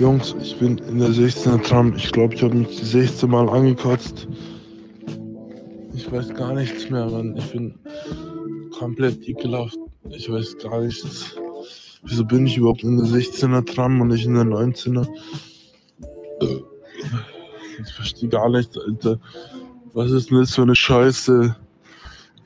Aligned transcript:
Jungs, 0.00 0.34
ich 0.40 0.56
bin 0.58 0.78
in 0.78 0.98
der 0.98 1.10
16er 1.10 1.62
Tram. 1.62 1.94
Ich 1.94 2.10
glaube, 2.10 2.34
ich 2.34 2.42
habe 2.42 2.54
mich 2.54 2.74
16 2.74 3.28
Mal 3.28 3.50
angekotzt. 3.50 4.26
Ich 5.92 6.10
weiß 6.10 6.32
gar 6.32 6.54
nichts 6.54 6.88
mehr, 6.88 7.04
Mann. 7.04 7.36
Ich 7.36 7.52
bin 7.52 7.74
komplett 8.78 9.28
ekelhaft. 9.28 9.76
Ich 10.08 10.32
weiß 10.32 10.56
gar 10.56 10.80
nichts. 10.80 11.36
Wieso 12.04 12.24
bin 12.24 12.46
ich 12.46 12.56
überhaupt 12.56 12.82
in 12.82 12.96
der 12.96 13.08
16er 13.08 13.66
Tram 13.66 14.00
und 14.00 14.08
nicht 14.08 14.24
in 14.24 14.32
der 14.32 14.44
19er? 14.44 15.06
Ich 17.84 17.92
verstehe 17.92 18.30
gar 18.30 18.48
nicht, 18.48 18.70
Alter. 18.78 19.20
Was 19.92 20.10
ist 20.12 20.30
denn 20.30 20.38
das 20.38 20.54
für 20.54 20.62
eine 20.62 20.76
Scheiße? 20.76 21.54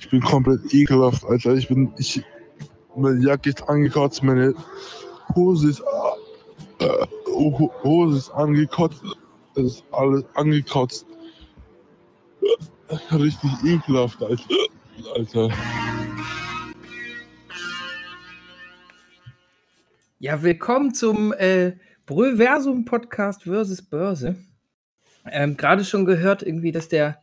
Ich 0.01 0.11
bin 0.11 0.21
komplett 0.23 0.75
ekelhaft, 0.75 1.25
Alter. 1.27 1.55
Ich 1.55 1.69
bin. 1.69 1.93
Ich. 1.99 2.21
Meine 2.97 3.25
Jacke 3.25 3.51
ist 3.51 3.63
angekotzt, 3.69 4.25
meine 4.25 4.55
Hose 5.37 5.71
ist. 5.71 5.85
Hose 7.35 8.19
ist 8.19 8.31
angekotzt. 8.31 9.03
Es 9.57 9.65
ist 9.65 9.85
alles 9.91 10.25
angekotzt. 10.35 11.07
Richtig 13.13 13.51
ekelhaft, 13.65 14.23
Alter. 14.23 14.45
Alter. 15.15 15.49
Ja, 20.21 20.43
willkommen 20.43 20.95
zum 20.95 21.33
äh, 21.33 21.73
Bröversum 22.07 22.85
Podcast 22.85 23.43
versus 23.43 23.83
Börse. 23.83 24.37
Ähm, 25.31 25.57
Gerade 25.57 25.85
schon 25.85 26.05
gehört 26.05 26.43
irgendwie, 26.43 26.73
dass 26.73 26.89
der, 26.89 27.19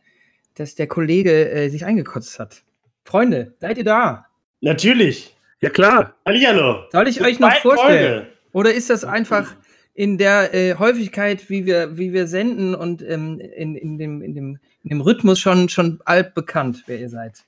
dass 0.54 0.74
der 0.74 0.88
Kollege 0.88 1.50
äh, 1.50 1.68
sich 1.68 1.84
eingekotzt 1.84 2.38
hat. 2.38 2.62
Freunde, 3.04 3.54
seid 3.60 3.78
ihr 3.78 3.84
da? 3.84 4.26
Natürlich. 4.60 5.34
Ja, 5.60 5.70
klar. 5.70 6.14
Hallihallo. 6.26 6.84
Soll 6.90 7.08
ich 7.08 7.20
euch 7.22 7.38
noch 7.40 7.54
vorstellen? 7.56 8.26
Oder 8.52 8.74
ist 8.74 8.90
das 8.90 9.04
einfach 9.04 9.54
in 9.94 10.18
der 10.18 10.54
äh, 10.54 10.74
Häufigkeit, 10.76 11.50
wie 11.50 11.66
wir, 11.66 11.98
wie 11.98 12.12
wir 12.12 12.26
senden 12.26 12.74
und 12.74 13.02
ähm, 13.02 13.40
in, 13.40 13.76
in, 13.76 13.98
dem, 13.98 14.22
in, 14.22 14.34
dem, 14.34 14.58
in 14.82 14.90
dem 14.90 15.00
Rhythmus 15.00 15.38
schon, 15.38 15.68
schon 15.68 16.00
altbekannt, 16.04 16.84
wer 16.86 16.98
ihr 16.98 17.10
seid? 17.10 17.44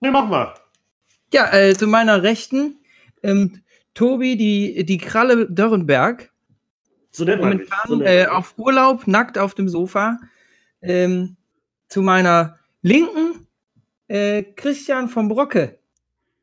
Ne, 0.00 0.10
mach 0.10 0.28
mal. 0.28 0.54
Ja, 1.32 1.52
äh, 1.52 1.74
zu 1.74 1.86
meiner 1.86 2.22
Rechten, 2.22 2.76
ähm, 3.22 3.62
Tobi, 3.94 4.36
die, 4.36 4.84
die 4.84 4.98
Kralle 4.98 5.48
Dörrenberg. 5.48 6.30
So 7.10 7.24
nennt 7.24 7.42
man. 7.42 7.50
Momentan 7.50 7.88
So 7.88 8.02
äh, 8.02 8.26
auf 8.26 8.54
Urlaub, 8.58 9.06
nackt 9.06 9.38
auf 9.38 9.54
dem 9.54 9.68
Sofa. 9.68 10.18
Ähm, 10.80 11.36
zu 11.88 12.02
meiner 12.02 12.58
Linken, 12.80 13.46
äh, 14.08 14.42
Christian 14.42 15.08
vom 15.08 15.28
Brocke. 15.28 15.78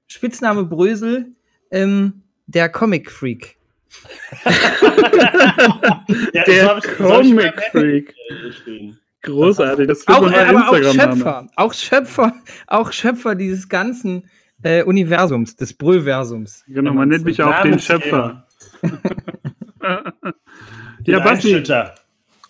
Spitzname 0.08 0.64
Brösel, 0.64 1.36
ähm, 1.72 2.24
der 2.48 2.70
Comic 2.70 3.12
Freak. 3.12 3.59
Ja, 6.34 6.44
Der 6.46 6.82
Comic 6.98 7.62
Freak. 7.72 8.16
Großartig. 9.22 9.88
Das 9.88 10.08
wird 10.08 10.18
Auch, 10.18 10.32
äh, 10.32 10.36
aber 10.36 10.70
auch 10.70 10.74
Instagram-Name. 10.74 11.16
Schöpfer, 11.18 11.48
auch 11.56 11.74
Schöpfer, 11.74 12.34
auch 12.68 12.92
Schöpfer 12.92 13.36
dieses 13.36 13.68
ganzen 13.68 14.30
äh, 14.64 14.84
Universums, 14.84 15.56
des 15.56 15.74
Bröversums. 15.74 16.64
Genau, 16.68 16.94
man 16.94 17.10
nennt 17.10 17.26
mich 17.26 17.42
auch 17.42 17.62
den. 17.62 17.80
Schöpfer. 17.80 18.48
Ja, 21.06 21.20
Basti, 21.20 21.64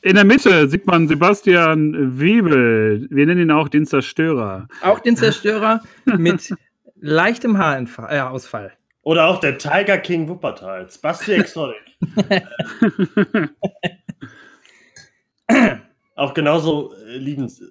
in 0.01 0.15
der 0.15 0.23
Mitte 0.25 0.67
sieht 0.69 0.85
man 0.87 1.07
Sebastian 1.07 2.19
Webel. 2.19 3.07
Wir 3.09 3.25
nennen 3.25 3.41
ihn 3.41 3.51
auch 3.51 3.67
den 3.67 3.85
Zerstörer. 3.85 4.67
Auch 4.81 4.99
den 4.99 5.17
Zerstörer 5.17 5.81
mit 6.05 6.53
leichtem 6.99 7.57
Haarausfall. 7.57 8.73
Oder 9.09 9.25
auch 9.25 9.39
der 9.39 9.57
Tiger 9.57 9.97
King 9.97 10.29
Wuppertals. 10.29 10.99
Basti 10.99 11.33
Exotic. 11.33 11.81
auch 16.15 16.35
genauso 16.35 16.93
äh, 16.93 17.17
liebens, 17.17 17.59
äh, 17.59 17.65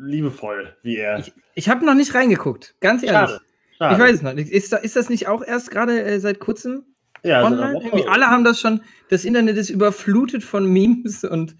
liebevoll 0.00 0.74
wie 0.82 0.96
er. 0.96 1.20
Ich, 1.20 1.32
ich 1.54 1.68
habe 1.68 1.86
noch 1.86 1.94
nicht 1.94 2.12
reingeguckt, 2.12 2.74
ganz 2.80 3.04
ehrlich. 3.04 3.30
Schade. 3.30 3.40
Schade. 3.78 3.94
Ich 3.94 4.00
weiß 4.00 4.16
es 4.16 4.22
noch 4.22 4.34
nicht. 4.34 4.50
Ist, 4.50 4.72
da, 4.72 4.78
ist 4.78 4.96
das 4.96 5.08
nicht 5.08 5.28
auch 5.28 5.44
erst 5.44 5.70
gerade 5.70 6.02
äh, 6.02 6.18
seit 6.18 6.40
kurzem 6.40 6.82
ja, 7.22 7.44
online? 7.44 7.78
Irgendwie 7.84 8.08
alle 8.08 8.26
haben 8.26 8.42
das 8.42 8.60
schon. 8.60 8.80
Das 9.10 9.24
Internet 9.24 9.58
ist 9.58 9.70
überflutet 9.70 10.42
von 10.42 10.66
Memes 10.66 11.22
und. 11.22 11.54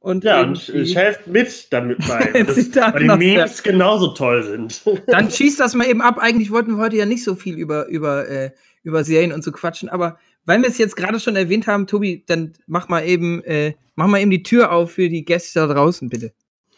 und 0.00 0.24
Ja, 0.24 0.42
und 0.42 0.68
ich 0.70 0.96
helfe 0.96 1.30
mit 1.30 1.72
damit 1.72 1.98
bei, 1.98 2.30
weil, 2.32 2.44
das, 2.46 2.56
Zitat 2.56 2.94
weil 2.94 3.02
die 3.02 3.16
Memes 3.16 3.62
genauso 3.62 4.08
toll 4.08 4.42
sind. 4.42 4.82
Dann 5.06 5.30
schießt 5.30 5.60
das 5.60 5.76
mal 5.76 5.86
eben 5.86 6.02
ab. 6.02 6.18
Eigentlich 6.18 6.50
wollten 6.50 6.72
wir 6.72 6.78
heute 6.78 6.96
ja 6.96 7.06
nicht 7.06 7.22
so 7.22 7.36
viel 7.36 7.54
über, 7.54 7.86
über, 7.86 8.28
äh, 8.28 8.50
über 8.82 9.04
Serien 9.04 9.32
und 9.32 9.42
so 9.44 9.52
quatschen, 9.52 9.88
aber 9.88 10.18
weil 10.44 10.60
wir 10.60 10.68
es 10.68 10.78
jetzt 10.78 10.96
gerade 10.96 11.20
schon 11.20 11.36
erwähnt 11.36 11.66
haben, 11.68 11.86
Tobi, 11.86 12.24
dann 12.26 12.52
mach 12.66 12.88
mal 12.88 13.06
eben, 13.06 13.44
äh, 13.44 13.74
mach 13.94 14.08
mal 14.08 14.20
eben 14.20 14.30
die 14.30 14.42
Tür 14.42 14.72
auf 14.72 14.92
für 14.92 15.08
die 15.08 15.24
Gäste 15.24 15.60
da 15.60 15.72
draußen, 15.72 16.08
bitte. 16.08 16.32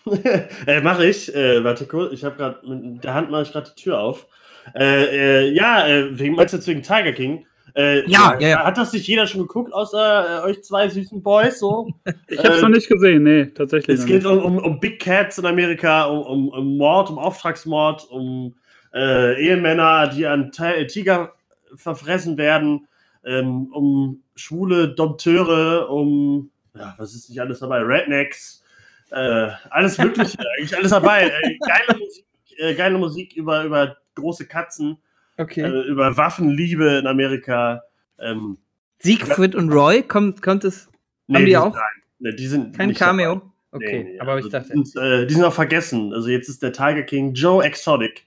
äh, 0.66 0.80
mache 0.82 1.06
ich. 1.06 1.34
Äh, 1.34 1.64
warte 1.64 1.86
kurz, 1.86 2.12
ich 2.12 2.24
habe 2.24 2.36
gerade 2.36 2.60
mit 2.68 3.02
der 3.04 3.14
Hand 3.14 3.30
mache 3.30 3.42
ich 3.42 3.52
gerade 3.52 3.70
die 3.74 3.82
Tür 3.82 4.00
auf. 4.00 4.26
Äh, 4.74 5.46
äh, 5.46 5.50
ja, 5.52 5.86
äh, 5.88 6.18
wegen, 6.18 6.34
meinst 6.34 6.52
du 6.52 6.58
jetzt 6.58 6.66
wegen 6.66 6.82
Tiger 6.82 7.12
King? 7.12 7.46
Äh, 7.74 8.06
Ja, 8.08 8.36
ja, 8.38 8.48
ja. 8.48 8.64
Hat 8.64 8.76
das 8.76 8.92
nicht 8.92 9.06
jeder 9.08 9.26
schon 9.26 9.40
geguckt, 9.40 9.72
außer 9.72 10.44
äh, 10.44 10.46
euch 10.46 10.62
zwei 10.62 10.88
süßen 10.88 11.22
Boys? 11.22 11.58
So? 11.58 11.88
Ich 12.28 12.38
habe 12.38 12.48
es 12.50 12.58
Äh, 12.58 12.62
noch 12.62 12.68
nicht 12.68 12.88
gesehen. 12.88 13.22
Nee, 13.22 13.46
tatsächlich. 13.46 13.94
Es 13.94 14.00
noch 14.02 14.06
geht 14.08 14.22
nicht. 14.24 14.26
um, 14.30 14.38
um, 14.44 14.58
um 14.58 14.78
Big 14.80 15.00
Cats 15.00 15.38
in 15.38 15.46
Amerika, 15.46 16.04
um, 16.04 16.20
um, 16.22 16.48
um 16.50 16.76
Mord, 16.76 17.08
um 17.10 17.18
Auftragsmord, 17.18 18.06
um 18.10 18.54
äh, 18.94 19.42
Ehemänner, 19.42 20.08
die 20.08 20.26
an 20.26 20.52
Ti- 20.52 20.86
Tiger 20.86 21.32
verfressen 21.76 22.36
werden, 22.38 22.86
ähm, 23.24 23.72
um 23.72 24.22
schwule 24.34 24.88
Dompteure, 24.94 25.88
um, 25.90 26.50
ja, 26.74 26.94
was 26.98 27.14
ist 27.14 27.28
nicht 27.28 27.40
alles 27.40 27.60
dabei? 27.60 27.80
Rednecks, 27.82 28.62
äh, 29.10 29.50
alles 29.70 29.98
Mögliche, 29.98 30.38
eigentlich 30.58 30.76
alles 30.76 30.90
dabei. 30.90 31.28
Äh, 31.42 31.58
geile 31.58 31.98
Musik, 31.98 32.24
äh, 32.58 32.74
geile 32.74 32.98
Musik 32.98 33.32
über, 33.36 33.64
über 33.64 33.96
große 34.14 34.46
Katzen, 34.46 34.98
Okay. 35.36 35.62
äh, 35.62 35.82
über 35.88 36.16
Waffenliebe 36.16 36.98
in 36.98 37.06
Amerika. 37.06 37.82
Ähm, 38.18 38.58
Siegfried 39.00 39.54
und 39.54 39.70
Roy, 39.72 40.02
kommt, 40.02 40.40
kommt 40.42 40.64
es 40.64 40.88
nee, 41.26 41.44
die 41.44 41.50
sind- 41.52 41.60
auch? 41.60 41.74
Nein, 42.20 42.36
die 42.36 42.46
sind 42.46 42.76
kein 42.76 42.88
nicht 42.90 43.00
dabei. 43.00 43.10
Cameo? 43.24 43.50
Okay, 43.72 44.04
Nee, 44.04 44.12
nee, 44.12 44.20
aber 44.20 44.32
also 44.32 44.46
ich 44.46 44.52
dachte. 44.52 44.72
Die 44.72 44.84
sind, 44.84 45.02
äh, 45.02 45.26
die 45.26 45.34
sind 45.34 45.42
auch 45.44 45.52
vergessen. 45.52 46.12
Also 46.14 46.28
jetzt 46.28 46.48
ist 46.48 46.62
der 46.62 46.72
Tiger 46.72 47.02
King 47.02 47.34
Joe 47.34 47.64
Exotic 47.64 48.24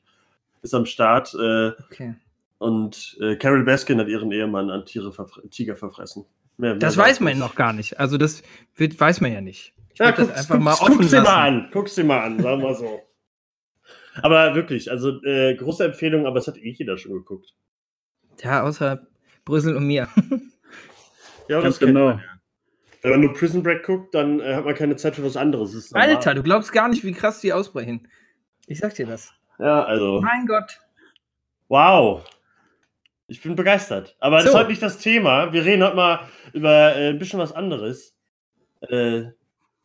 ist 0.62 0.74
am 0.76 0.86
Start 0.86 1.34
äh, 1.36 1.70
Okay. 1.90 2.16
Und 2.58 3.18
äh, 3.22 3.36
Carol 3.36 3.64
Baskin 3.66 4.00
hat 4.00 4.08
ihren 4.08 4.32
Ehemann 4.32 4.70
an 4.70 4.86
Tiere 4.86 5.12
verfre 5.12 5.48
Tiger 5.50 5.76
verfressen. 5.76 6.26
Mehr- 6.58 6.72
mehr 6.72 6.80
Das 6.80 6.98
weiß 6.98 7.20
man 7.20 7.34
nicht. 7.34 7.40
noch 7.40 7.56
gar 7.56 7.74
nicht. 7.74 8.00
Also 8.00 8.18
das 8.18 8.42
wird, 8.76 9.00
weiß 9.00 9.22
man 9.22 9.32
ja 9.34 9.42
nicht. 9.42 9.74
Ich 9.94 10.00
Ja, 10.00 10.12
das 10.12 10.28
guck's, 10.28 10.40
einfach 10.40 10.60
mal 10.60 10.72
guck's, 10.72 10.82
offen 10.82 10.98
guck's 10.98 11.10
dir 11.12 11.18
lassen. 11.18 11.32
mal 11.32 11.48
an. 11.48 11.70
Guck's 11.72 11.96
dir 11.96 12.04
mal 12.04 12.20
an, 12.22 12.40
sagen 12.42 12.62
wir 12.62 12.76
so. 12.76 13.02
Aber 14.24 14.56
wirklich, 14.56 14.90
also 14.90 15.22
äh, 15.24 15.54
große 15.56 15.86
Empfehlung, 15.86 16.26
aber 16.26 16.40
es 16.40 16.48
hat 16.48 16.58
eh 16.58 16.72
jeder 16.72 16.98
schon 16.98 17.12
geguckt. 17.14 17.54
Ja, 18.42 18.64
außer 18.64 19.06
Brüssel 19.46 19.76
und 19.76 19.86
mir. 19.88 20.08
Ja, 21.50 21.62
Ganz 21.62 21.80
genau. 21.80 22.08
man 22.08 22.18
ja. 22.18 22.24
Wenn 23.04 23.12
man 23.12 23.22
nur 23.22 23.34
Prison 23.34 23.64
Break 23.64 23.86
guckt, 23.86 24.14
dann 24.14 24.42
äh, 24.42 24.56
hat 24.56 24.66
man 24.66 24.76
keine 24.76 24.98
Zeit 24.98 25.16
für 25.16 25.24
was 25.24 25.38
anderes. 25.38 25.72
Das. 25.72 25.94
Alter, 25.94 26.34
du 26.34 26.44
glaubst 26.44 26.74
gar 26.74 26.90
nicht, 26.90 27.06
wie 27.06 27.14
krass 27.14 27.40
die 27.40 27.54
ausbrechen. 27.54 28.06
Ich 28.66 28.80
sag 28.80 28.96
dir 28.96 29.06
das. 29.06 29.32
Ja, 29.58 29.84
also. 29.86 30.20
Mein 30.20 30.46
Gott. 30.46 30.78
Wow. 31.70 32.26
Ich 33.28 33.42
bin 33.42 33.56
begeistert. 33.56 34.16
Aber 34.20 34.38
das 34.38 34.46
So. 34.46 34.52
ist 34.52 34.56
heute 34.58 34.70
nicht 34.70 34.82
das 34.82 34.98
Thema. 35.00 35.52
Wir 35.52 35.66
reden 35.66 35.84
heute 35.84 35.96
mal 35.96 36.20
über 36.54 36.96
äh, 36.96 37.10
ein 37.10 37.20
bisschen 37.20 37.40
was 37.40 37.52
anderes. 37.52 38.16
Äh, 38.82 39.24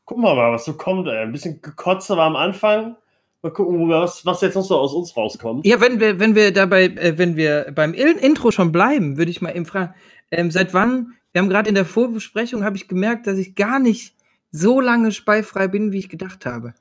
gucken 0.04 0.22
wir 0.22 0.34
mal, 0.34 0.52
was 0.52 0.64
so 0.64 0.74
kommt. 0.74 1.08
Ey. 1.08 1.18
Ein 1.18 1.32
bisschen 1.32 1.60
gekotzt 1.60 2.08
war 2.10 2.18
am 2.20 2.36
Anfang. 2.36 2.96
Mal 3.42 3.50
gucken, 3.52 3.88
was, 3.88 4.24
was 4.24 4.40
jetzt 4.42 4.54
noch 4.54 4.62
so 4.62 4.78
aus 4.78 4.92
uns 4.94 5.16
rauskommt. 5.16 5.66
Ja, 5.66 5.80
wenn 5.80 5.98
wir, 5.98 6.20
wenn 6.20 6.36
wir 6.36 6.52
dabei, 6.52 6.84
äh, 6.84 7.18
wenn 7.18 7.34
wir 7.36 7.72
beim 7.74 7.94
Il- 7.94 8.16
Intro 8.18 8.52
schon 8.52 8.70
bleiben, 8.70 9.16
würde 9.16 9.32
ich 9.32 9.42
mal 9.42 9.50
eben 9.56 9.66
fragen, 9.66 9.94
ähm, 10.30 10.52
seit 10.52 10.72
wann, 10.72 11.14
wir 11.32 11.42
haben 11.42 11.48
gerade 11.48 11.68
in 11.68 11.74
der 11.74 11.84
Vorbesprechung, 11.84 12.62
habe 12.62 12.76
ich 12.76 12.86
gemerkt, 12.86 13.26
dass 13.26 13.38
ich 13.38 13.56
gar 13.56 13.80
nicht 13.80 14.14
so 14.52 14.80
lange 14.80 15.10
speifrei 15.10 15.66
bin, 15.66 15.90
wie 15.90 15.98
ich 15.98 16.08
gedacht 16.08 16.46
habe. 16.46 16.74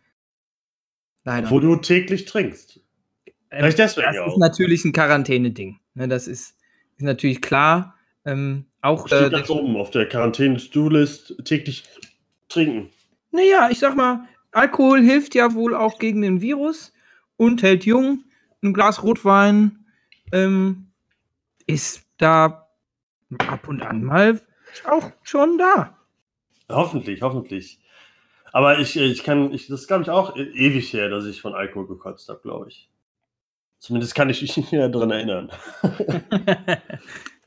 Leider. 1.24 1.50
Wo 1.50 1.59
du 1.59 1.75
täglich 1.77 2.25
trinkst. 2.25 2.80
Ähm, 3.25 3.33
Vielleicht 3.50 3.80
deswegen 3.80 4.13
das 4.13 4.19
auch. 4.19 4.33
ist 4.33 4.38
natürlich 4.38 4.86
ein 4.86 4.91
Quarantäne-Ding. 4.94 5.80
Ne, 5.93 6.07
das 6.07 6.27
ist, 6.27 6.55
ist 6.97 7.03
natürlich 7.03 7.41
klar. 7.41 7.95
Ähm, 8.25 8.65
auch, 8.81 9.05
äh, 9.07 9.15
Steht 9.15 9.31
ganz 9.31 9.49
oben 9.49 9.75
auf 9.77 9.91
der 9.91 10.07
Quarantäne-To-List 10.07 11.43
täglich 11.45 11.83
trinken. 12.49 12.89
naja, 13.31 13.69
ich 13.71 13.79
sag 13.79 13.95
mal, 13.95 14.27
Alkohol 14.51 15.01
hilft 15.01 15.35
ja 15.35 15.53
wohl 15.53 15.75
auch 15.75 15.97
gegen 15.99 16.21
den 16.21 16.41
Virus 16.41 16.93
und 17.38 17.63
hält 17.63 17.85
jung. 17.85 18.23
Ein 18.61 18.73
Glas 18.73 19.01
Rotwein 19.03 19.85
ähm, 20.31 20.91
ist 21.65 22.03
da 22.17 22.67
ab 23.47 23.67
und 23.67 23.81
an 23.81 24.03
mal 24.03 24.41
auch 24.85 25.11
schon 25.23 25.57
da. 25.57 25.97
Hoffentlich, 26.69 27.21
hoffentlich. 27.21 27.79
Aber 28.51 28.79
ich, 28.79 28.97
äh, 28.97 29.05
ich 29.05 29.23
kann, 29.23 29.53
ich, 29.53 29.67
das 29.67 29.81
ist, 29.81 29.88
glaube 29.88 30.03
ich, 30.03 30.09
auch 30.09 30.35
ewig 30.35 30.93
her, 30.93 31.09
dass 31.09 31.25
ich 31.25 31.41
von 31.41 31.53
Alkohol 31.53 31.88
gekotzt 31.88 32.29
habe, 32.29 32.41
glaube 32.41 32.69
ich. 32.69 32.90
Zumindest 33.81 34.13
kann 34.13 34.30
ich 34.30 34.42
mich 34.44 34.56
nicht 34.72 34.74
daran 34.74 35.10
erinnern. 35.10 35.50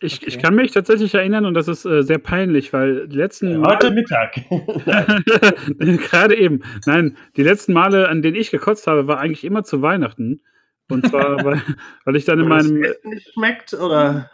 Ich, 0.00 0.16
Okay. 0.16 0.26
ich 0.26 0.38
kann 0.38 0.54
mich 0.56 0.72
tatsächlich 0.72 1.14
erinnern 1.14 1.46
und 1.46 1.54
das 1.54 1.68
ist 1.68 1.86
äh, 1.86 2.02
sehr 2.02 2.18
peinlich, 2.18 2.72
weil 2.72 3.08
die 3.08 3.16
letzten 3.16 3.64
Heute 3.64 3.90
Mittag. 3.90 4.34
Gerade 5.78 6.36
eben. 6.36 6.62
Nein, 6.84 7.16
die 7.36 7.42
letzten 7.42 7.72
Male, 7.72 8.08
an 8.08 8.20
denen 8.20 8.36
ich 8.36 8.50
gekotzt 8.50 8.86
habe, 8.86 9.06
war 9.06 9.20
eigentlich 9.20 9.44
immer 9.44 9.64
zu 9.64 9.80
Weihnachten. 9.80 10.42
Und 10.90 11.06
zwar, 11.08 11.42
weil, 11.42 11.62
weil 12.04 12.16
ich 12.16 12.26
dann 12.26 12.40
in 12.40 12.50
Weil 12.50 12.58
das 12.58 12.68
meinem, 12.68 12.82
Essen 12.82 13.10
nicht 13.10 13.32
schmeckt 13.32 13.72
oder 13.72 14.30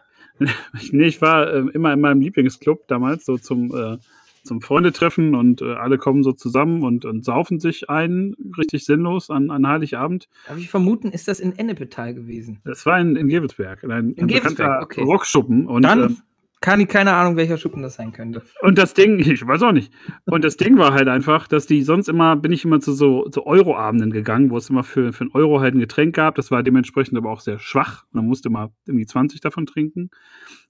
nee, 0.91 1.07
ich 1.07 1.23
war 1.23 1.53
äh, 1.53 1.59
immer 1.73 1.93
in 1.93 2.01
meinem 2.01 2.21
Lieblingsclub 2.21 2.89
damals, 2.89 3.27
so 3.27 3.37
zum, 3.37 3.73
äh, 3.77 3.99
zum 4.43 4.61
Freundetreffen 4.61 5.35
und 5.35 5.63
äh, 5.63 5.75
alle 5.75 5.99
kommen 5.99 6.23
so 6.23 6.33
zusammen 6.33 6.83
und, 6.83 7.05
und 7.05 7.25
saufen 7.25 7.61
sich 7.61 7.91
ein, 7.91 8.35
richtig 8.59 8.85
sinnlos 8.85 9.31
an, 9.31 9.51
an 9.51 9.67
Heiligabend. 9.67 10.29
Darf 10.47 10.59
ich 10.59 10.71
vermuten, 10.71 11.11
ist 11.11 11.29
das 11.29 11.41
in 11.41 11.59
Ennepetal 11.59 12.15
gewesen? 12.15 12.61
Das 12.65 12.87
war 12.87 12.99
in, 13.01 13.17
in 13.17 13.29
Gevelsberg, 13.29 13.83
in 13.83 13.91
ein, 13.91 14.13
In 14.13 14.25
ein 14.25 14.29
Gevelsberg, 14.29 14.83
okay. 14.83 15.03
Rockschuppen. 15.03 15.67
Und, 15.67 15.83
Dann 15.83 16.03
ähm, 16.03 16.17
kann 16.61 16.79
ich 16.81 16.89
keine 16.89 17.15
Ahnung, 17.15 17.37
welcher 17.37 17.57
Schuppen 17.57 17.83
das 17.83 17.95
sein 17.95 18.13
könnte. 18.13 18.43
Und 18.61 18.77
das 18.77 18.93
Ding, 18.93 19.19
ich 19.19 19.47
weiß 19.47 19.63
auch 19.63 19.73
nicht. 19.73 19.93
Und 20.27 20.45
das 20.45 20.57
Ding 20.57 20.77
war 20.77 20.93
halt 20.93 21.09
einfach, 21.09 21.49
dass 21.49 21.67
die 21.67 21.83
sonst 21.83 22.09
immer, 22.09 22.37
bin 22.37 22.53
ich 22.53 22.65
immer 22.65 22.81
zu 22.81 22.93
so 22.93 23.29
zu 23.29 23.47
Euro-Abenden 23.47 24.11
gegangen, 24.11 24.51
wo 24.51 24.59
es 24.59 24.69
immer 24.69 24.85
für, 24.85 25.13
für 25.13 25.23
einen 25.23 25.33
Euro 25.33 25.61
halt 25.61 25.75
ein 25.75 25.81
Getränk 25.81 26.15
gab. 26.15 26.35
Das 26.35 26.51
war 26.51 26.63
dementsprechend 26.63 27.17
aber 27.17 27.31
auch 27.31 27.41
sehr 27.41 27.59
schwach. 27.59 28.05
Man 28.13 28.27
musste 28.27 28.51
mal 28.51 28.71
irgendwie 28.87 29.07
20 29.07 29.41
davon 29.41 29.67
trinken. 29.67 30.11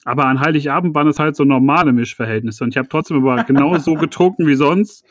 Aber 0.05 0.27
an 0.27 0.41
Heiligabend 0.41 0.95
waren 0.95 1.09
es 1.09 1.19
halt 1.19 1.35
so 1.35 1.45
normale 1.45 1.93
Mischverhältnisse. 1.93 2.65
Und 2.65 2.71
ich 2.71 2.79
habe 2.79 2.89
trotzdem 2.89 3.17
aber 3.17 3.43
genauso 3.45 3.95
getrunken 3.95 4.47
wie 4.47 4.55
sonst. 4.55 5.05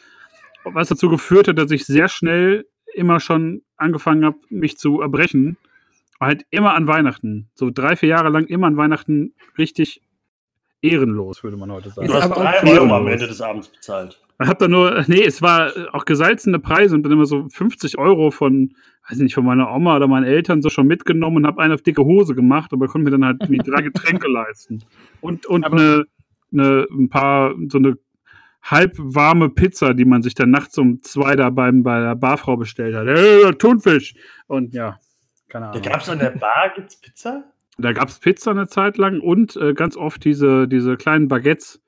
Was 0.63 0.89
dazu 0.89 1.09
geführt 1.09 1.47
hat, 1.47 1.57
dass 1.57 1.71
ich 1.71 1.85
sehr 1.85 2.07
schnell 2.07 2.65
immer 2.93 3.19
schon 3.19 3.61
angefangen 3.77 4.25
habe, 4.25 4.37
mich 4.49 4.77
zu 4.77 5.01
erbrechen. 5.01 5.57
Halt 6.19 6.45
immer 6.49 6.73
an 6.73 6.87
Weihnachten. 6.87 7.49
So 7.53 7.69
drei, 7.69 7.95
vier 7.95 8.09
Jahre 8.09 8.29
lang 8.29 8.45
immer 8.45 8.67
an 8.67 8.75
Weihnachten 8.77 9.33
richtig 9.57 10.01
ehrenlos, 10.81 11.43
würde 11.43 11.57
man 11.57 11.71
heute 11.71 11.89
sagen. 11.89 12.07
du 12.07 12.13
hast 12.13 12.29
drei 12.29 12.53
ehrenlos. 12.55 12.79
Euro 12.79 12.95
am 12.95 13.07
Ende 13.07 13.27
des 13.27 13.41
Abends 13.41 13.67
bezahlt. 13.69 14.19
Man 14.37 14.47
hat 14.47 14.61
da 14.61 14.67
nur, 14.69 15.03
nee, 15.07 15.23
es 15.25 15.41
war 15.41 15.71
auch 15.91 16.05
gesalzene 16.05 16.59
Preise 16.59 16.95
und 16.95 17.03
dann 17.03 17.11
immer 17.11 17.25
so 17.25 17.47
50 17.49 17.97
Euro 17.97 18.31
von, 18.31 18.73
weiß 19.09 19.17
nicht, 19.19 19.33
von 19.35 19.43
meiner 19.45 19.69
Oma 19.73 19.97
oder 19.97 20.07
meinen 20.07 20.23
Eltern 20.23 20.61
so 20.61 20.69
schon 20.69 20.87
mitgenommen 20.87 21.37
und 21.37 21.47
habe 21.47 21.61
eine 21.61 21.73
auf 21.73 21.81
dicke 21.81 22.05
Hose 22.05 22.35
gemacht, 22.35 22.71
aber 22.71 22.87
konnte 22.87 23.03
mir 23.11 23.11
dann 23.17 23.25
halt 23.25 23.39
drei 23.67 23.81
Getränke 23.81 24.29
leisten. 24.29 24.81
Und, 25.19 25.45
und 25.45 25.65
Aber- 25.65 25.75
eine, 25.77 26.05
eine, 26.53 26.87
ein 26.89 27.09
paar, 27.09 27.53
so 27.67 27.77
eine 27.79 27.97
halbwarme 28.63 29.49
Pizza, 29.49 29.93
die 29.93 30.05
man 30.05 30.21
sich 30.21 30.35
dann 30.35 30.51
nachts 30.51 30.77
um 30.77 31.01
zwei 31.01 31.35
da 31.35 31.49
beim, 31.49 31.83
bei 31.83 31.99
der 31.99 32.15
Barfrau 32.15 32.57
bestellt 32.57 32.95
hat. 32.95 33.07
Hey, 33.07 33.51
Thunfisch! 33.55 34.15
Und 34.47 34.73
ja, 34.73 34.99
keine 35.47 35.65
Da 35.65 35.71
Ahnung. 35.71 35.81
gab 35.83 36.01
es 36.01 36.09
an 36.09 36.19
der 36.19 36.31
Bar, 36.31 36.71
gibt's 36.75 36.99
Pizza? 36.99 37.43
Da 37.79 37.93
gab 37.93 38.09
es 38.09 38.19
Pizza 38.19 38.51
eine 38.51 38.67
Zeit 38.67 38.97
lang 38.97 39.19
und 39.21 39.55
äh, 39.55 39.73
ganz 39.73 39.95
oft 39.97 40.23
diese, 40.25 40.67
diese 40.67 40.97
kleinen 40.97 41.27
Baguettes, 41.27 41.81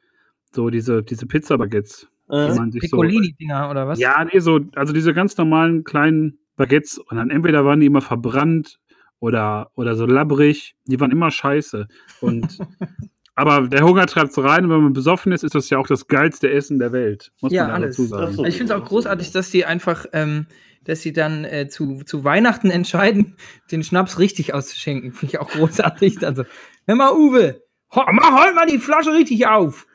so 0.53 0.69
diese, 0.69 1.03
diese 1.03 1.25
Pizza-Baguettes, 1.25 2.07
die 2.29 2.35
Äh, 2.35 2.55
man 2.55 2.71
sich 2.71 2.81
so 2.89 2.97
Piccolini-Dinger 2.97 3.69
oder 3.69 3.88
was? 3.88 3.99
ja, 3.99 4.23
nee, 4.25 4.39
so, 4.39 4.59
also 4.75 4.93
diese 4.93 5.13
ganz 5.13 5.38
normalen 5.38 5.83
kleinen 5.83 6.39
Baguettes 6.55 6.97
und 6.97 7.17
dann 7.17 7.29
entweder 7.29 7.65
waren 7.65 7.79
die 7.79 7.85
immer 7.88 8.01
verbrannt 8.01 8.79
oder, 9.19 9.71
oder 9.75 9.95
so 9.95 10.05
labbrig, 10.05 10.75
die 10.85 10.99
waren 10.99 11.11
immer 11.11 11.31
scheiße. 11.31 11.88
Und 12.21 12.57
aber 13.35 13.67
der 13.67 13.83
Hunger 13.83 14.05
treibt's 14.07 14.38
rein 14.38 14.65
und 14.65 14.71
wenn 14.71 14.81
man 14.83 14.93
besoffen 14.93 15.31
ist, 15.31 15.43
ist 15.43 15.55
das 15.55 15.69
ja 15.69 15.77
auch 15.77 15.88
das 15.88 16.07
geilste 16.07 16.49
Essen 16.51 16.79
der 16.79 16.91
Welt. 16.91 17.31
Muss 17.41 17.51
Ja, 17.51 17.63
man 17.67 17.75
alles. 17.75 17.95
dazu 17.97 18.07
sagen. 18.07 18.23
Also 18.23 18.45
ich 18.45 18.57
finde 18.57 18.73
es 18.73 18.79
auch 18.81 18.85
großartig, 18.85 19.31
dass 19.31 19.49
die 19.51 19.65
einfach, 19.65 20.05
ähm, 20.13 20.45
dass 20.83 21.01
sie 21.01 21.13
dann 21.13 21.45
äh, 21.45 21.68
zu, 21.68 22.04
zu 22.04 22.24
Weihnachten 22.24 22.69
entscheiden, 22.72 23.36
den 23.72 23.83
Schnaps 23.83 24.19
richtig 24.19 24.54
auszuschenken. 24.54 25.12
Finde 25.13 25.33
ich 25.36 25.39
auch 25.39 25.50
großartig. 25.50 26.18
Also, 26.24 26.44
hör 26.88 26.95
mal, 26.95 27.12
Uwe, 27.13 27.63
ho, 27.95 28.04
mach 28.12 28.31
halt 28.31 28.56
mal 28.56 28.66
die 28.66 28.80
Flasche 28.80 29.13
richtig 29.13 29.48
auf. 29.48 29.88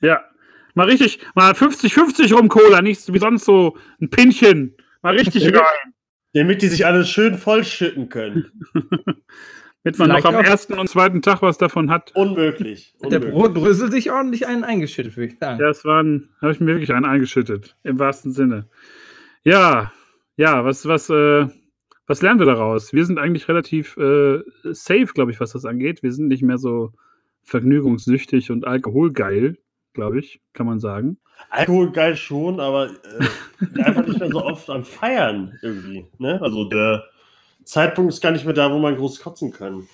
Ja. 0.00 0.22
Mal 0.74 0.86
richtig, 0.86 1.20
mal 1.34 1.52
50-50 1.52 2.34
rum 2.34 2.48
Cola, 2.48 2.82
nicht 2.82 3.12
wie 3.12 3.18
sonst 3.18 3.44
so 3.44 3.76
ein 4.00 4.10
Pinchen. 4.10 4.76
Mal 5.02 5.16
richtig 5.16 5.52
rein. 5.52 5.94
damit 6.34 6.62
die 6.62 6.68
sich 6.68 6.86
alle 6.86 7.04
schön 7.04 7.36
vollschütten 7.36 8.08
können. 8.08 8.52
Damit 9.84 9.98
man 10.00 10.08
noch 10.08 10.16
Vielleicht 10.16 10.26
am 10.26 10.44
auch- 10.44 10.48
ersten 10.48 10.72
und 10.74 10.88
zweiten 10.88 11.22
Tag 11.22 11.40
was 11.40 11.56
davon 11.56 11.88
hat. 11.90 12.14
Unmöglich. 12.14 12.94
Der 13.00 13.06
Unmöglich. 13.20 13.32
Brotbrüssel 13.32 13.90
sich 13.90 14.10
ordentlich 14.10 14.46
einen 14.46 14.64
eingeschüttet, 14.64 15.16
würde 15.16 15.32
ich 15.32 15.38
sagen. 15.38 15.60
Ja, 15.60 15.70
es 15.70 15.84
waren, 15.84 16.30
habe 16.42 16.52
ich 16.52 16.60
mir 16.60 16.66
wirklich 16.66 16.92
einen 16.92 17.04
eingeschüttet, 17.06 17.76
im 17.84 17.98
wahrsten 17.98 18.32
Sinne. 18.32 18.68
Ja, 19.44 19.92
ja, 20.36 20.64
was, 20.64 20.86
was, 20.86 21.10
äh, 21.10 21.46
was 22.06 22.22
lernen 22.22 22.38
wir 22.38 22.46
daraus? 22.46 22.92
Wir 22.92 23.04
sind 23.04 23.18
eigentlich 23.18 23.48
relativ 23.48 23.96
äh, 23.96 24.40
safe, 24.64 25.08
glaube 25.14 25.30
ich, 25.30 25.40
was 25.40 25.52
das 25.52 25.64
angeht. 25.64 26.02
Wir 26.02 26.12
sind 26.12 26.28
nicht 26.28 26.42
mehr 26.42 26.58
so 26.58 26.92
vergnügungssüchtig 27.42 28.50
und 28.50 28.66
alkoholgeil, 28.66 29.58
glaube 29.94 30.20
ich, 30.20 30.40
kann 30.52 30.66
man 30.66 30.80
sagen. 30.80 31.18
Alkohol 31.50 31.92
geil 31.92 32.16
schon, 32.16 32.60
aber 32.60 32.90
äh, 32.90 33.80
einfach 33.82 34.06
nicht 34.06 34.20
mehr 34.20 34.30
so 34.30 34.44
oft 34.44 34.68
am 34.70 34.84
Feiern 34.84 35.58
irgendwie. 35.62 36.06
Ne? 36.18 36.40
Also 36.42 36.68
der 36.68 37.04
Zeitpunkt 37.64 38.12
ist 38.12 38.20
gar 38.20 38.32
nicht 38.32 38.44
mehr 38.44 38.54
da, 38.54 38.72
wo 38.72 38.78
man 38.78 38.96
groß 38.96 39.20
kotzen 39.20 39.52
kann. 39.52 39.86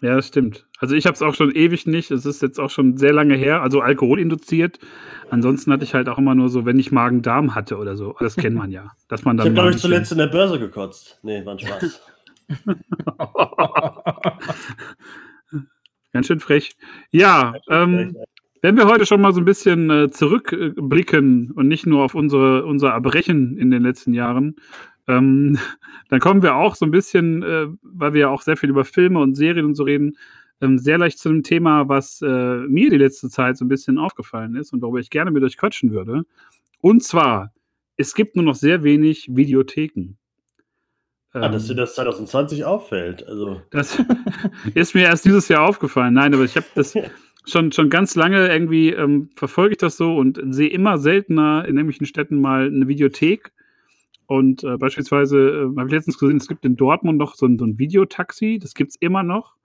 Ja, 0.00 0.14
das 0.14 0.28
stimmt. 0.28 0.66
Also 0.78 0.94
ich 0.94 1.06
habe 1.06 1.14
es 1.14 1.22
auch 1.22 1.34
schon 1.34 1.50
ewig 1.50 1.86
nicht. 1.86 2.12
Es 2.12 2.24
ist 2.24 2.40
jetzt 2.40 2.60
auch 2.60 2.70
schon 2.70 2.96
sehr 2.96 3.12
lange 3.12 3.34
her. 3.34 3.62
Also 3.62 3.80
alkoholinduziert. 3.80 4.78
Ansonsten 5.28 5.72
hatte 5.72 5.82
ich 5.82 5.94
halt 5.94 6.08
auch 6.08 6.18
immer 6.18 6.36
nur 6.36 6.48
so, 6.48 6.64
wenn 6.64 6.78
ich 6.78 6.92
Magen-Darm 6.92 7.56
hatte 7.56 7.78
oder 7.78 7.96
so. 7.96 8.14
Das 8.20 8.36
kennt 8.36 8.56
man 8.56 8.70
ja. 8.70 8.92
Dass 9.08 9.24
man 9.24 9.36
Ich 9.36 9.44
dann 9.44 9.48
habe, 9.48 9.54
glaube 9.54 9.70
ich, 9.70 9.78
zuletzt 9.78 10.12
in 10.12 10.18
der 10.18 10.28
Börse 10.28 10.60
gekotzt. 10.60 11.18
Nee, 11.22 11.44
war 11.44 11.54
ein 11.54 11.58
Spaß. 11.58 12.00
Ganz 16.12 16.26
schön 16.26 16.40
frech. 16.40 16.76
Ja, 17.10 17.54
ähm, 17.68 18.16
wenn 18.62 18.76
wir 18.76 18.86
heute 18.86 19.04
schon 19.04 19.20
mal 19.20 19.32
so 19.32 19.40
ein 19.40 19.44
bisschen 19.44 19.90
äh, 19.90 20.10
zurückblicken 20.10 21.52
und 21.52 21.68
nicht 21.68 21.86
nur 21.86 22.04
auf 22.04 22.14
unsere, 22.14 22.64
unser 22.64 22.90
Erbrechen 22.90 23.58
in 23.58 23.70
den 23.70 23.82
letzten 23.82 24.14
Jahren, 24.14 24.56
ähm, 25.08 25.58
dann 26.08 26.20
kommen 26.20 26.42
wir 26.42 26.54
auch 26.54 26.76
so 26.76 26.84
ein 26.84 26.90
bisschen, 26.90 27.42
äh, 27.42 27.66
weil 27.82 28.12
wir 28.12 28.20
ja 28.20 28.28
auch 28.28 28.42
sehr 28.42 28.56
viel 28.56 28.70
über 28.70 28.84
Filme 28.84 29.20
und 29.20 29.34
Serien 29.34 29.64
und 29.64 29.74
so 29.74 29.82
reden, 29.82 30.16
ähm, 30.60 30.78
sehr 30.78 30.98
leicht 30.98 31.18
zu 31.18 31.28
einem 31.28 31.42
Thema, 31.42 31.88
was 31.88 32.20
äh, 32.22 32.26
mir 32.26 32.90
die 32.90 32.98
letzte 32.98 33.28
Zeit 33.28 33.56
so 33.56 33.64
ein 33.64 33.68
bisschen 33.68 33.98
aufgefallen 33.98 34.56
ist 34.56 34.72
und 34.72 34.82
worüber 34.82 34.98
ich 34.98 35.10
gerne 35.10 35.30
mit 35.30 35.42
euch 35.42 35.56
quatschen 35.56 35.92
würde. 35.92 36.24
Und 36.80 37.02
zwar, 37.02 37.52
es 37.96 38.14
gibt 38.14 38.36
nur 38.36 38.44
noch 38.44 38.54
sehr 38.54 38.82
wenig 38.82 39.28
Videotheken. 39.34 40.16
ah, 41.32 41.48
dass 41.48 41.64
Ähm, 41.64 41.76
dir 41.76 41.82
das 41.82 41.94
2020 41.94 42.64
auffällt. 42.64 43.26
Also, 43.26 43.60
das 43.70 44.02
ist 44.74 44.94
mir 44.94 45.04
erst 45.04 45.24
dieses 45.24 45.48
Jahr 45.48 45.62
aufgefallen. 45.62 46.14
Nein, 46.14 46.34
aber 46.34 46.44
ich 46.44 46.56
habe 46.56 46.66
das 46.74 46.94
schon, 47.46 47.72
schon 47.72 47.90
ganz 47.90 48.14
lange 48.14 48.48
irgendwie 48.48 48.90
ähm, 48.90 49.30
verfolge 49.36 49.72
ich 49.72 49.78
das 49.78 49.96
so 49.96 50.16
und 50.16 50.40
sehe 50.50 50.70
immer 50.70 50.98
seltener 50.98 51.64
in 51.66 51.76
irgendwelchen 51.76 52.06
Städten 52.06 52.40
mal 52.40 52.66
eine 52.66 52.88
Videothek. 52.88 53.52
Und 54.28 54.62
äh, 54.62 54.76
beispielsweise 54.76 55.38
äh, 55.38 55.78
habe 55.78 55.86
ich 55.86 55.92
letztens 55.92 56.18
gesehen, 56.18 56.36
es 56.36 56.48
gibt 56.48 56.62
in 56.66 56.76
Dortmund 56.76 57.16
noch 57.16 57.34
so 57.34 57.46
ein, 57.46 57.58
so 57.58 57.64
ein 57.64 57.78
Videotaxi, 57.78 58.58
das 58.60 58.74
gibt 58.74 58.90
es 58.90 58.96
immer 59.00 59.22
noch. 59.22 59.56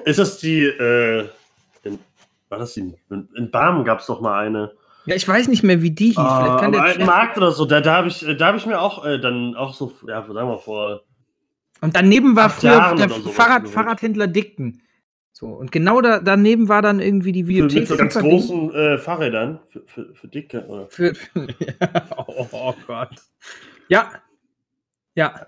Ist 0.06 0.20
das 0.20 0.40
die, 0.40 0.64
äh, 0.64 1.28
in, 1.84 2.00
war 2.50 2.60
das 2.60 2.74
die, 2.74 2.94
in, 3.10 3.30
in 3.36 3.52
Barmen 3.52 3.86
gab 3.86 4.00
es 4.00 4.08
doch 4.08 4.20
mal 4.22 4.46
eine. 4.46 4.72
Ja, 5.06 5.16
ich 5.16 5.28
weiß 5.28 5.48
nicht 5.48 5.64
mehr, 5.64 5.82
wie 5.82 5.92
die 5.92 6.08
hieß. 6.08 6.16
Vielleicht 6.16 6.28
Ah, 6.28 6.60
kann 6.60 6.72
der 6.72 7.06
Markt 7.06 7.38
oder 7.38 7.52
so, 7.52 7.66
da, 7.66 7.80
da 7.82 7.96
habe 7.98 8.10
ich, 8.10 8.26
da 8.38 8.48
hab 8.48 8.56
ich 8.56 8.66
mir 8.66 8.80
auch 8.80 9.06
äh, 9.06 9.20
dann 9.20 9.56
auch 9.56 9.74
so, 9.74 9.92
ja, 10.08 10.22
sagen 10.22 10.50
wir 10.50 10.58
vor, 10.58 11.02
Und 11.82 11.96
daneben 11.96 12.36
war 12.36 12.50
früher 12.50 12.72
Jahren 12.72 12.98
der 12.98 13.10
Fahrrad. 13.10 13.70
Fahrradhändler 13.70 14.28
Dickten. 14.28 14.82
So, 15.40 15.48
und 15.48 15.72
genau 15.72 16.02
da, 16.02 16.20
daneben 16.20 16.68
war 16.68 16.82
dann 16.82 17.00
irgendwie 17.00 17.32
die 17.32 17.48
Videothek. 17.48 17.80
mit 17.80 17.88
so 17.88 17.96
ganz 17.96 18.14
großen 18.14 18.76
äh, 18.76 18.98
Fahrrädern 18.98 19.62
für, 19.70 19.84
für, 19.86 20.14
für 20.14 20.28
Dicke. 20.28 20.66
Oder? 20.68 20.90
Für, 20.90 21.14
ja, 21.34 22.08
oh, 22.28 22.46
oh 22.52 22.74
Gott. 22.86 23.12
Ja. 23.88 24.12
Ja. 25.16 25.46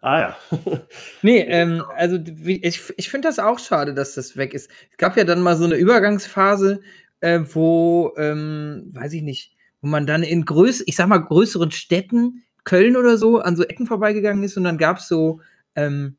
Ah 0.00 0.18
ja. 0.20 0.36
Nee, 1.22 1.38
ähm, 1.42 1.84
also 1.94 2.18
wie- 2.20 2.60
ich, 2.64 2.82
ich 2.96 3.08
finde 3.08 3.28
das 3.28 3.38
auch 3.38 3.60
schade, 3.60 3.94
dass 3.94 4.16
das 4.16 4.36
weg 4.36 4.54
ist. 4.54 4.68
Es 4.90 4.96
gab 4.96 5.16
ja 5.16 5.22
dann 5.22 5.40
mal 5.40 5.56
so 5.56 5.66
eine 5.66 5.76
Übergangsphase, 5.76 6.80
äh, 7.20 7.42
wo, 7.52 8.12
ähm, 8.16 8.90
weiß 8.92 9.12
ich 9.12 9.22
nicht, 9.22 9.54
wo 9.82 9.86
man 9.86 10.08
dann 10.08 10.24
in 10.24 10.44
größ 10.44 10.82
ich 10.84 10.96
sag 10.96 11.06
mal, 11.06 11.18
größeren 11.18 11.70
Städten, 11.70 12.42
Köln 12.64 12.96
oder 12.96 13.18
so, 13.18 13.38
an 13.38 13.54
so 13.54 13.62
Ecken 13.62 13.86
vorbeigegangen 13.86 14.42
ist 14.42 14.56
und 14.56 14.64
dann 14.64 14.78
gab 14.78 14.96
es 14.96 15.06
so, 15.06 15.40
ähm, 15.76 16.16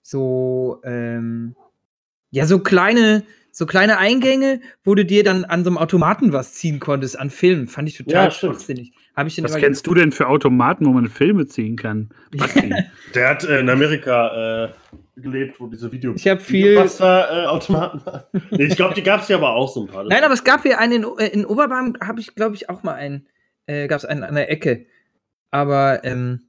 so, 0.00 0.80
ähm, 0.84 1.54
ja, 2.30 2.46
so 2.46 2.58
kleine, 2.60 3.24
so 3.52 3.66
kleine 3.66 3.98
Eingänge, 3.98 4.60
wo 4.84 4.94
du 4.94 5.04
dir 5.04 5.24
dann 5.24 5.44
an 5.44 5.64
so 5.64 5.70
einem 5.70 5.78
Automaten 5.78 6.32
was 6.32 6.54
ziehen 6.54 6.80
konntest 6.80 7.18
an 7.18 7.30
Filmen. 7.30 7.66
Fand 7.66 7.88
ich 7.88 7.96
total 7.96 8.24
Ja, 8.26 8.30
schwachsinnig. 8.30 8.92
Habe 9.16 9.28
ich 9.28 9.42
Was 9.42 9.56
kennst 9.56 9.86
du 9.86 9.94
denn 9.94 10.12
für 10.12 10.28
Automaten, 10.28 10.86
wo 10.86 10.90
man 10.90 11.08
Filme 11.08 11.46
ziehen 11.46 11.76
kann? 11.76 12.10
Der 13.14 13.28
hat 13.28 13.44
äh, 13.44 13.58
in 13.60 13.68
Amerika 13.68 14.64
äh, 14.66 15.20
gelebt, 15.20 15.58
wo 15.60 15.66
diese 15.66 15.90
Video 15.92 16.14
Ich 16.14 16.26
hab 16.28 16.40
viel- 16.40 16.76
äh, 16.76 17.46
Automaten. 17.46 18.00
Nee, 18.50 18.64
ich 18.66 18.76
glaube, 18.76 18.94
die 18.94 19.02
gab 19.02 19.22
es 19.22 19.28
ja 19.28 19.36
aber 19.36 19.50
auch 19.50 19.72
so 19.72 19.82
ein 19.82 19.88
paar. 19.88 20.04
Nein, 20.04 20.22
aber 20.24 20.32
es 20.34 20.44
gab 20.44 20.62
hier 20.62 20.78
einen 20.78 21.02
in, 21.02 21.18
äh, 21.18 21.26
in 21.28 21.44
Oberbarm, 21.44 21.94
habe 22.02 22.20
ich, 22.20 22.34
glaube 22.34 22.54
ich, 22.54 22.70
auch 22.70 22.82
mal 22.82 22.94
einen. 22.94 23.26
Äh, 23.66 23.88
gab 23.88 23.98
es 23.98 24.04
einen 24.04 24.22
an 24.22 24.36
der 24.36 24.50
Ecke. 24.50 24.86
Aber 25.50 26.04
ähm, 26.04 26.42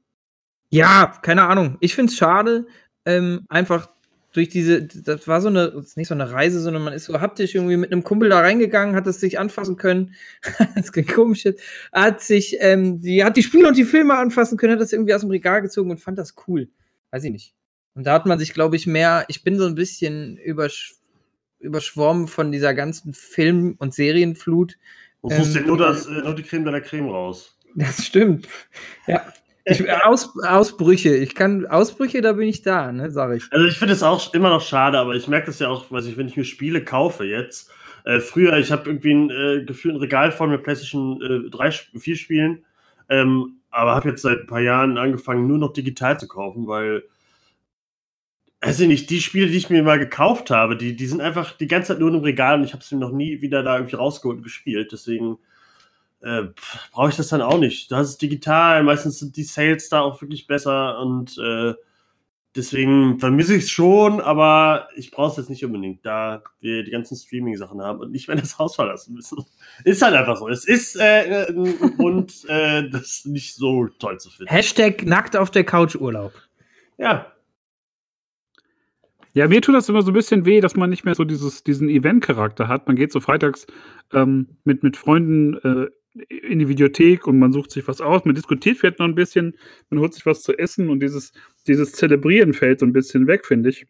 ja, 0.69 1.11
keine 1.23 1.47
Ahnung. 1.47 1.77
Ich 1.81 1.95
finde 1.95 2.11
es 2.11 2.17
schade. 2.17 2.67
Ähm, 3.05 3.45
einfach 3.49 3.89
durch 4.31 4.49
diese, 4.49 4.83
das 4.83 5.27
war 5.27 5.41
so 5.41 5.49
eine, 5.49 5.83
nicht 5.95 6.07
so 6.07 6.13
eine 6.13 6.31
Reise, 6.31 6.61
sondern 6.61 6.83
man 6.83 6.93
ist 6.93 7.05
so 7.05 7.19
haptisch 7.19 7.53
irgendwie 7.55 7.77
mit 7.77 7.91
einem 7.91 8.03
Kumpel 8.03 8.29
da 8.29 8.39
reingegangen, 8.39 8.95
hat 8.95 9.07
es 9.07 9.19
sich 9.19 9.39
anfassen 9.39 9.75
können. 9.75 10.15
das 10.75 10.91
klingt 10.91 11.13
komisch 11.13 11.43
jetzt. 11.43 11.61
Hat 11.91 12.21
sich, 12.21 12.57
ähm, 12.59 13.01
die 13.01 13.23
hat 13.23 13.35
die 13.35 13.43
Spiele 13.43 13.67
und 13.67 13.77
die 13.77 13.83
Filme 13.83 14.17
anfassen 14.17 14.57
können, 14.57 14.73
hat 14.73 14.81
das 14.81 14.93
irgendwie 14.93 15.13
aus 15.13 15.21
dem 15.21 15.31
Regal 15.31 15.61
gezogen 15.61 15.91
und 15.91 15.99
fand 15.99 16.17
das 16.17 16.35
cool. 16.47 16.69
Weiß 17.11 17.23
ich 17.23 17.31
nicht. 17.31 17.55
Und 17.93 18.05
da 18.05 18.13
hat 18.13 18.25
man 18.25 18.39
sich, 18.39 18.53
glaube 18.53 18.77
ich, 18.77 18.87
mehr, 18.87 19.25
ich 19.27 19.43
bin 19.43 19.57
so 19.57 19.65
ein 19.65 19.75
bisschen 19.75 20.37
übersch 20.37 20.95
überschwommen 21.59 22.27
von 22.27 22.51
dieser 22.51 22.73
ganzen 22.73 23.13
Film- 23.13 23.75
und 23.77 23.93
Serienflut. 23.93 24.77
Du 25.21 25.29
ähm, 25.29 25.53
dir 25.53 25.61
nur, 25.61 25.77
das, 25.77 26.07
äh, 26.07 26.11
nur 26.11 26.33
die 26.33 26.43
Creme 26.43 26.63
de 26.63 26.73
la 26.73 26.79
Creme 26.79 27.09
raus. 27.09 27.57
Das 27.73 28.05
stimmt. 28.05 28.49
Ja. 29.07 29.31
Ich, 29.65 29.91
Aus, 30.03 30.33
Ausbrüche. 30.43 31.15
Ich 31.15 31.35
kann 31.35 31.67
Ausbrüche, 31.67 32.21
da 32.21 32.33
bin 32.33 32.47
ich 32.47 32.61
da, 32.61 32.91
ne, 32.91 33.11
sag 33.11 33.35
ich. 33.35 33.43
Also 33.51 33.65
ich 33.65 33.77
finde 33.77 33.93
es 33.93 34.03
auch 34.03 34.33
immer 34.33 34.49
noch 34.49 34.61
schade, 34.61 34.97
aber 34.97 35.13
ich 35.13 35.27
merke 35.27 35.47
das 35.47 35.59
ja 35.59 35.67
auch, 35.67 35.91
weiß 35.91 36.05
ich, 36.07 36.17
wenn 36.17 36.27
ich 36.27 36.37
mir 36.37 36.45
Spiele 36.45 36.83
kaufe 36.83 37.25
jetzt. 37.25 37.69
Äh, 38.03 38.19
früher, 38.19 38.57
ich 38.57 38.71
habe 38.71 38.89
irgendwie 38.89 39.13
ein 39.13 39.29
äh, 39.29 39.63
gefühlt 39.63 39.95
ein 39.95 39.99
Regal 39.99 40.31
voll 40.31 40.47
mit 40.47 40.63
PlayStation 40.63 41.21
äh, 41.21 41.49
3, 41.49 41.71
4 41.71 42.15
Spielen, 42.15 42.65
ähm, 43.09 43.57
aber 43.69 43.93
habe 43.93 44.09
jetzt 44.09 44.23
seit 44.23 44.39
ein 44.39 44.47
paar 44.47 44.61
Jahren 44.61 44.97
angefangen, 44.97 45.47
nur 45.47 45.59
noch 45.59 45.73
digital 45.73 46.19
zu 46.19 46.27
kaufen, 46.27 46.67
weil, 46.67 47.03
also 48.59 48.85
nicht, 48.85 49.09
die 49.09 49.21
Spiele, 49.21 49.47
die 49.47 49.57
ich 49.57 49.69
mir 49.69 49.83
mal 49.83 49.99
gekauft 49.99 50.49
habe, 50.49 50.75
die, 50.75 50.95
die 50.95 51.05
sind 51.05 51.21
einfach 51.21 51.51
die 51.57 51.67
ganze 51.67 51.89
Zeit 51.89 51.99
nur 51.99 52.09
im 52.09 52.21
Regal 52.21 52.57
und 52.57 52.63
ich 52.63 52.73
habe 52.73 52.83
sie 52.83 52.95
noch 52.95 53.11
nie 53.11 53.41
wieder 53.41 53.61
da 53.61 53.77
irgendwie 53.77 53.95
rausgeholt 53.95 54.37
und 54.37 54.43
gespielt. 54.43 54.91
Deswegen 54.91 55.37
äh, 56.21 56.43
brauche 56.91 57.09
ich 57.09 57.15
das 57.15 57.29
dann 57.29 57.41
auch 57.41 57.59
nicht. 57.59 57.91
Das 57.91 58.09
ist 58.09 58.21
digital, 58.21 58.83
meistens 58.83 59.19
sind 59.19 59.35
die 59.37 59.43
Sales 59.43 59.89
da 59.89 60.01
auch 60.01 60.21
wirklich 60.21 60.47
besser 60.47 60.99
und 60.99 61.37
äh, 61.37 61.73
deswegen 62.55 63.19
vermisse 63.19 63.55
ich 63.55 63.63
es 63.63 63.69
schon, 63.69 64.19
aber 64.19 64.89
ich 64.95 65.11
brauche 65.11 65.31
es 65.31 65.37
jetzt 65.37 65.49
nicht 65.49 65.65
unbedingt, 65.65 66.05
da 66.05 66.43
wir 66.59 66.83
die 66.83 66.91
ganzen 66.91 67.15
Streaming-Sachen 67.15 67.81
haben 67.81 67.99
und 67.99 68.11
nicht 68.11 68.27
mehr 68.27 68.37
das 68.37 68.57
Haus 68.59 68.75
verlassen 68.75 69.13
müssen. 69.15 69.43
Ist 69.83 70.01
halt 70.01 70.15
einfach 70.15 70.37
so. 70.37 70.47
Es 70.47 70.65
ist 70.65 70.95
äh, 70.97 71.47
ein 71.49 71.95
Grund, 71.97 72.45
äh, 72.47 72.89
das 72.89 73.25
nicht 73.25 73.55
so 73.55 73.87
toll 73.99 74.19
zu 74.19 74.29
finden. 74.29 74.51
Hashtag 74.51 75.05
nackt 75.05 75.35
auf 75.35 75.51
der 75.51 75.63
Couch 75.63 75.95
Urlaub. 75.95 76.33
Ja, 76.97 77.31
Ja, 79.33 79.47
mir 79.47 79.61
tut 79.61 79.75
das 79.75 79.87
immer 79.87 80.01
so 80.01 80.11
ein 80.11 80.13
bisschen 80.13 80.45
weh, 80.45 80.59
dass 80.59 80.75
man 80.75 80.89
nicht 80.89 81.05
mehr 81.05 81.15
so 81.15 81.23
dieses, 81.23 81.63
diesen 81.63 81.89
Event-Charakter 81.89 82.67
hat. 82.67 82.87
Man 82.87 82.97
geht 82.97 83.11
so 83.13 83.21
freitags 83.21 83.65
ähm, 84.11 84.57
mit, 84.65 84.83
mit 84.83 84.97
Freunden 84.97 85.55
äh, 85.57 85.87
in 86.13 86.59
die 86.59 86.67
Videothek 86.67 87.25
und 87.27 87.39
man 87.39 87.53
sucht 87.53 87.71
sich 87.71 87.87
was 87.87 88.01
aus, 88.01 88.25
man 88.25 88.35
diskutiert 88.35 88.77
vielleicht 88.77 88.99
noch 88.99 89.05
ein 89.05 89.15
bisschen, 89.15 89.55
man 89.89 89.99
holt 89.99 90.13
sich 90.13 90.25
was 90.25 90.41
zu 90.41 90.57
essen 90.57 90.89
und 90.89 91.01
dieses, 91.01 91.31
dieses 91.67 91.93
Zelebrieren 91.93 92.53
fällt 92.53 92.79
so 92.79 92.85
ein 92.85 92.93
bisschen 92.93 93.27
weg, 93.27 93.45
finde 93.45 93.69
ich. 93.69 93.85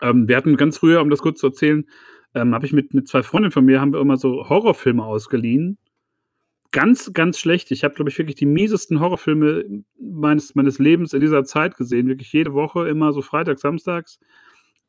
Ähm, 0.00 0.28
wir 0.28 0.36
hatten 0.36 0.56
ganz 0.56 0.78
früher, 0.78 1.02
um 1.02 1.10
das 1.10 1.20
kurz 1.20 1.40
zu 1.40 1.48
erzählen, 1.48 1.86
ähm, 2.34 2.54
habe 2.54 2.66
ich 2.66 2.72
mit, 2.72 2.94
mit 2.94 3.08
zwei 3.08 3.22
Freundinnen 3.22 3.52
von 3.52 3.64
mir, 3.64 3.80
haben 3.80 3.92
wir 3.92 4.00
immer 4.00 4.16
so 4.16 4.48
Horrorfilme 4.48 5.04
ausgeliehen. 5.04 5.78
Ganz, 6.70 7.12
ganz 7.14 7.38
schlecht. 7.38 7.70
Ich 7.70 7.84
habe, 7.84 7.94
glaube 7.94 8.10
ich, 8.10 8.18
wirklich 8.18 8.36
die 8.36 8.46
miesesten 8.46 9.00
Horrorfilme 9.00 9.64
meines, 9.98 10.54
meines 10.54 10.78
Lebens 10.78 11.14
in 11.14 11.20
dieser 11.20 11.44
Zeit 11.44 11.76
gesehen. 11.76 12.08
Wirklich 12.08 12.30
jede 12.32 12.52
Woche, 12.52 12.86
immer 12.88 13.14
so 13.14 13.22
freitags, 13.22 13.62
samstags. 13.62 14.20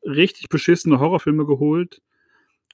Richtig 0.02 0.50
beschissene 0.50 1.00
Horrorfilme 1.00 1.46
geholt 1.46 2.02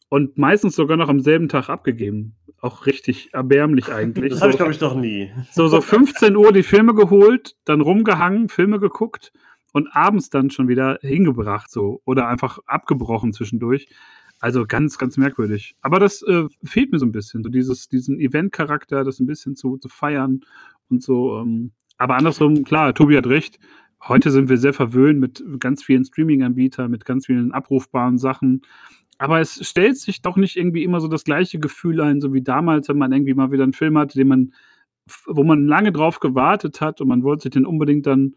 und 0.08 0.38
meistens 0.38 0.76
sogar 0.76 0.96
noch 0.96 1.08
am 1.08 1.20
selben 1.20 1.48
Tag 1.48 1.68
abgegeben. 1.68 2.34
Auch 2.60 2.86
richtig 2.86 3.30
erbärmlich 3.34 3.92
eigentlich. 3.92 4.32
das 4.32 4.40
habe 4.40 4.50
ich, 4.50 4.54
So- 4.56 4.58
glaube 4.58 4.72
ich, 4.72 4.80
noch 4.80 4.94
nie. 4.96 5.30
so, 5.52 5.68
so 5.68 5.80
15 5.80 6.36
Uhr 6.36 6.52
die 6.52 6.62
Filme 6.62 6.94
geholt, 6.94 7.54
dann 7.64 7.80
rumgehangen, 7.80 8.48
Filme 8.48 8.80
geguckt 8.80 9.32
und 9.72 9.88
abends 9.94 10.30
dann 10.30 10.50
schon 10.50 10.68
wieder 10.68 10.98
hingebracht, 11.02 11.70
so. 11.70 12.00
Oder 12.04 12.28
einfach 12.28 12.58
abgebrochen 12.66 13.32
zwischendurch. 13.32 13.88
Also 14.38 14.66
ganz, 14.66 14.98
ganz 14.98 15.16
merkwürdig. 15.16 15.76
Aber 15.80 15.98
das 15.98 16.22
äh, 16.22 16.44
fehlt 16.62 16.92
mir 16.92 16.98
so 16.98 17.06
ein 17.06 17.12
bisschen, 17.12 17.42
so 17.42 17.48
dieses, 17.48 17.88
diesen 17.88 18.18
Event-Charakter, 18.20 19.02
das 19.04 19.18
ein 19.20 19.26
bisschen 19.26 19.56
zu, 19.56 19.76
zu 19.78 19.88
feiern 19.88 20.40
und 20.90 21.02
so. 21.02 21.38
Ähm. 21.40 21.72
Aber 21.98 22.16
andersrum, 22.16 22.62
klar, 22.64 22.92
Tobi 22.94 23.16
hat 23.16 23.26
recht. 23.26 23.58
Heute 24.06 24.30
sind 24.30 24.48
wir 24.50 24.58
sehr 24.58 24.74
verwöhnt 24.74 25.18
mit 25.20 25.42
ganz 25.58 25.82
vielen 25.82 26.04
Streaming-Anbietern, 26.04 26.90
mit 26.90 27.04
ganz 27.06 27.26
vielen 27.26 27.52
abrufbaren 27.52 28.18
Sachen. 28.18 28.60
Aber 29.18 29.40
es 29.40 29.66
stellt 29.66 29.96
sich 29.98 30.22
doch 30.22 30.36
nicht 30.36 30.56
irgendwie 30.56 30.84
immer 30.84 31.00
so 31.00 31.08
das 31.08 31.24
gleiche 31.24 31.58
Gefühl 31.58 32.00
ein, 32.02 32.20
so 32.20 32.34
wie 32.34 32.42
damals, 32.42 32.88
wenn 32.88 32.98
man 32.98 33.12
irgendwie 33.12 33.34
mal 33.34 33.50
wieder 33.52 33.62
einen 33.64 33.72
Film 33.72 33.96
hatte, 33.98 34.18
den 34.18 34.28
man 34.28 34.52
wo 35.26 35.44
man 35.44 35.66
lange 35.66 35.92
drauf 35.92 36.20
gewartet 36.20 36.80
hat 36.80 37.00
und 37.00 37.08
man 37.08 37.22
wollte 37.22 37.44
sich 37.44 37.52
den 37.52 37.66
unbedingt 37.66 38.06
dann 38.06 38.34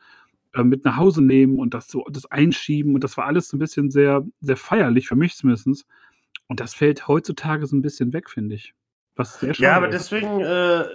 äh, 0.53 0.63
mit 0.63 0.85
nach 0.85 0.97
Hause 0.97 1.23
nehmen 1.23 1.57
und 1.59 1.73
das 1.73 1.87
so 1.87 2.05
das 2.11 2.25
einschieben 2.27 2.93
und 2.95 3.03
das 3.03 3.17
war 3.17 3.25
alles 3.25 3.49
so 3.49 3.57
ein 3.57 3.59
bisschen 3.59 3.89
sehr 3.91 4.25
sehr 4.41 4.57
feierlich 4.57 5.07
für 5.07 5.15
mich 5.15 5.35
zumindest 5.35 5.85
und 6.47 6.59
das 6.59 6.73
fällt 6.75 7.07
heutzutage 7.07 7.65
so 7.65 7.75
ein 7.75 7.81
bisschen 7.81 8.13
weg 8.13 8.29
finde 8.29 8.55
ich 8.55 8.73
was 9.15 9.39
sehr 9.39 9.53
schade 9.55 9.63
Ja, 9.63 9.75
aber 9.75 9.89
ist. 9.89 9.93
deswegen 10.11 10.41
äh, 10.41 10.85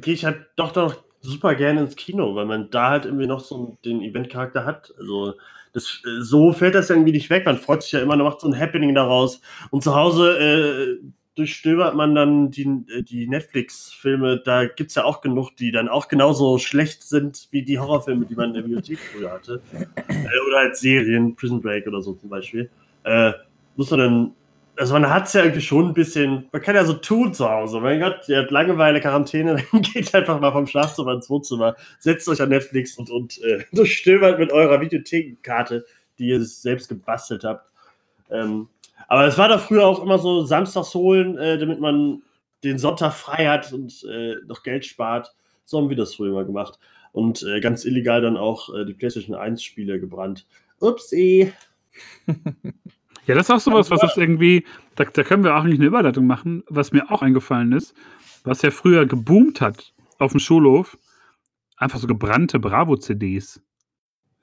gehe 0.00 0.14
ich 0.14 0.24
halt 0.24 0.46
doch 0.56 0.74
noch 0.74 0.96
super 1.20 1.54
gerne 1.54 1.80
ins 1.82 1.96
Kino, 1.96 2.34
weil 2.34 2.46
man 2.46 2.70
da 2.70 2.90
halt 2.90 3.04
irgendwie 3.04 3.26
noch 3.26 3.40
so 3.40 3.76
den 3.84 4.02
Event-Charakter 4.02 4.64
hat. 4.64 4.94
Also 4.98 5.34
das, 5.72 6.02
äh, 6.04 6.22
so 6.22 6.52
fällt 6.52 6.74
das 6.74 6.90
irgendwie 6.90 7.12
nicht 7.12 7.30
weg. 7.30 7.46
Man 7.46 7.58
freut 7.58 7.82
sich 7.82 7.92
ja 7.92 8.00
immer, 8.00 8.16
man 8.16 8.26
macht 8.26 8.40
so 8.40 8.48
ein 8.48 8.58
Happening 8.58 8.94
daraus. 8.94 9.40
Und 9.70 9.82
zu 9.82 9.94
Hause 9.94 10.38
äh, 10.38 11.08
durchstöbert 11.34 11.94
man 11.94 12.14
dann 12.14 12.50
die, 12.50 12.64
äh, 12.88 13.02
die 13.02 13.26
Netflix-Filme. 13.28 14.42
Da 14.44 14.66
gibt 14.66 14.90
es 14.90 14.96
ja 14.96 15.04
auch 15.04 15.20
genug, 15.20 15.56
die 15.56 15.70
dann 15.70 15.88
auch 15.88 16.08
genauso 16.08 16.58
schlecht 16.58 17.02
sind 17.02 17.48
wie 17.50 17.62
die 17.62 17.78
Horrorfilme, 17.78 18.26
die 18.26 18.34
man 18.34 18.48
in 18.48 18.54
der 18.54 18.62
Bibliothek 18.62 18.98
früher 18.98 19.30
hatte. 19.30 19.60
Äh, 19.72 20.48
oder 20.48 20.58
halt 20.58 20.76
Serien, 20.76 21.36
Prison 21.36 21.60
Break 21.60 21.86
oder 21.86 22.02
so 22.02 22.14
zum 22.14 22.28
Beispiel. 22.28 22.68
Äh, 23.04 23.32
muss 23.76 23.90
man 23.90 24.00
dann 24.00 24.32
also 24.78 24.94
man 24.94 25.10
hat 25.10 25.26
es 25.26 25.32
ja 25.32 25.42
irgendwie 25.42 25.60
schon 25.60 25.88
ein 25.88 25.94
bisschen, 25.94 26.48
man 26.52 26.62
kann 26.62 26.76
ja 26.76 26.84
so 26.84 26.94
tun 26.94 27.34
zu 27.34 27.50
Hause. 27.50 27.80
Mein 27.80 28.00
Gott, 28.00 28.28
ihr 28.28 28.38
habt 28.38 28.50
Langeweile, 28.50 29.00
Quarantäne, 29.00 29.56
dann 29.72 29.82
geht 29.82 30.14
einfach 30.14 30.40
mal 30.40 30.52
vom 30.52 30.66
Schlafzimmer 30.66 31.12
ins 31.14 31.28
Wohnzimmer, 31.28 31.76
setzt 31.98 32.28
euch 32.28 32.40
an 32.40 32.50
Netflix 32.50 32.96
und, 32.96 33.10
und 33.10 33.42
äh, 33.42 33.64
durchstöbert 33.72 34.38
mit 34.38 34.52
eurer 34.52 34.80
Videothekenkarte, 34.80 35.84
die 36.18 36.28
ihr 36.28 36.44
selbst 36.44 36.88
gebastelt 36.88 37.44
habt. 37.44 37.68
Ähm, 38.30 38.68
aber 39.08 39.26
es 39.26 39.36
war 39.36 39.48
da 39.48 39.58
früher 39.58 39.86
auch 39.86 40.02
immer 40.02 40.18
so 40.18 40.44
samstags 40.44 40.94
holen, 40.94 41.36
äh, 41.38 41.58
damit 41.58 41.80
man 41.80 42.22
den 42.62 42.78
Sonntag 42.78 43.14
frei 43.14 43.48
hat 43.48 43.72
und 43.72 44.04
äh, 44.04 44.36
noch 44.46 44.62
Geld 44.62 44.84
spart. 44.84 45.34
So 45.64 45.78
haben 45.78 45.88
wir 45.88 45.96
das 45.96 46.14
früher 46.14 46.32
mal 46.32 46.44
gemacht. 46.44 46.78
Und 47.12 47.42
äh, 47.42 47.60
ganz 47.60 47.84
illegal 47.84 48.20
dann 48.20 48.36
auch 48.36 48.74
äh, 48.74 48.84
die 48.84 48.94
PlayStation 48.94 49.34
1 49.34 49.62
Spiele 49.62 49.98
gebrannt. 49.98 50.46
Upsi. 50.80 51.52
Ja, 53.28 53.34
das 53.34 53.50
ist 53.50 53.54
auch 53.54 53.60
sowas, 53.60 53.90
was 53.90 54.00
das 54.00 54.16
irgendwie, 54.16 54.64
da, 54.96 55.04
da 55.04 55.22
können 55.22 55.44
wir 55.44 55.54
auch 55.54 55.64
nicht 55.64 55.76
eine 55.76 55.86
Überleitung 55.86 56.26
machen, 56.26 56.64
was 56.66 56.92
mir 56.92 57.10
auch 57.10 57.20
eingefallen 57.20 57.72
ist, 57.72 57.94
was 58.42 58.62
ja 58.62 58.70
früher 58.70 59.04
geboomt 59.04 59.60
hat 59.60 59.92
auf 60.18 60.32
dem 60.32 60.40
Schulhof, 60.40 60.96
einfach 61.76 61.98
so 61.98 62.06
gebrannte 62.06 62.58
Bravo-CDs 62.58 63.60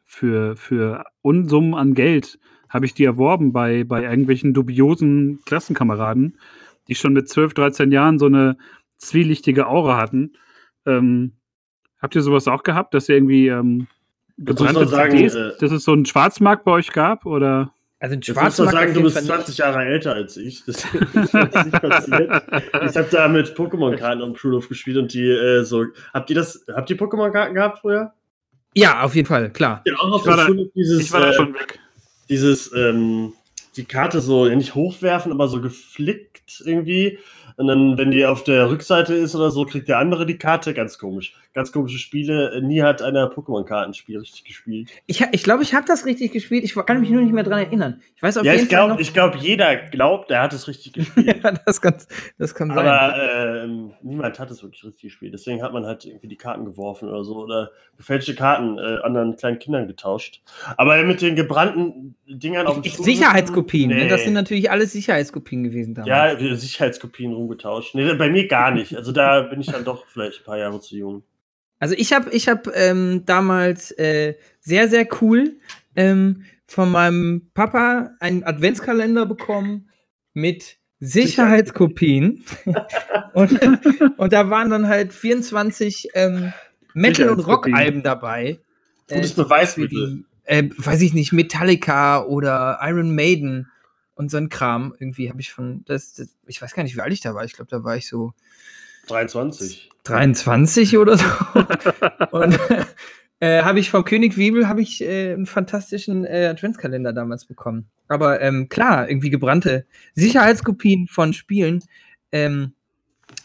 für, 0.03 0.55
für 0.55 1.03
Unsummen 1.23 1.73
an 1.73 1.95
Geld 1.95 2.37
habe 2.69 2.85
ich 2.85 2.93
die 2.93 3.05
erworben 3.05 3.53
bei, 3.53 3.83
bei 3.85 4.03
irgendwelchen 4.03 4.53
dubiosen 4.53 5.39
Klassenkameraden, 5.45 6.37
die 6.87 6.93
schon 6.93 7.13
mit 7.13 7.27
12, 7.27 7.55
13 7.55 7.91
Jahren 7.91 8.19
so 8.19 8.27
eine 8.27 8.55
zwielichtige 8.97 9.65
Aura 9.65 9.97
hatten. 9.97 10.33
Ähm, 10.85 11.33
habt 11.99 12.13
ihr 12.13 12.21
sowas 12.21 12.47
auch 12.47 12.61
gehabt, 12.61 12.93
dass 12.93 13.09
ihr 13.09 13.15
irgendwie 13.15 13.47
ähm, 13.47 13.87
gebrannte 14.37 14.85
sagen, 14.85 15.17
CDs, 15.17 15.33
äh, 15.33 15.51
dass 15.59 15.71
es 15.71 15.83
so 15.83 15.93
einen 15.93 16.05
Schwarzmarkt 16.05 16.65
bei 16.65 16.71
euch 16.73 16.91
gab? 16.91 17.25
Oder? 17.25 17.73
Also 17.99 18.15
ein 18.15 18.19
Jetzt 18.21 18.27
musst 18.29 18.59
du 18.59 18.63
Schwarzmarkt 18.63 18.71
sagen, 18.73 18.93
du 18.93 19.01
bist 19.03 19.13
Fall 19.15 19.23
nicht. 19.23 19.33
20 19.33 19.57
Jahre 19.57 19.85
älter 19.85 20.13
als 20.13 20.37
ich. 20.37 20.63
Das 20.65 20.83
ist 20.93 20.93
nicht 21.33 21.81
passiert. 21.81 22.43
Ich 22.89 22.95
habe 22.97 23.07
da 23.09 23.27
mit 23.29 23.55
Pokémon-Karten 23.55 24.21
am 24.21 24.35
Schulhof 24.35 24.67
gespielt 24.67 24.97
und 24.97 25.13
die 25.13 25.27
äh, 25.29 25.63
so. 25.63 25.85
Habt 26.13 26.29
ihr 26.29 26.35
das? 26.35 26.65
Habt 26.73 26.89
ihr 26.89 26.97
Pokémon-Karten 26.97 27.55
gehabt 27.55 27.79
früher? 27.79 28.13
Ja, 28.75 29.01
auf 29.01 29.15
jeden 29.15 29.27
Fall, 29.27 29.49
klar. 29.51 29.81
Ja, 29.85 29.95
auch 29.95 30.11
auf 30.11 30.21
Ich 30.21 30.27
war 30.27 30.35
der 30.35 30.45
da- 30.45 30.51
Schule 30.51 30.69
dieses, 30.75 31.01
Ich 31.03 31.11
war 31.13 31.21
da 31.21 31.29
äh, 31.29 31.33
schon 31.33 31.53
weg. 31.53 31.79
dieses, 32.29 32.73
ähm, 32.73 33.31
die 33.77 33.85
Karte 33.85 34.19
so 34.19 34.45
ja, 34.47 34.55
nicht 34.55 34.75
hochwerfen, 34.75 35.31
aber 35.31 35.47
so 35.47 35.61
geflickt 35.61 36.61
irgendwie. 36.65 37.17
Und 37.57 37.67
dann, 37.67 37.97
wenn 37.97 38.11
die 38.11 38.25
auf 38.25 38.43
der 38.43 38.69
Rückseite 38.69 39.13
ist 39.13 39.35
oder 39.35 39.49
so, 39.51 39.65
kriegt 39.65 39.87
der 39.87 39.99
andere 39.99 40.25
die 40.25 40.37
Karte. 40.37 40.73
Ganz 40.73 40.97
komisch. 40.97 41.33
Ganz 41.53 41.71
komische 41.71 41.97
Spiele. 41.97 42.51
Äh, 42.53 42.61
Nie 42.61 42.81
hat 42.81 43.01
einer 43.01 43.31
Pokémon-Kartenspiel 43.31 44.19
richtig 44.19 44.43
gespielt. 44.43 44.89
Ich 45.05 45.17
glaube, 45.17 45.35
ich, 45.35 45.43
glaub, 45.43 45.61
ich 45.61 45.73
habe 45.73 45.85
das 45.87 46.05
richtig 46.05 46.33
gespielt. 46.33 46.63
Ich 46.63 46.75
kann 46.75 46.99
mich 46.99 47.09
nur 47.09 47.21
nicht 47.21 47.33
mehr 47.33 47.43
dran 47.43 47.59
erinnern. 47.59 48.01
Ich 48.15 48.23
weiß 48.23 48.37
auf 48.37 48.45
ja, 48.45 48.53
jeden 48.53 48.65
ich 48.65 48.69
Fall 48.69 48.79
glaube, 48.79 48.93
noch. 48.93 48.99
ich 48.99 49.13
glaub, 49.13 49.35
jeder 49.35 49.75
glaubt, 49.75 50.31
er 50.31 50.41
hat 50.41 50.53
es 50.53 50.67
richtig 50.67 50.93
gespielt. 50.93 51.27
ja, 51.43 51.51
das 51.65 51.81
kann, 51.81 51.95
das 52.37 52.53
kann 52.55 52.69
sein. 52.69 52.79
Aber 52.79 53.63
ähm, 53.63 53.93
niemand 54.01 54.37
hat 54.37 54.51
es 54.51 54.61
wirklich 54.61 54.83
richtig 54.83 55.03
gespielt. 55.03 55.33
Deswegen 55.33 55.63
hat 55.63 55.71
man 55.71 55.85
halt 55.85 56.05
irgendwie 56.05 56.27
die 56.27 56.35
Karten 56.35 56.65
geworfen 56.65 57.07
oder 57.07 57.23
so 57.23 57.37
oder 57.37 57.71
gefälschte 57.97 58.35
Karten 58.35 58.77
äh, 58.77 58.97
anderen 59.03 59.37
kleinen 59.37 59.59
Kindern 59.59 59.87
getauscht. 59.87 60.41
Aber 60.75 61.01
mit 61.03 61.21
den 61.21 61.35
gebrannten 61.35 62.15
Dingern 62.27 62.67
auf 62.67 62.81
dem 62.81 62.91
Sicherheitskopien. 62.91 63.89
sitzen, 63.89 64.03
Ne? 64.03 64.09
Das 64.09 64.23
sind 64.23 64.33
nee. 64.33 64.39
natürlich 64.39 64.71
alles 64.71 64.91
Sicherheitskopien 64.91 65.63
gewesen 65.63 65.93
damals. 65.93 66.41
Ja, 66.41 66.55
Sicherheitskopien 66.55 67.33
rumgetauscht. 67.45 67.95
Nee, 67.95 68.13
bei 68.15 68.29
mir 68.29 68.47
gar 68.47 68.71
nicht. 68.71 68.95
Also 68.95 69.11
da 69.11 69.41
bin 69.41 69.61
ich 69.61 69.67
dann 69.67 69.85
doch 69.85 70.05
vielleicht 70.07 70.41
ein 70.41 70.45
paar 70.45 70.57
Jahre 70.57 70.79
zu 70.79 70.95
jung. 70.97 71.23
Also 71.79 71.95
ich 71.97 72.13
habe 72.13 72.31
ich 72.31 72.47
hab, 72.47 72.67
ähm, 72.75 73.23
damals 73.25 73.91
äh, 73.91 74.35
sehr, 74.59 74.87
sehr 74.87 75.07
cool 75.21 75.57
ähm, 75.95 76.43
von 76.65 76.91
meinem 76.91 77.49
Papa 77.53 78.11
einen 78.19 78.43
Adventskalender 78.43 79.25
bekommen 79.25 79.89
mit 80.33 80.77
Sicherheitskopien. 80.99 82.43
und, 83.33 83.59
und 84.17 84.33
da 84.33 84.49
waren 84.49 84.69
dann 84.69 84.87
halt 84.87 85.13
24 85.13 86.09
ähm, 86.15 86.53
Metal- 86.93 87.29
und. 87.29 87.45
Rock-Alben 87.45 88.01
dabei. 88.03 88.59
Gutes 89.09 89.33
Äh, 89.33 89.43
Beweismittel. 89.43 90.23
wie, 90.47 90.51
äh, 90.51 90.69
weiß 90.77 91.01
ich 91.01 91.13
nicht, 91.13 91.33
Metallica 91.33 92.23
oder 92.23 92.79
Iron 92.81 93.13
Maiden 93.13 93.69
und 94.15 94.31
so 94.31 94.37
ein 94.37 94.49
Kram. 94.49 94.95
Irgendwie 94.99 95.29
habe 95.29 95.41
ich 95.41 95.51
von, 95.51 95.83
das, 95.85 96.13
das, 96.13 96.35
ich 96.47 96.61
weiß 96.61 96.73
gar 96.73 96.83
nicht, 96.83 96.95
wie 96.95 97.01
alt 97.01 97.13
ich 97.13 97.21
da 97.21 97.35
war. 97.35 97.45
Ich 97.45 97.53
glaube, 97.53 97.69
da 97.69 97.83
war 97.83 97.95
ich 97.95 98.07
so 98.07 98.33
23. 99.07 99.89
23 100.03 100.97
oder 100.97 101.17
so. 101.17 101.25
und 102.31 102.57
äh, 103.39 103.61
habe 103.63 103.79
ich 103.79 103.89
vom 103.89 104.05
König 104.05 104.37
Wiebel 104.37 104.67
habe 104.67 104.81
ich 104.81 105.01
äh, 105.01 105.33
einen 105.33 105.45
fantastischen 105.45 106.25
äh, 106.25 106.47
Adventskalender 106.47 107.13
damals 107.13 107.45
bekommen. 107.45 107.89
Aber 108.07 108.41
ähm, 108.41 108.69
klar, 108.69 109.09
irgendwie 109.09 109.29
gebrannte 109.29 109.85
Sicherheitskopien 110.13 111.07
von 111.07 111.33
Spielen 111.33 111.83
ähm, 112.31 112.73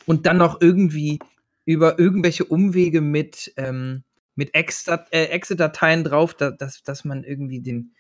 und 0.06 0.26
dann 0.26 0.36
noch 0.36 0.60
irgendwie 0.60 1.18
über 1.64 1.98
irgendwelche 1.98 2.44
Umwege 2.44 3.00
mit, 3.00 3.52
ähm, 3.56 4.02
mit 4.34 4.54
Ex-Dat- 4.54 5.12
äh, 5.12 5.26
Exe-Dateien 5.26 6.04
drauf, 6.04 6.34
da, 6.34 6.50
dass, 6.50 6.82
dass 6.82 7.04
man 7.04 7.24
irgendwie 7.24 7.60
den, 7.60 7.92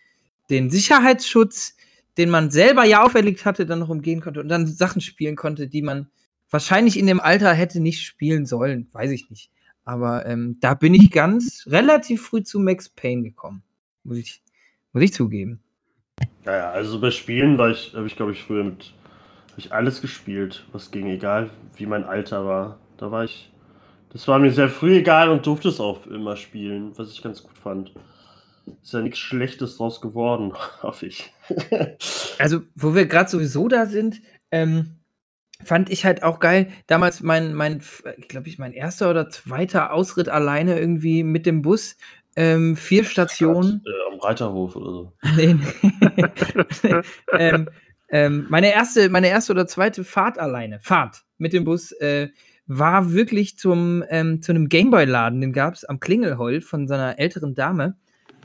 den 0.48 0.70
Sicherheitsschutz, 0.70 1.76
den 2.20 2.28
man 2.28 2.50
selber 2.50 2.84
ja 2.84 3.02
auferlegt 3.02 3.46
hatte, 3.46 3.64
dann 3.64 3.78
noch 3.78 3.88
umgehen 3.88 4.20
konnte 4.20 4.40
und 4.40 4.48
dann 4.50 4.66
Sachen 4.66 5.00
spielen 5.00 5.36
konnte, 5.36 5.68
die 5.68 5.80
man 5.80 6.10
wahrscheinlich 6.50 6.98
in 6.98 7.06
dem 7.06 7.18
Alter 7.18 7.54
hätte 7.54 7.80
nicht 7.80 8.02
spielen 8.02 8.44
sollen, 8.44 8.88
weiß 8.92 9.10
ich 9.10 9.30
nicht. 9.30 9.50
Aber 9.84 10.26
ähm, 10.26 10.58
da 10.60 10.74
bin 10.74 10.92
ich 10.92 11.10
ganz 11.10 11.64
relativ 11.66 12.26
früh 12.26 12.42
zu 12.42 12.60
Max 12.60 12.90
Payne 12.90 13.22
gekommen. 13.22 13.62
Muss 14.04 14.18
ich, 14.18 14.42
muss 14.92 15.02
ich 15.02 15.14
zugeben. 15.14 15.62
Naja, 16.44 16.70
also 16.70 17.00
bei 17.00 17.10
Spielen 17.10 17.56
war 17.56 17.70
ich, 17.70 17.94
habe 17.94 18.06
ich 18.06 18.16
glaube 18.16 18.32
ich 18.32 18.42
früher 18.42 18.64
mit, 18.64 18.92
habe 19.52 19.60
ich 19.60 19.72
alles 19.72 20.02
gespielt, 20.02 20.66
was 20.72 20.90
ging, 20.90 21.06
egal 21.06 21.48
wie 21.76 21.86
mein 21.86 22.04
Alter 22.04 22.44
war. 22.44 22.78
Da 22.98 23.10
war 23.10 23.24
ich, 23.24 23.50
das 24.12 24.28
war 24.28 24.38
mir 24.38 24.52
sehr 24.52 24.68
früh 24.68 24.96
egal 24.96 25.30
und 25.30 25.46
durfte 25.46 25.70
es 25.70 25.80
auch 25.80 26.06
immer 26.06 26.36
spielen, 26.36 26.92
was 26.98 27.10
ich 27.12 27.22
ganz 27.22 27.42
gut 27.42 27.56
fand. 27.56 27.92
Ist 28.82 28.92
ja 28.92 29.00
nichts 29.00 29.18
Schlechtes 29.18 29.76
draus 29.76 30.00
geworden, 30.00 30.52
hoffe 30.82 31.06
ich. 31.06 31.32
Also, 32.38 32.60
wo 32.74 32.94
wir 32.94 33.06
gerade 33.06 33.30
sowieso 33.30 33.68
da 33.68 33.86
sind, 33.86 34.20
ähm, 34.50 34.96
fand 35.64 35.90
ich 35.90 36.04
halt 36.04 36.22
auch 36.22 36.40
geil. 36.40 36.68
Damals 36.86 37.22
mein, 37.22 37.54
mein, 37.54 37.82
glaube 38.28 38.48
ich, 38.48 38.58
mein 38.58 38.72
erster 38.72 39.10
oder 39.10 39.28
zweiter 39.28 39.92
Ausritt 39.92 40.28
alleine 40.28 40.78
irgendwie 40.78 41.22
mit 41.22 41.46
dem 41.46 41.62
Bus. 41.62 41.96
Ähm, 42.36 42.76
vier 42.76 43.04
Stationen. 43.04 43.82
Äh, 43.84 44.12
am 44.12 44.20
Reiterhof 44.20 44.76
oder 44.76 44.90
so. 44.90 45.12
Nee, 45.36 45.54
nee. 45.54 47.00
ähm, 47.32 47.68
ähm, 48.08 48.46
meine, 48.48 48.72
erste, 48.72 49.08
meine 49.08 49.28
erste 49.28 49.52
oder 49.52 49.66
zweite 49.66 50.04
Fahrt 50.04 50.38
alleine, 50.38 50.80
Fahrt 50.80 51.22
mit 51.38 51.52
dem 51.52 51.64
Bus, 51.64 51.92
äh, 51.92 52.28
war 52.66 53.12
wirklich 53.12 53.58
zum, 53.58 54.04
ähm, 54.10 54.42
zu 54.42 54.52
einem 54.52 54.68
Gameboy-Laden, 54.68 55.40
den 55.40 55.52
gab 55.52 55.74
es 55.74 55.84
am 55.84 55.98
Klingelhold 55.98 56.64
von 56.64 56.86
so 56.86 56.94
einer 56.94 57.18
älteren 57.18 57.54
Dame. 57.54 57.96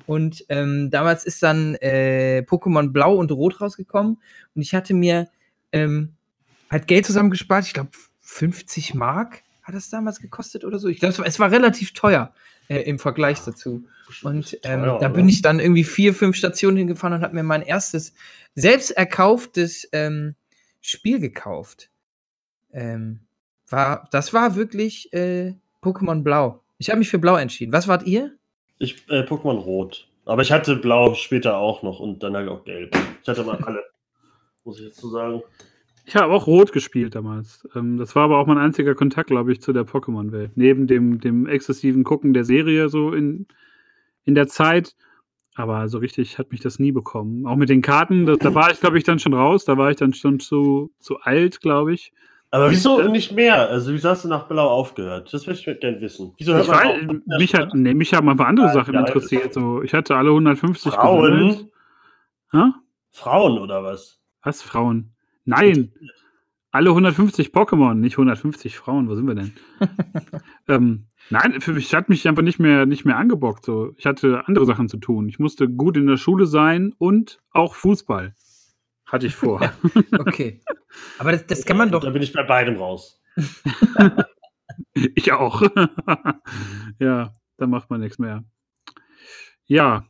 Und 0.08 0.46
ähm, 0.50 0.90
damals 0.92 1.26
ist 1.26 1.42
dann 1.44 1.76
äh, 1.76 2.44
Pokémon 2.48 2.92
Blau 2.92 3.16
und 3.16 3.32
Rot 3.32 3.62
rausgekommen. 3.62 4.18
Und 4.56 4.62
ich 4.62 4.74
hatte 4.76 4.94
mir 4.94 5.28
ähm, 5.72 6.14
halt 6.70 6.88
Geld 6.88 7.06
zusammengespart. 7.06 7.66
Ich 7.66 7.74
glaube, 7.74 7.90
50 8.22 8.94
Mark 8.94 9.42
hat 9.64 9.74
das 9.76 9.90
damals 9.90 10.20
gekostet 10.20 10.64
oder 10.64 10.78
so. 10.80 10.88
Ich 10.90 11.00
glaube, 11.00 11.14
es 11.14 11.20
war- 11.20 11.26
es 11.26 11.40
war 11.40 11.52
relativ 11.52 11.94
teuer 11.94 12.34
äh, 12.68 12.82
im 12.82 13.00
Vergleich 13.00 13.40
dazu. 13.42 13.84
Und 14.24 14.60
ähm, 14.64 14.82
Teuer, 14.84 15.00
da 15.00 15.08
bin 15.10 15.28
ich 15.30 15.42
dann 15.42 15.60
irgendwie 15.60 15.84
vier, 15.84 16.14
fünf 16.14 16.36
Stationen 16.36 16.78
hingefahren 16.78 17.18
und 17.18 17.24
habe 17.24 17.34
mir 17.34 17.44
mein 17.44 17.64
erstes 17.64 18.14
selbst 18.54 18.92
erkauftes 18.92 19.90
ähm, 19.92 20.36
Spiel 20.82 21.20
gekauft. 21.20 21.90
Ähm, 22.72 23.22
war, 23.70 24.08
das 24.12 24.34
war 24.34 24.56
wirklich 24.56 25.12
äh, 25.14 25.56
Pokémon 25.82 26.22
Blau. 26.22 26.62
Ich 26.78 26.90
habe 26.90 27.00
mich 27.00 27.10
für 27.10 27.18
Blau 27.20 27.36
entschieden. 27.38 27.72
Was 27.74 27.88
wart 27.88 28.04
ihr? 28.06 28.36
Ich, 28.78 29.10
äh, 29.10 29.22
Pokémon 29.22 29.58
Rot. 29.58 30.08
Aber 30.26 30.42
ich 30.42 30.52
hatte 30.52 30.76
Blau 30.76 31.14
später 31.14 31.58
auch 31.58 31.84
noch 31.84 32.00
und 32.00 32.24
dann 32.24 32.36
halt 32.36 32.50
auch 32.50 32.64
Gelb. 32.66 32.96
Ich 33.22 33.28
hatte 33.28 33.44
mal 33.44 33.58
alle. 33.58 33.84
Muss 34.64 34.80
ich 34.80 34.86
jetzt 34.86 34.98
so 34.98 35.10
sagen. 35.10 35.42
Ich 36.06 36.16
habe 36.16 36.34
auch 36.34 36.48
Rot 36.48 36.72
gespielt 36.72 37.16
damals. 37.16 37.68
Ähm, 37.76 37.98
das 37.98 38.16
war 38.16 38.24
aber 38.24 38.38
auch 38.38 38.48
mein 38.48 38.58
einziger 38.58 38.96
Kontakt, 38.96 39.30
glaube 39.30 39.52
ich, 39.52 39.62
zu 39.62 39.74
der 39.74 39.86
Pokémon-Welt. 39.86 40.52
Neben 40.56 40.88
dem, 40.88 41.20
dem 41.20 41.48
exzessiven 41.48 42.04
Gucken 42.04 42.34
der 42.34 42.46
Serie 42.46 42.90
so 42.90 43.12
in, 43.12 43.48
in 44.24 44.36
der 44.36 44.48
Zeit. 44.48 44.96
Aber 45.56 45.88
so 45.88 46.00
richtig 46.00 46.38
hat 46.38 46.52
mich 46.52 46.60
das 46.60 46.80
nie 46.80 46.92
bekommen. 46.92 47.46
Auch 47.46 47.56
mit 47.56 47.70
den 47.70 47.82
Karten, 47.82 48.26
da, 48.26 48.36
da 48.36 48.54
war 48.54 48.72
ich, 48.72 48.80
glaube 48.80 48.98
ich, 48.98 49.04
dann 49.04 49.20
schon 49.20 49.34
raus. 49.34 49.66
Da 49.66 49.78
war 49.78 49.90
ich 49.90 49.98
dann 49.98 50.14
schon 50.14 50.40
zu, 50.40 50.92
zu 51.00 51.20
alt, 51.22 51.62
glaube 51.62 51.94
ich. 51.94 52.12
Aber 52.56 52.72
wieso 52.72 53.02
nicht 53.10 53.34
mehr? 53.34 53.70
Also, 53.70 53.92
wieso 53.92 54.08
hast 54.08 54.24
du 54.24 54.30
nach 54.30 54.48
Blau 54.48 54.70
aufgehört? 54.70 55.34
Das 55.34 55.46
möchte 55.46 55.72
ich 55.72 55.80
gerne 55.82 56.00
wissen. 56.00 56.34
Wieso 56.38 56.54
hört 56.54 56.64
Ich 56.64 56.70
man 56.70 56.80
weiß, 56.80 57.10
auf? 57.10 57.38
mich, 57.38 57.54
hat, 57.54 57.74
nee, 57.74 57.94
mich 57.94 58.14
haben 58.14 58.30
einfach 58.30 58.46
andere 58.46 58.68
Ja, 58.68 58.74
Sachen 58.74 58.96
interessiert. 58.96 59.54
So, 59.54 59.82
ich 59.84 59.94
hatte 59.94 60.16
alle 60.16 60.30
150 60.30 60.94
Frauen? 60.94 61.70
Hä? 62.54 62.72
Frauen 63.12 63.60
oder 63.60 63.84
was? 63.84 64.22
Was, 64.42 64.62
Frauen? 64.62 65.12
Nein. 65.44 65.92
Alle 66.72 66.92
150 66.92 67.50
Pokémon, 67.50 67.96
nicht 67.96 68.14
150 68.14 68.78
Frauen. 68.78 69.10
Wo 69.10 69.16
sind 69.16 69.28
wir 69.28 69.36
denn? 69.36 69.52
ähm, 70.70 71.08
nein, 71.30 71.60
für 71.60 71.74
mich 71.74 71.94
hat 71.94 72.08
mich 72.08 72.26
einfach 72.26 72.42
nicht 72.42 72.60
mehr, 72.60 72.86
nicht 72.86 73.04
mehr 73.04 73.18
angebockt. 73.18 73.66
So. 73.66 73.92
Ich 73.98 74.06
hatte 74.06 74.48
andere 74.48 74.66
Sachen 74.66 74.88
zu 74.88 74.96
tun. 74.96 75.28
Ich 75.28 75.40
musste 75.40 75.68
gut 75.68 75.98
in 75.98 76.08
der 76.08 76.16
Schule 76.16 76.46
sein 76.46 76.94
und 76.98 77.40
auch 77.52 77.76
Fußball. 77.76 78.34
Hatte 79.06 79.28
ich 79.28 79.36
vor. 79.36 79.72
Okay. 80.20 80.62
Aber 81.20 81.32
das, 81.32 81.46
das 81.46 81.66
kann 81.66 81.78
man 81.78 81.92
doch. 81.92 82.04
Da 82.04 82.10
bin 82.10 82.22
ich 82.22 82.34
bei 82.34 82.44
beidem 82.44 82.78
raus. 82.78 83.22
ich 84.94 85.32
auch. 85.32 85.62
ja, 87.00 87.34
da 87.58 87.68
macht 87.68 87.90
man 87.90 88.02
nichts 88.02 88.18
mehr. 88.18 88.44
Ja. 89.66 90.06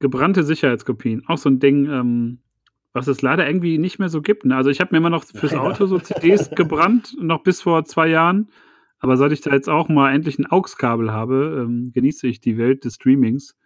Gebrannte 0.00 0.42
Sicherheitskopien. 0.42 1.26
Auch 1.26 1.38
so 1.38 1.48
ein 1.48 1.60
Ding, 1.60 1.88
ähm, 1.88 2.42
was 2.92 3.06
es 3.06 3.22
leider 3.22 3.46
irgendwie 3.46 3.78
nicht 3.78 3.98
mehr 3.98 4.08
so 4.08 4.22
gibt. 4.22 4.44
Ne? 4.44 4.56
Also 4.56 4.70
ich 4.70 4.80
habe 4.80 4.90
mir 4.92 4.98
immer 4.98 5.10
noch 5.10 5.24
fürs 5.24 5.52
Leider. 5.52 5.62
Auto 5.62 5.86
so 5.86 5.98
CDs 5.98 6.50
gebrannt, 6.56 7.16
noch 7.20 7.42
bis 7.42 7.62
vor 7.62 7.84
zwei 7.84 8.08
Jahren. 8.08 8.50
Aber 8.98 9.16
seit 9.16 9.32
ich 9.32 9.42
da 9.42 9.52
jetzt 9.52 9.68
auch 9.68 9.88
mal 9.88 10.14
endlich 10.14 10.38
ein 10.38 10.46
AUX-Kabel 10.50 11.12
habe, 11.12 11.64
ähm, 11.66 11.92
genieße 11.92 12.26
ich 12.26 12.40
die 12.40 12.56
Welt 12.56 12.84
des 12.84 12.94
Streamings. 12.94 13.56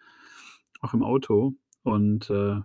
Auch 0.81 0.95
im 0.95 1.03
Auto. 1.03 1.55
Und 1.83 2.29
äh, 2.31 2.57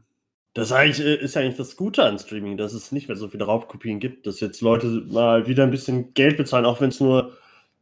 Das 0.54 0.68
ist 0.68 0.72
eigentlich, 0.72 1.06
äh, 1.06 1.16
ist 1.16 1.36
eigentlich 1.36 1.58
das 1.58 1.76
Gute 1.76 2.04
an 2.04 2.20
Streaming, 2.20 2.58
dass 2.58 2.74
es 2.74 2.92
nicht 2.92 3.08
mehr 3.08 3.18
so 3.18 3.28
viele 3.28 3.46
Raubkopien 3.46 4.00
gibt, 4.00 4.28
dass 4.28 4.40
jetzt 4.40 4.62
Leute 4.62 4.88
mal 5.10 5.48
wieder 5.48 5.64
ein 5.64 5.72
bisschen 5.72 6.14
Geld 6.14 6.38
bezahlen, 6.38 6.66
auch 6.66 6.80
wenn 6.82 6.90
es 6.90 7.00
nur 7.00 7.34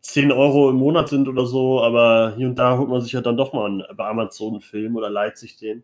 10 0.01 0.31
Euro 0.31 0.69
im 0.69 0.77
Monat 0.77 1.09
sind 1.09 1.27
oder 1.27 1.45
so, 1.45 1.81
aber 1.81 2.33
hier 2.35 2.47
und 2.47 2.55
da 2.57 2.77
holt 2.77 2.89
man 2.89 3.01
sich 3.01 3.11
ja 3.11 3.21
dann 3.21 3.37
doch 3.37 3.53
mal 3.53 3.67
einen, 3.67 3.83
bei 3.95 4.05
Amazon 4.07 4.53
einen 4.53 4.61
Film 4.61 4.95
oder 4.95 5.09
leiht 5.09 5.37
sich 5.37 5.57
den. 5.57 5.83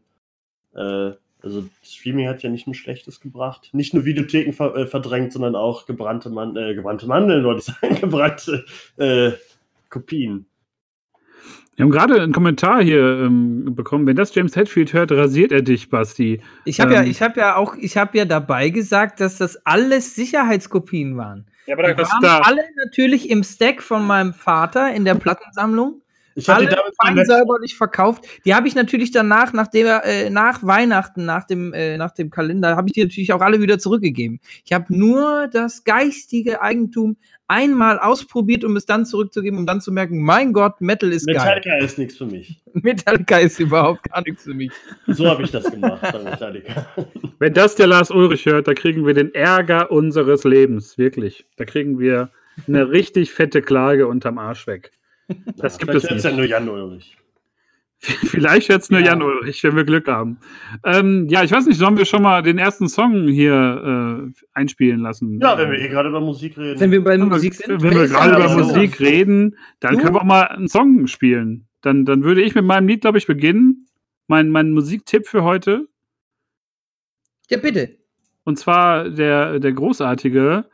Äh, 0.75 1.11
also 1.41 1.67
Streaming 1.83 2.27
hat 2.27 2.41
ja 2.41 2.49
nicht 2.49 2.67
nur 2.67 2.73
Schlechtes 2.73 3.19
gebracht, 3.19 3.69
nicht 3.73 3.93
nur 3.93 4.05
Videotheken 4.05 4.53
ver 4.53 4.75
äh, 4.75 4.87
verdrängt, 4.87 5.33
sondern 5.33 5.55
auch 5.55 5.85
gebrannte, 5.85 6.29
Man 6.29 6.55
äh, 6.55 6.73
gebrannte 6.73 7.05
Mandeln, 7.07 7.43
wollte 7.43 7.59
ich 7.59 7.65
sagen, 7.65 7.95
gebrannte 8.01 8.65
äh, 8.97 9.33
Kopien. 9.89 10.47
Wir 11.77 11.83
haben 11.83 11.91
gerade 11.91 12.19
einen 12.19 12.33
Kommentar 12.33 12.81
hier 12.81 13.19
ähm, 13.21 13.75
bekommen. 13.75 14.07
Wenn 14.07 14.15
das 14.15 14.33
James 14.33 14.55
Hetfield 14.55 14.93
hört, 14.93 15.11
rasiert 15.11 15.51
er 15.51 15.61
dich, 15.61 15.91
Basti. 15.91 16.41
Ich 16.65 16.79
habe 16.79 16.95
ja, 16.95 17.03
Ähm. 17.03 17.11
ich 17.11 17.21
habe 17.21 17.39
ja 17.39 17.55
auch, 17.55 17.75
ich 17.75 17.97
habe 17.97 18.17
ja 18.17 18.25
dabei 18.25 18.69
gesagt, 18.69 19.19
dass 19.19 19.37
das 19.37 19.63
alles 19.63 20.15
Sicherheitskopien 20.15 21.17
waren. 21.17 21.45
Ja, 21.67 21.77
aber 21.77 21.93
Die 21.93 21.99
waren 21.99 22.43
alle 22.43 22.63
natürlich 22.83 23.29
im 23.29 23.43
Stack 23.43 23.83
von 23.83 24.07
meinem 24.07 24.33
Vater 24.33 24.91
in 24.91 25.05
der 25.05 25.13
Plattensammlung. 25.15 26.01
Ich 26.37 26.45
damals 26.45 26.69
fein 26.69 26.87
beim 26.99 27.15
letzten- 27.15 27.33
säuberlich 27.33 27.75
verkauft. 27.75 28.25
Die 28.45 28.53
habe 28.53 28.67
ich 28.67 28.75
natürlich 28.75 29.11
danach, 29.11 29.53
nachdem 29.53 29.87
äh, 29.87 30.29
nach 30.29 30.61
Weihnachten, 30.63 31.25
nach 31.25 31.45
dem, 31.45 31.73
äh, 31.73 31.97
nach 31.97 32.11
dem 32.11 32.29
Kalender, 32.29 32.75
habe 32.75 32.87
ich 32.89 32.93
die 32.93 33.03
natürlich 33.03 33.33
auch 33.33 33.41
alle 33.41 33.59
wieder 33.59 33.79
zurückgegeben. 33.79 34.39
Ich 34.63 34.71
habe 34.71 34.85
nur 34.95 35.47
das 35.47 35.83
geistige 35.83 36.61
Eigentum 36.61 37.17
einmal 37.47 37.97
ausprobiert, 37.97 38.63
um 38.63 38.75
es 38.75 38.85
dann 38.85 39.05
zurückzugeben, 39.05 39.57
um 39.57 39.65
dann 39.65 39.81
zu 39.81 39.91
merken, 39.91 40.21
mein 40.21 40.53
Gott, 40.53 40.79
Metal 40.79 41.11
ist 41.11 41.25
geil. 41.25 41.35
Metallica 41.35 41.77
ist 41.77 41.97
nichts 41.97 42.17
für 42.17 42.25
mich. 42.25 42.61
Metallica 42.73 43.37
ist 43.39 43.59
überhaupt 43.59 44.03
gar 44.11 44.21
nichts 44.21 44.43
für 44.43 44.53
mich. 44.53 44.71
So 45.07 45.27
habe 45.27 45.43
ich 45.43 45.51
das 45.51 45.71
gemacht 45.71 46.01
bei 46.01 46.19
Metallica. 46.19 46.85
Wenn 47.39 47.53
das 47.53 47.75
der 47.75 47.87
Lars 47.87 48.11
Ulrich 48.11 48.45
hört, 48.45 48.67
da 48.67 48.73
kriegen 48.73 49.05
wir 49.05 49.13
den 49.13 49.33
Ärger 49.33 49.91
unseres 49.91 50.43
Lebens. 50.43 50.97
Wirklich. 50.97 51.45
Da 51.55 51.65
kriegen 51.65 51.99
wir 51.99 52.29
eine 52.67 52.89
richtig 52.91 53.31
fette 53.31 53.61
Klage 53.61 54.07
unterm 54.07 54.37
Arsch 54.37 54.67
weg. 54.67 54.91
Das 55.57 55.77
gibt 55.77 55.91
Vielleicht 55.91 56.05
es 56.05 56.11
hört's 56.11 56.23
ja 56.23 56.29
nicht. 56.31 56.37
nur 56.37 56.45
Jan 56.47 56.69
Ulrich. 56.69 57.17
Vielleicht 57.99 58.69
jetzt 58.69 58.91
nur 58.91 58.99
Ja. 58.99 59.07
Jan 59.07 59.23
Ulrich, 59.23 59.63
wenn 59.63 59.75
wir 59.75 59.83
Glück 59.83 60.07
haben. 60.07 60.37
Ähm, 60.85 61.27
ja, 61.29 61.43
ich 61.43 61.51
weiß 61.51 61.65
nicht, 61.65 61.77
sollen 61.77 61.97
wir 61.97 62.05
schon 62.05 62.21
mal 62.21 62.43
den 62.43 62.59
ersten 62.59 62.87
Song 62.87 63.27
hier 63.27 64.29
äh, 64.33 64.41
einspielen 64.53 64.99
lassen? 64.99 65.39
Ja, 65.41 65.57
wenn 65.57 65.71
wir 65.71 65.79
eh 65.79 65.87
gerade 65.87 66.09
über 66.09 66.21
Musik 66.21 66.57
reden. 66.57 66.79
Wenn 66.79 66.91
wir 66.91 67.03
bei 67.03 67.17
Musik 67.17 67.55
sind. 67.55 67.81
Wenn 67.81 67.95
wir 67.95 68.07
gerade 68.07 68.35
über? 68.35 68.55
Musik 68.55 68.99
reden, 68.99 69.57
dann 69.79 69.95
Du? 69.95 70.01
können 70.01 70.13
wir 70.15 70.21
auch 70.21 70.25
mal 70.25 70.43
einen 70.43 70.67
Song 70.67 71.07
spielen. 71.07 71.67
Dann, 71.81 72.05
dann 72.05 72.23
würde 72.23 72.41
ich 72.43 72.53
mit 72.53 72.65
meinem 72.65 72.87
Lied, 72.87 73.01
glaube 73.01 73.17
ich, 73.17 73.25
beginnen. 73.25 73.87
Mein, 74.27 74.49
mein 74.49 74.71
Musiktipp 74.71 75.25
für 75.25 75.43
heute. 75.43 75.87
Ja, 77.49 77.57
bitte. 77.57 77.97
Und 78.43 78.59
zwar 78.59 79.09
der, 79.09 79.59
der 79.59 79.71
großartige 79.73 80.65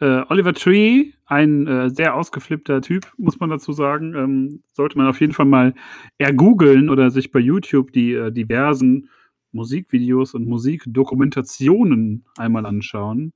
äh, 0.00 0.22
Oliver 0.28 0.54
Tree, 0.54 1.12
ein 1.28 1.66
äh, 1.66 1.90
sehr 1.90 2.14
ausgeflippter 2.14 2.80
Typ, 2.80 3.12
muss 3.18 3.38
man 3.38 3.50
dazu 3.50 3.72
sagen. 3.72 4.14
Ähm, 4.14 4.62
sollte 4.72 4.96
man 4.98 5.06
auf 5.06 5.20
jeden 5.20 5.34
Fall 5.34 5.46
mal 5.46 5.74
ergoogeln 6.16 6.88
oder 6.88 7.10
sich 7.10 7.30
bei 7.30 7.38
YouTube 7.38 7.92
die 7.92 8.14
äh, 8.14 8.32
diversen 8.32 9.10
Musikvideos 9.52 10.34
und 10.34 10.46
Musikdokumentationen 10.48 12.24
einmal 12.36 12.66
anschauen. 12.66 13.32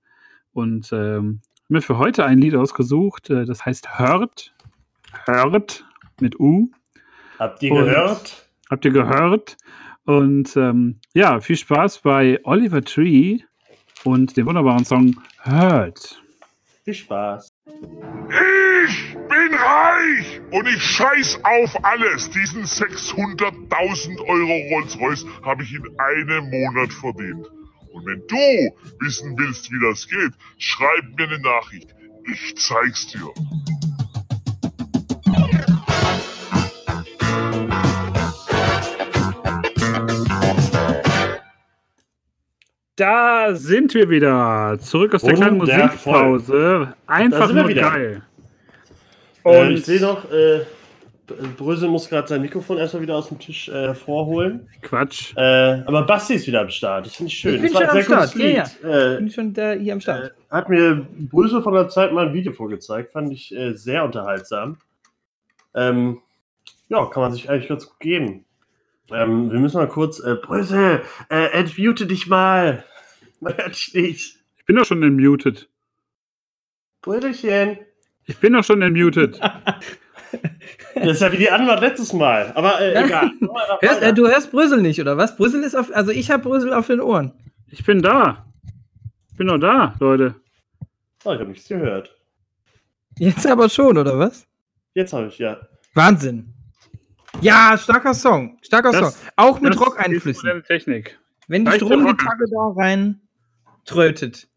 Und 0.53 0.91
ähm, 0.93 1.41
mir 1.69 1.83
für 1.83 1.99
heute 1.99 2.25
ein 2.25 2.39
Lied 2.39 2.55
ausgesucht, 2.55 3.31
äh, 3.31 3.45
das 3.45 3.65
heißt 3.65 3.99
Hört. 3.99 4.55
Hört 5.27 5.85
mit 6.21 6.39
U. 6.41 6.71
Habt 7.39 7.63
ihr 7.63 7.73
Und- 7.73 7.85
gehört? 7.85 8.49
Habt 8.71 8.85
ihr 8.87 8.91
gehört? 8.91 9.59
Und 10.05 10.57
ähm, 10.57 10.99
ja, 11.15 11.41
viel 11.41 11.57
Spaß 11.57 11.99
bei 12.01 12.41
Oliver 12.45 12.83
Tree 12.83 13.41
und 14.05 14.37
dem 14.37 14.47
wunderbaren 14.47 14.85
Song 14.85 15.21
Hurt. 15.45 16.23
Viel 16.85 16.95
Spaß. 16.95 17.52
Ich 18.33 19.15
bin 19.15 19.55
reich 19.55 20.41
und 20.51 20.67
ich 20.67 20.83
scheiß 20.83 21.41
auf 21.45 21.85
alles. 21.85 22.31
Diesen 22.31 22.65
600.000 22.65 24.21
Euro 24.21 24.75
Rolls-Royce 24.75 25.27
habe 25.45 25.63
ich 25.63 25.75
in 25.75 25.85
einem 25.99 26.51
Monat 26.51 26.93
verdient. 26.93 27.47
Und 27.93 28.07
wenn 28.07 28.23
du 28.27 29.05
wissen 29.05 29.37
willst, 29.39 29.71
wie 29.71 29.81
das 29.81 30.09
geht, 30.09 30.33
schreib 30.59 31.17
mir 31.17 31.29
eine 31.29 31.39
Nachricht. 31.41 31.95
Ich 32.33 32.57
zeig's 32.57 33.09
dir. 33.09 33.31
Da 42.97 43.55
sind 43.55 43.95
wir 43.95 44.11
wieder. 44.11 44.77
Zurück 44.81 45.15
aus 45.15 45.23
der 45.23 45.35
kleinen 45.35 45.61
Wundervoll. 45.61 46.29
Musikpause. 46.31 46.95
Einfach 47.07 47.53
nur 47.53 47.69
wieder. 47.69 47.83
geil. 47.91 48.23
Äh, 49.45 49.73
ich 49.73 49.85
sehe 49.87 50.01
noch, 50.01 50.31
äh, 50.31 50.61
Brösel 51.57 51.89
muss 51.89 52.09
gerade 52.09 52.29
sein 52.29 52.43
Mikrofon 52.43 52.77
erstmal 52.77 53.03
wieder 53.03 53.17
aus 53.17 53.29
dem 53.29 53.39
Tisch 53.39 53.69
äh, 53.69 53.73
hervorholen. 53.73 54.69
Quatsch. 54.83 55.33
Äh, 55.37 55.41
aber 55.87 56.03
Basti 56.03 56.35
ist 56.35 56.47
wieder 56.47 56.61
am 56.61 56.69
Start. 56.69 57.07
Das 57.07 57.17
finde 57.17 57.33
ich 57.33 57.39
schön. 57.39 57.55
Ich 57.55 57.63
bin 57.63 57.73
das 57.73 57.81
war 57.95 58.03
schon 58.03 58.15
am 58.15 58.29
Start. 58.29 58.35
Ja, 58.37 58.65
Lied. 58.65 59.19
Bin 59.19 59.27
ich 59.27 59.35
schon 59.35 59.55
da 59.55 59.73
hier 59.73 59.93
am 59.95 59.99
Äh, 59.99 60.03
Start. 60.03 60.25
äh, 60.27 60.55
hat 60.55 60.69
mir 60.69 61.07
Brösel 61.31 61.63
von 61.63 61.73
der 61.73 61.89
Zeit 61.89 62.13
mal 62.13 62.29
ein 62.29 62.35
Video 62.35 62.53
vorgezeigt. 62.53 63.11
Fand 63.13 63.33
ich 63.33 63.55
äh, 63.57 63.73
sehr 63.73 64.05
unterhaltsam. 64.05 64.77
Ähm, 65.75 66.21
ja, 66.89 67.07
kann 67.07 67.23
man 67.23 67.33
sich 67.33 67.49
eigentlich 67.49 67.69
ganz 67.69 67.87
gut 67.89 67.99
geben. 68.01 68.45
Ähm, 69.15 69.51
wir 69.51 69.59
müssen 69.59 69.77
mal 69.77 69.89
kurz. 69.89 70.21
Äh, 70.21 70.37
Brösel, 70.37 71.03
äh, 71.29 71.51
entmute 71.53 72.07
dich 72.07 72.27
mal. 72.27 72.85
Man 73.41 73.57
hört 73.57 73.75
dich 73.75 73.95
nicht. 73.95 74.39
Ich 74.59 74.65
bin 74.65 74.77
doch 74.77 74.85
schon 74.85 75.03
entmutet. 75.03 75.69
Brödelchen. 77.03 77.79
Ich 78.25 78.39
bin 78.39 78.53
doch 78.53 78.65
schon 78.65 78.83
entmutet. 78.83 79.41
Das 80.95 81.13
ist 81.13 81.21
ja 81.21 81.33
wie 81.33 81.37
die 81.37 81.51
Antwort 81.51 81.81
letztes 81.81 82.13
Mal. 82.13 82.53
Aber 82.55 82.81
äh, 82.81 83.05
egal. 83.05 83.31
Hörst, 83.81 84.03
äh, 84.03 84.15
du 84.15 84.29
hörst 84.29 84.51
Brüssel 84.51 84.81
nicht, 84.81 85.01
oder 85.01 85.17
was? 85.17 85.37
Brüssel 85.37 85.63
ist 85.63 85.75
auf. 85.75 85.95
Also 85.95 86.11
ich 86.11 86.31
habe 86.31 86.43
Brüssel 86.43 86.73
auf 86.73 86.87
den 86.87 87.01
Ohren. 87.01 87.33
Ich 87.69 87.85
bin 87.85 88.01
da. 88.01 88.47
Ich 89.31 89.37
bin 89.37 89.49
doch 89.49 89.59
da, 89.59 89.95
Leute. 89.99 90.37
Oh, 91.25 91.33
ich 91.33 91.41
habe 91.41 91.51
nichts 91.51 91.69
gehört. 91.69 92.15
Jetzt 93.19 93.47
aber 93.47 93.69
schon, 93.69 93.99
oder 93.99 94.19
was? 94.19 94.47
Jetzt 94.95 95.13
habe 95.13 95.27
ich 95.27 95.39
ja. 95.39 95.59
Wahnsinn. 95.95 96.52
Ja, 97.41 97.77
starker 97.79 98.15
Song. 98.15 98.59
Starker 98.63 98.93
Das- 98.93 99.15
Song. 99.15 99.29
Auch 99.37 99.61
mit 99.61 99.79
Rock-Einflüssen. 99.81 100.63
Technik. 100.67 101.19
Wenn 101.49 101.65
die 101.65 101.73
Stromgitarre 101.73 102.45
da 102.51 102.73
rein 102.77 103.21
trötet, 103.85 104.49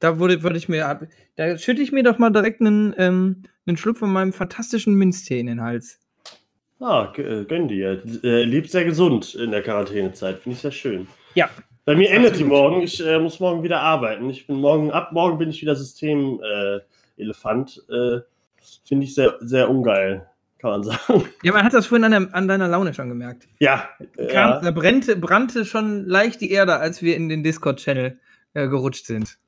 da 0.00 0.18
würde, 0.18 0.42
würde 0.42 0.56
ich 0.56 0.68
mir, 0.68 0.88
ab- 0.88 1.04
da 1.36 1.56
schütte 1.58 1.82
ich 1.82 1.92
mir 1.92 2.02
doch 2.02 2.18
mal 2.18 2.30
direkt 2.30 2.60
einen, 2.60 2.94
ähm, 2.98 3.44
einen 3.66 3.76
Schluck 3.76 3.96
von 3.98 4.12
meinem 4.12 4.32
fantastischen 4.32 4.94
Minztee 4.94 5.38
in 5.40 5.46
den 5.46 5.60
Hals. 5.62 6.00
Ah, 6.80 7.12
äh, 7.16 7.44
gönn 7.44 7.68
dir. 7.68 8.02
Äh, 8.22 8.44
lebt 8.44 8.70
sehr 8.70 8.84
gesund 8.84 9.34
in 9.34 9.50
der 9.50 9.62
Quarantänezeit. 9.62 10.38
Finde 10.38 10.56
ich 10.56 10.62
sehr 10.62 10.70
schön. 10.72 11.08
Ja. 11.34 11.48
Bei 11.84 11.94
mir 11.96 12.10
endet 12.10 12.38
die 12.38 12.44
morgen. 12.44 12.82
Ich 12.82 13.04
äh, 13.04 13.18
muss 13.18 13.40
morgen 13.40 13.62
wieder 13.62 13.80
arbeiten. 13.80 14.28
Ich 14.30 14.46
bin 14.46 14.56
morgen, 14.60 14.90
ab 14.90 15.12
morgen 15.12 15.38
bin 15.38 15.50
ich 15.50 15.60
wieder 15.62 15.74
System 15.74 16.40
äh, 16.42 16.80
Elefant. 17.20 17.82
Äh, 17.88 18.20
Finde 18.84 19.04
ich 19.06 19.14
sehr, 19.14 19.36
sehr 19.40 19.70
ungeil, 19.70 20.26
kann 20.58 20.70
man 20.70 20.82
sagen. 20.82 21.24
Ja, 21.42 21.52
man 21.52 21.62
hat 21.64 21.72
das 21.74 21.86
vorhin 21.86 22.04
an, 22.04 22.10
der, 22.10 22.34
an 22.34 22.48
deiner 22.48 22.68
Laune 22.68 22.92
schon 22.94 23.08
gemerkt. 23.08 23.48
ja, 23.60 23.88
Kam, 24.16 24.28
ja. 24.30 24.60
Da 24.60 24.70
brannte, 24.70 25.16
brannte 25.16 25.64
schon 25.64 26.04
leicht 26.06 26.40
die 26.40 26.50
Erde, 26.50 26.76
als 26.78 27.02
wir 27.02 27.16
in 27.16 27.28
den 27.28 27.42
Discord-Channel 27.42 28.18
äh, 28.54 28.68
gerutscht 28.68 29.06
sind. 29.06 29.38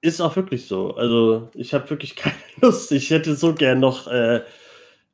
ist 0.00 0.20
auch 0.20 0.36
wirklich 0.36 0.66
so. 0.66 0.94
Also, 0.96 1.50
ich 1.54 1.74
habe 1.74 1.88
wirklich 1.90 2.16
keine 2.16 2.34
Lust. 2.60 2.92
Ich 2.92 3.10
hätte 3.10 3.34
so 3.34 3.54
gern 3.54 3.80
noch 3.80 4.06
äh, 4.08 4.42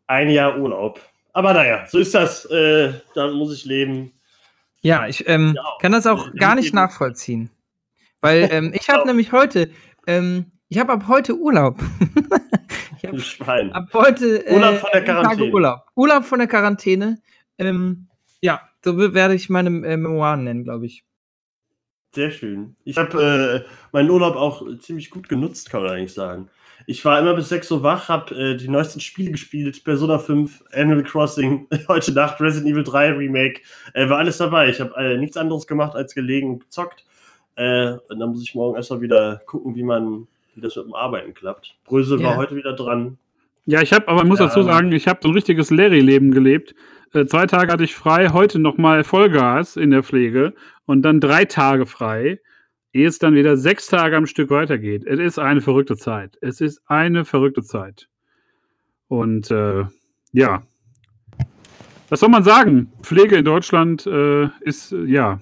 ein 0.07 0.29
Jahr 0.31 0.59
Urlaub. 0.59 1.01
Aber 1.33 1.53
naja, 1.55 1.87
so 1.89 1.99
ist 1.99 2.15
das. 2.15 2.45
Äh, 2.47 2.93
da 3.15 3.29
muss 3.29 3.53
ich 3.55 3.65
leben. 3.65 4.13
Ja, 4.83 5.07
ich 5.07 5.27
ähm, 5.29 5.55
Ja. 5.57 5.65
kann 5.81 5.93
das 5.93 6.07
auch 6.07 6.33
gar 6.35 6.55
nicht 6.55 6.75
nachvollziehen. 6.75 7.51
Weil 8.21 8.49
ähm, 8.53 8.73
ich 8.75 8.89
habe 8.91 9.07
nämlich 9.07 9.33
heute, 9.33 9.71
ähm, 10.07 10.53
ich 10.69 10.79
habe 10.79 10.93
ab 10.93 11.05
heute 11.09 11.35
Urlaub. 11.37 11.79
Du 13.11 13.19
Schwein. 13.19 13.73
ab 13.73 13.89
heute 13.93 14.47
äh, 14.47 14.55
Urlaub 14.55 14.77
von 14.79 14.91
der 14.93 15.05
Quarantäne. 15.05 15.53
Urlaub. 15.53 15.81
Urlaub 15.95 16.25
von 16.25 16.39
der 16.39 16.49
Quarantäne. 16.49 17.19
Ähm, 17.59 18.09
Ja, 18.41 18.61
so 18.85 18.97
werde 18.99 19.35
ich 19.35 19.49
meine 19.51 19.69
äh, 19.87 19.97
Memoiren 19.97 20.45
nennen, 20.45 20.65
glaube 20.65 20.87
ich. 20.87 21.05
Sehr 22.15 22.31
schön. 22.31 22.77
Ich 22.85 22.97
habe 22.97 23.65
äh, 23.65 23.69
meinen 23.93 24.11
Urlaub 24.11 24.37
auch 24.37 24.63
ziemlich 24.79 25.11
gut 25.11 25.29
genutzt, 25.29 25.71
kann 25.71 25.83
man 25.83 25.93
eigentlich 25.93 26.15
sagen. 26.15 26.49
Ich 26.87 27.05
war 27.05 27.19
immer 27.19 27.35
bis 27.35 27.49
6 27.49 27.71
Uhr 27.73 27.83
wach, 27.83 28.09
habe 28.09 28.35
äh, 28.35 28.57
die 28.57 28.69
neuesten 28.69 29.01
Spiele 29.01 29.31
gespielt, 29.33 29.83
Persona 29.85 30.19
5, 30.19 30.65
Animal 30.73 31.03
Crossing, 31.03 31.67
heute 31.89 32.13
Nacht 32.13 32.41
Resident 32.41 32.73
Evil 32.73 32.85
3 32.85 33.13
Remake, 33.13 33.63
äh, 33.95 34.09
war 34.09 34.19
alles 34.19 34.39
dabei. 34.39 34.69
Ich 34.69 34.81
habe 34.81 34.95
äh, 34.97 35.17
nichts 35.17 35.37
anderes 35.37 35.67
gemacht 35.67 35.97
als 35.97 36.15
gelegen 36.15 36.51
und 36.51 36.61
gezockt. 36.61 37.05
Äh, 37.57 37.93
und 38.09 38.19
dann 38.19 38.31
muss 38.31 38.43
ich 38.43 38.55
morgen 38.55 38.77
erstmal 38.77 39.01
wieder 39.01 39.41
gucken, 39.47 39.75
wie 39.75 39.83
man, 39.83 40.29
wie 40.57 40.61
das 40.61 40.77
mit 40.77 40.87
dem 40.87 40.95
Arbeiten 40.95 41.35
klappt. 41.35 41.77
Brösel 41.85 42.21
Ja. 42.21 42.29
war 42.29 42.37
heute 42.37 42.57
wieder 42.57 42.75
dran. 42.75 43.19
Ja, 43.67 43.81
ich 43.81 43.93
habe, 43.93 44.09
aber 44.09 44.23
ich 44.23 44.29
muss 44.29 44.39
Ja. 44.41 44.47
dazu 44.47 44.63
sagen, 44.63 44.93
ich 44.93 45.09
habe 45.09 45.21
so 45.23 45.29
ein 45.29 45.35
richtiges 45.35 45.71
Larry-Leben 45.71 46.33
gelebt. 46.33 46.75
Äh, 47.13 47.27
zwei 47.27 47.47
Tage 47.47 47.73
hatte 47.73 47.85
ich 47.85 47.95
frei, 47.95 48.29
heute 48.29 48.59
nochmal 48.59 49.05
Vollgas 49.05 49.77
in 49.77 49.91
der 49.91 50.03
Pflege 50.03 50.53
und 50.87 51.03
dann 51.03 51.21
drei 51.21 51.45
Tage 51.47 51.87
frei, 51.87 52.41
ehe 52.93 53.09
es 53.09 53.19
dann 53.19 53.35
wieder 53.35 53.57
sechs 53.57 53.87
Tage 53.87 54.17
am 54.17 54.27
Stück 54.27 54.51
weitergeht. 54.51 55.05
Es 55.07 55.19
ist 55.19 55.39
eine 55.39 55.61
verrückte 55.61 55.97
Zeit. 55.97 56.37
Es 56.43 56.61
ist 56.61 56.83
eine 56.87 57.25
verrückte 57.25 57.63
Zeit. 57.63 58.09
Und 59.09 59.51
äh, 59.51 59.85
ja, 60.33 60.63
was 62.11 62.21
soll 62.21 62.29
man 62.29 62.45
sagen? 62.45 62.93
Pflege 63.03 63.37
in 63.37 63.45
Deutschland 63.45 64.07
äh, 64.07 64.49
ist 64.61 64.93
ja 65.07 65.41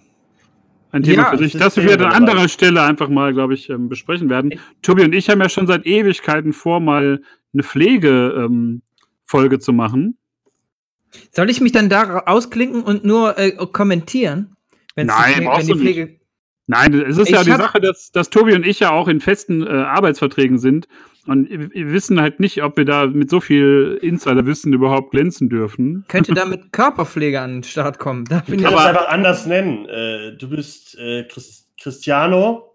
ein 0.92 1.02
Thema 1.02 1.22
Ja, 1.22 1.30
für 1.30 1.38
sich, 1.38 1.52
das 1.54 1.76
ist 1.76 1.84
wir 1.84 1.94
an 2.00 2.12
anderer 2.12 2.48
Stelle 2.48 2.82
einfach 2.82 3.08
mal, 3.08 3.32
glaube 3.32 3.54
ich, 3.54 3.68
ähm, 3.70 3.88
besprechen 3.88 4.30
werden. 4.30 4.60
Tobi 4.82 5.02
und 5.02 5.14
ich 5.14 5.28
haben 5.28 5.40
ja 5.40 5.48
schon 5.48 5.66
seit 5.66 5.86
Ewigkeiten 5.86 6.52
vor, 6.52 6.80
mal 6.80 7.22
eine 7.52 7.62
Pflege-Folge 7.62 9.54
ähm, 9.54 9.60
zu 9.60 9.72
machen. 9.72 10.16
Soll 11.30 11.50
ich 11.50 11.60
mich 11.60 11.72
dann 11.72 11.88
da 11.88 12.20
ausklinken 12.20 12.82
und 12.82 13.04
nur 13.04 13.38
äh, 13.38 13.52
kommentieren? 13.72 14.56
Nein, 14.94 15.06
die 15.06 15.12
Pflege- 15.12 15.44
brauchst 15.46 15.68
wenn 15.68 15.76
du 15.78 15.82
die 15.82 15.84
nicht. 15.84 15.94
Pflege 15.94 16.20
Nein, 16.66 16.94
es 16.94 17.18
ist 17.18 17.28
ja 17.28 17.38
Ich 17.40 17.44
die 17.46 17.52
hab- 17.52 17.60
Sache, 17.60 17.80
dass, 17.80 18.10
dass 18.12 18.30
Tobi 18.30 18.54
und 18.54 18.64
ich 18.66 18.80
ja 18.80 18.90
auch 18.92 19.08
in 19.08 19.20
festen 19.20 19.66
äh, 19.66 19.70
Arbeitsverträgen 19.70 20.58
sind. 20.58 20.86
Und 21.26 21.48
wir 21.50 21.92
wissen 21.92 22.20
halt 22.20 22.40
nicht, 22.40 22.62
ob 22.64 22.76
wir 22.76 22.84
da 22.84 23.06
mit 23.06 23.30
so 23.30 23.40
viel 23.40 23.98
Insiderwissen 24.02 24.72
überhaupt 24.72 25.12
glänzen 25.12 25.48
dürfen. 25.48 26.04
könnte 26.08 26.34
da 26.34 26.44
mit 26.46 26.72
Körperpflege 26.72 27.40
an 27.40 27.54
den 27.58 27.62
Start 27.62 27.98
kommen. 28.00 28.24
Da 28.24 28.40
bin 28.46 28.56
Ich 28.58 28.64
kann 28.64 28.74
Aber- 28.74 28.86
einfach 28.88 29.08
anders 29.08 29.46
nennen. 29.46 29.86
Äh, 29.88 30.36
du 30.36 30.48
bist 30.50 30.98
äh, 30.98 31.24
Chris, 31.24 31.68
Cristiano 31.80 32.74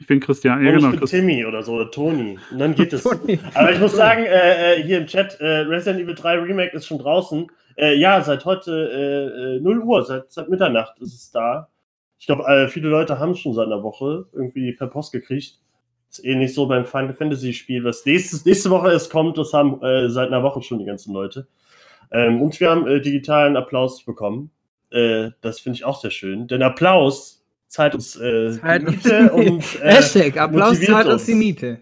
Ich 0.00 0.06
bin 0.06 0.20
Christian. 0.20 0.62
Ja, 0.64 0.70
genau. 0.72 0.86
ich 0.86 0.90
bin 0.92 1.00
Christ- 1.00 1.10
Timmy 1.12 1.44
oder 1.46 1.62
so, 1.62 1.72
oder 1.74 1.90
Toni. 1.90 2.38
Und 2.50 2.58
dann 2.58 2.74
geht 2.74 2.92
es. 2.92 3.06
Aber 3.06 3.72
ich 3.72 3.78
muss 3.80 3.94
sagen, 3.96 4.24
äh, 4.24 4.74
äh, 4.78 4.82
hier 4.82 4.98
im 4.98 5.06
Chat, 5.06 5.38
äh, 5.40 5.60
Resident 5.60 6.00
Evil 6.02 6.14
3 6.14 6.40
Remake 6.40 6.76
ist 6.76 6.86
schon 6.86 6.98
draußen. 6.98 7.46
Äh, 7.76 7.94
ja, 7.98 8.20
seit 8.22 8.44
heute 8.44 9.58
äh, 9.58 9.62
0 9.62 9.78
Uhr, 9.80 10.04
seit, 10.04 10.30
seit 10.30 10.48
Mitternacht 10.50 10.98
ist 11.00 11.14
es 11.14 11.30
da. 11.30 11.68
Ich 12.22 12.26
glaube, 12.26 12.44
äh, 12.44 12.68
viele 12.68 12.88
Leute 12.88 13.18
haben 13.18 13.32
es 13.32 13.40
schon 13.40 13.52
seit 13.52 13.66
einer 13.66 13.82
Woche 13.82 14.26
irgendwie 14.32 14.70
per 14.74 14.86
Post 14.86 15.10
gekriegt. 15.10 15.58
Ist 16.08 16.24
ähnlich 16.24 16.54
so 16.54 16.68
beim 16.68 16.84
Final 16.84 17.14
Fantasy 17.14 17.52
Spiel, 17.52 17.82
was 17.82 18.06
nächstes, 18.06 18.44
nächste 18.44 18.70
Woche 18.70 18.92
erst 18.92 19.10
kommt. 19.10 19.36
Das 19.38 19.52
haben 19.52 19.82
äh, 19.82 20.08
seit 20.08 20.28
einer 20.28 20.44
Woche 20.44 20.62
schon 20.62 20.78
die 20.78 20.84
ganzen 20.84 21.12
Leute. 21.12 21.48
Ähm, 22.12 22.40
und 22.40 22.60
wir 22.60 22.70
haben 22.70 22.86
äh, 22.86 23.00
digitalen 23.00 23.56
Applaus 23.56 24.04
bekommen. 24.04 24.52
Äh, 24.92 25.30
das 25.40 25.58
finde 25.58 25.78
ich 25.78 25.84
auch 25.84 26.00
sehr 26.00 26.12
schön. 26.12 26.46
Denn 26.46 26.62
Applaus 26.62 27.42
zahlt 27.66 27.96
uns 27.96 28.14
äh, 28.14 28.52
Zahlt 28.52 28.82
die 28.82 28.86
uns- 28.86 29.02
Miete 29.04 29.32
und 29.32 29.80
äh, 29.82 29.92
Hashtag, 29.94 30.36
Applaus 30.36 30.80
zahlt 30.80 31.06
uns 31.06 31.14
uns. 31.14 31.26
die 31.26 31.34
Miete. 31.34 31.80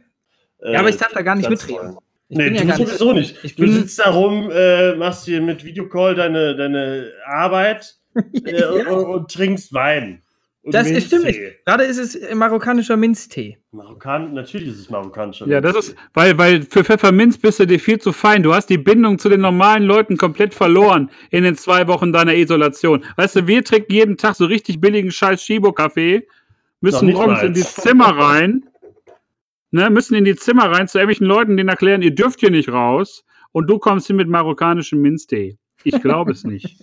äh, 0.62 0.72
Ja, 0.72 0.80
aber 0.80 0.88
ich 0.88 0.96
darf 0.96 1.12
da 1.12 1.20
gar 1.20 1.34
nicht 1.34 1.48
Platz 1.48 1.66
mitreden. 1.68 1.98
Ich 2.30 2.38
nee, 2.38 2.44
bin 2.44 2.54
ja 2.54 2.60
du 2.62 2.66
gar 2.68 2.78
nicht- 2.78 2.88
sowieso 2.88 3.12
nicht. 3.12 3.44
Ich 3.44 3.56
du 3.56 3.62
bin- 3.64 3.74
sitzt 3.74 3.98
da 3.98 4.08
rum, 4.10 4.50
äh, 4.50 4.94
machst 4.94 5.26
hier 5.26 5.42
mit 5.42 5.64
Videocall 5.66 6.14
deine, 6.14 6.56
deine 6.56 7.10
Arbeit 7.26 7.96
äh, 8.14 8.64
und, 8.64 8.86
und, 8.86 9.04
und 9.04 9.30
trinkst 9.30 9.74
Wein. 9.74 10.22
Und 10.62 10.74
Das 10.74 10.90
ist 10.90 11.10
Minztee. 11.10 11.32
stimmt. 11.32 11.64
Gerade 11.64 11.84
ist 11.84 11.96
es 11.96 12.14
äh, 12.16 12.34
marokkanischer 12.34 12.96
Minztee. 12.96 13.58
Marokkan, 13.72 14.34
natürlich 14.34 14.68
ist 14.68 14.80
es 14.80 14.90
marokkanischer. 14.90 15.46
Ja, 15.46 15.60
das 15.62 15.72
Minztee. 15.74 15.92
ist, 15.92 15.98
weil, 16.12 16.36
weil 16.38 16.62
für 16.62 16.84
Pfefferminz 16.84 17.38
bist 17.38 17.60
du 17.60 17.66
dir 17.66 17.80
viel 17.80 17.98
zu 17.98 18.12
fein. 18.12 18.42
Du 18.42 18.52
hast 18.52 18.66
die 18.68 18.76
Bindung 18.76 19.18
zu 19.18 19.30
den 19.30 19.40
normalen 19.40 19.84
Leuten 19.84 20.18
komplett 20.18 20.52
verloren 20.52 21.10
in 21.30 21.44
den 21.44 21.56
zwei 21.56 21.86
Wochen 21.88 22.12
deiner 22.12 22.34
Isolation. 22.34 23.02
Weißt 23.16 23.36
du, 23.36 23.46
wir 23.46 23.64
trinken 23.64 23.92
jeden 23.92 24.16
Tag 24.18 24.34
so 24.36 24.44
richtig 24.44 24.80
billigen 24.82 25.10
Scheiß 25.10 25.42
Shibo-Kaffee, 25.42 26.26
müssen 26.82 27.10
morgens 27.10 27.42
in 27.42 27.54
die 27.54 27.62
Zimmer 27.62 28.16
rein, 28.18 28.64
ne, 29.70 29.88
müssen 29.88 30.14
in 30.14 30.24
die 30.26 30.36
Zimmer 30.36 30.70
rein 30.70 30.88
zu 30.88 30.98
irgendwelchen 30.98 31.26
Leuten, 31.26 31.56
denen 31.56 31.70
erklären, 31.70 32.02
ihr 32.02 32.14
dürft 32.14 32.40
hier 32.40 32.50
nicht 32.50 32.68
raus 32.68 33.24
und 33.52 33.66
du 33.70 33.78
kommst 33.78 34.08
hier 34.08 34.16
mit 34.16 34.28
marokkanischem 34.28 35.00
Minztee. 35.00 35.56
Ich 35.84 36.00
glaube 36.02 36.32
es 36.32 36.44
nicht. 36.44 36.76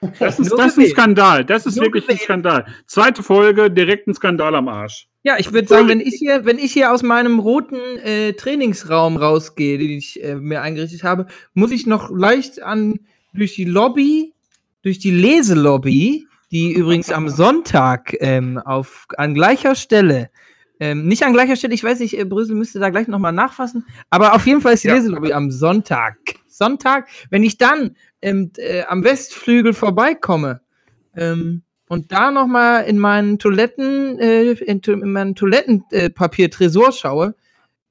Das 0.18 0.38
ist, 0.38 0.52
das 0.52 0.76
ist 0.76 0.78
ein. 0.78 0.86
Skandal. 0.90 1.44
Das 1.44 1.66
ist 1.66 1.76
Nur 1.76 1.86
wirklich 1.86 2.04
ein 2.04 2.08
gewählt. 2.08 2.22
Skandal. 2.22 2.66
Zweite 2.86 3.22
Folge, 3.22 3.70
direkt 3.70 4.06
ein 4.06 4.14
Skandal 4.14 4.54
am 4.54 4.68
Arsch. 4.68 5.08
Ja, 5.22 5.38
ich 5.38 5.52
würde 5.52 5.66
sagen, 5.66 5.88
wenn 5.88 6.00
ich 6.00 6.16
hier, 6.18 6.44
wenn 6.44 6.58
ich 6.58 6.72
hier 6.72 6.92
aus 6.92 7.02
meinem 7.02 7.38
roten 7.38 7.80
äh, 8.02 8.34
Trainingsraum 8.34 9.16
rausgehe, 9.16 9.78
den 9.78 9.90
ich 9.90 10.22
äh, 10.22 10.34
mir 10.34 10.60
eingerichtet 10.60 11.02
habe, 11.02 11.26
muss 11.54 11.70
ich 11.70 11.86
noch 11.86 12.10
leicht 12.10 12.62
an 12.62 13.00
durch 13.32 13.54
die 13.54 13.64
Lobby, 13.64 14.34
durch 14.82 14.98
die 14.98 15.10
Leselobby, 15.10 16.26
die 16.50 16.72
übrigens 16.72 17.10
am 17.10 17.30
Sonntag 17.30 18.14
ähm, 18.20 18.58
auf 18.58 19.06
an 19.16 19.32
gleicher 19.34 19.74
Stelle, 19.74 20.28
ähm, 20.78 21.06
nicht 21.06 21.24
an 21.24 21.32
gleicher 21.32 21.56
Stelle, 21.56 21.72
ich 21.72 21.82
weiß 21.82 22.00
nicht, 22.00 22.18
äh, 22.18 22.24
Brüssel 22.24 22.54
müsste 22.54 22.78
da 22.78 22.90
gleich 22.90 23.08
nochmal 23.08 23.32
nachfassen, 23.32 23.86
aber 24.10 24.34
auf 24.34 24.46
jeden 24.46 24.60
Fall 24.60 24.74
ist 24.74 24.84
die 24.84 24.88
Ja. 24.88 24.94
Leselobby 24.96 25.32
am 25.32 25.50
Sonntag. 25.50 26.16
Sonntag, 26.48 27.08
wenn 27.30 27.42
ich 27.42 27.58
dann 27.58 27.96
ähm, 28.24 28.50
äh, 28.56 28.82
am 28.84 29.04
Westflügel 29.04 29.74
vorbeikomme, 29.74 30.60
ähm, 31.16 31.62
und 31.88 32.12
da 32.12 32.30
noch 32.30 32.46
mal 32.46 32.80
in 32.80 32.98
meinen 32.98 33.38
Toiletten, 33.38 34.18
äh, 34.18 34.52
in, 34.52 34.80
in 34.80 35.12
meinen 35.12 35.34
Toilettenpapier-Tresor 35.34 36.92
schaue, 36.92 37.34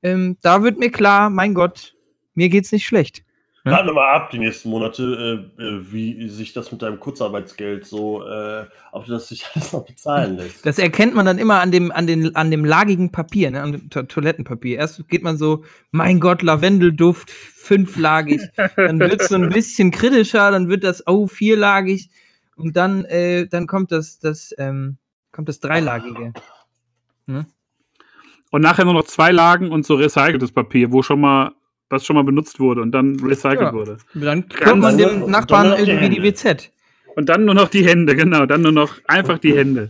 ähm, 0.01 0.37
da 0.41 0.63
wird 0.63 0.79
mir 0.79 0.91
klar, 0.91 1.29
mein 1.29 1.53
Gott, 1.53 1.95
mir 2.33 2.49
geht's 2.49 2.71
nicht 2.71 2.85
schlecht. 2.85 3.23
Ja. 3.65 3.71
Warten 3.71 3.87
wir 3.87 3.93
mal 3.93 4.13
ab 4.13 4.29
die 4.29 4.39
nächsten 4.39 4.69
Monate, 4.69 5.49
äh, 5.57 5.63
äh, 5.63 5.91
wie 5.91 6.27
sich 6.27 6.51
das 6.51 6.73
mit 6.73 6.81
deinem 6.81 6.99
Kurzarbeitsgeld 6.99 7.85
so, 7.85 8.21
äh, 8.27 8.65
ob 8.91 9.05
du 9.05 9.11
das 9.11 9.29
sich 9.29 9.45
alles 9.53 9.71
noch 9.71 9.85
bezahlen 9.85 10.35
lässt. 10.35 10.65
Das 10.65 10.77
erkennt 10.79 11.15
man 11.15 11.25
dann 11.25 11.37
immer 11.37 11.61
an 11.61 11.71
dem, 11.71 11.89
an 11.89 12.05
den, 12.05 12.35
an 12.35 12.51
dem 12.51 12.65
lagigen 12.65 13.13
Papier, 13.13 13.51
ne, 13.51 13.61
an 13.61 13.71
dem 13.71 13.89
to 13.89 14.03
Toilettenpapier. 14.03 14.77
Erst 14.77 15.07
geht 15.07 15.23
man 15.23 15.37
so, 15.37 15.63
mein 15.91 16.19
Gott, 16.19 16.41
Lavendelduft, 16.41 17.31
fünflagig. 17.31 18.41
dann 18.75 18.99
wird 18.99 19.21
es 19.21 19.29
so 19.29 19.35
ein 19.35 19.47
bisschen 19.47 19.91
kritischer, 19.91 20.51
dann 20.51 20.67
wird 20.67 20.83
das, 20.83 21.07
oh, 21.07 21.27
vierlagig. 21.27 22.09
Und 22.57 22.75
dann, 22.75 23.05
äh, 23.05 23.47
dann 23.47 23.65
kommt 23.67 23.93
das, 23.93 24.19
das, 24.19 24.53
ähm, 24.57 24.97
kommt 25.31 25.47
das 25.47 25.61
dreilagige. 25.61 26.33
Und 28.51 28.61
nachher 28.61 28.83
nur 28.85 28.93
noch 28.93 29.05
zwei 29.05 29.31
Lagen 29.31 29.71
und 29.71 29.85
so 29.85 29.95
recyceltes 29.95 30.51
Papier, 30.51 30.91
wo 30.91 31.01
schon 31.01 31.21
mal, 31.21 31.53
was 31.93 32.05
schon 32.05 32.15
mal 32.15 32.23
benutzt 32.23 32.59
wurde 32.59 32.81
und 32.81 32.91
dann 32.91 33.17
recycelt 33.21 33.61
Ja. 33.61 33.73
wurde. 33.73 33.97
Dann 34.13 34.47
kommt 34.49 34.81
man 34.81 34.97
Ganz- 34.97 35.11
dem 35.21 35.31
Nachbarn 35.31 35.75
die 35.77 35.89
irgendwie 35.89 36.09
die 36.09 36.15
Hände. 36.21 36.29
WZ. 36.35 36.71
Und 37.15 37.29
dann 37.29 37.45
nur 37.45 37.55
noch 37.55 37.69
die 37.69 37.85
Hände, 37.87 38.15
genau. 38.15 38.45
Dann 38.45 38.61
nur 38.63 38.71
noch 38.71 38.95
einfach 39.07 39.37
die 39.37 39.55
Hände. 39.55 39.89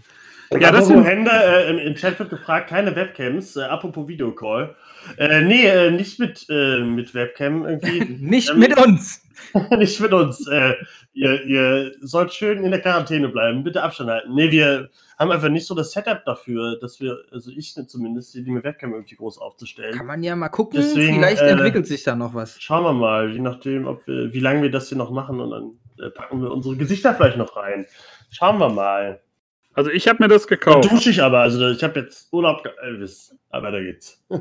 Ja, 0.59 0.71
das 0.71 0.87
sind, 0.87 1.03
Hände, 1.03 1.31
äh, 1.31 1.69
im, 1.71 1.79
im 1.79 1.95
Chat 1.95 2.19
wird 2.19 2.29
gefragt, 2.29 2.69
keine 2.69 2.95
Webcams, 2.95 3.55
äh, 3.55 3.61
apropos 3.63 4.07
Videocall. 4.07 4.75
Äh, 5.17 5.41
nee, 5.41 5.65
äh, 5.65 5.89
nicht 5.89 6.19
mit, 6.19 6.45
äh, 6.49 6.81
mit 6.83 7.15
Webcam 7.15 7.65
irgendwie. 7.65 7.99
Nicht 8.21 8.51
Ähm, 8.51 8.59
mit 8.59 8.77
uns. 8.77 9.21
nicht 9.77 9.99
mit 9.99 10.13
uns. 10.13 10.47
Äh, 10.47 10.73
ihr, 11.13 11.43
ihr 11.45 11.91
sollt 12.01 12.33
schön 12.33 12.63
in 12.63 12.71
der 12.71 12.81
Quarantäne 12.81 13.29
bleiben, 13.29 13.63
bitte 13.63 13.81
Abstand 13.81 14.09
halten. 14.11 14.33
Nee, 14.35 14.51
wir 14.51 14.89
haben 15.17 15.31
einfach 15.31 15.49
nicht 15.49 15.65
so 15.67 15.75
das 15.75 15.91
Setup 15.91 16.23
dafür, 16.25 16.77
dass 16.79 16.99
wir, 16.99 17.17
also 17.31 17.51
ich 17.51 17.73
zumindest, 17.87 18.33
die 18.35 18.41
mit 18.49 18.63
Webcam 18.63 18.93
irgendwie 18.93 19.15
groß 19.15 19.37
aufzustellen. 19.37 19.95
Kann 19.95 20.05
man 20.07 20.23
ja 20.23 20.35
mal 20.35 20.49
gucken. 20.49 20.79
Deswegen, 20.81 21.15
Vielleicht 21.15 21.41
äh, 21.41 21.49
entwickelt 21.49 21.87
sich 21.87 22.03
da 22.03 22.15
noch 22.15 22.33
was. 22.33 22.59
Schauen 22.61 22.83
wir 22.83 22.93
mal, 22.93 23.31
je 23.31 23.39
nachdem, 23.39 23.87
ob 23.87 24.05
wir, 24.07 24.33
wie 24.33 24.39
lange 24.39 24.61
wir 24.63 24.71
das 24.71 24.89
hier 24.89 24.97
noch 24.97 25.11
machen 25.11 25.39
und 25.39 25.51
dann 25.51 26.05
äh, 26.05 26.09
packen 26.09 26.41
wir 26.41 26.51
unsere 26.51 26.75
Gesichter 26.75 27.13
vielleicht 27.13 27.37
noch 27.37 27.55
rein. 27.55 27.85
Schauen 28.31 28.57
wir 28.57 28.69
mal. 28.69 29.21
also 29.73 29.89
ich 29.91 30.07
habe 30.07 30.23
mir 30.23 30.27
das 30.29 30.47
gekauft. 30.47 30.91
dusche 30.91 31.09
ich 31.11 31.21
aber, 31.21 31.39
also 31.41 31.69
ich 31.69 31.83
habe 31.83 31.99
jetzt 31.99 32.31
Urlaub, 32.33 32.63
Elvis, 32.81 33.35
aber 33.49 33.71
da 33.71 33.79
geht's. 33.81 34.23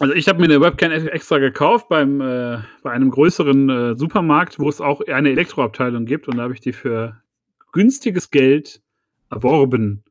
Also 0.00 0.12
ich 0.12 0.28
habe 0.28 0.40
mir 0.40 0.46
eine 0.46 0.60
Webcam 0.60 0.90
ex- 0.90 1.06
extra 1.06 1.38
gekauft 1.38 1.88
beim, 1.88 2.20
äh, 2.20 2.58
bei 2.82 2.90
einem 2.90 3.10
größeren 3.10 3.70
äh, 3.70 3.96
Supermarkt, 3.96 4.58
wo 4.58 4.68
es 4.68 4.80
auch 4.80 5.00
eine 5.06 5.30
Elektroabteilung 5.30 6.04
gibt. 6.04 6.26
Und 6.26 6.36
da 6.38 6.42
habe 6.42 6.52
ich 6.52 6.60
die 6.60 6.72
für 6.72 7.20
günstiges 7.70 8.30
Geld 8.32 8.82
erworben. 9.34 10.04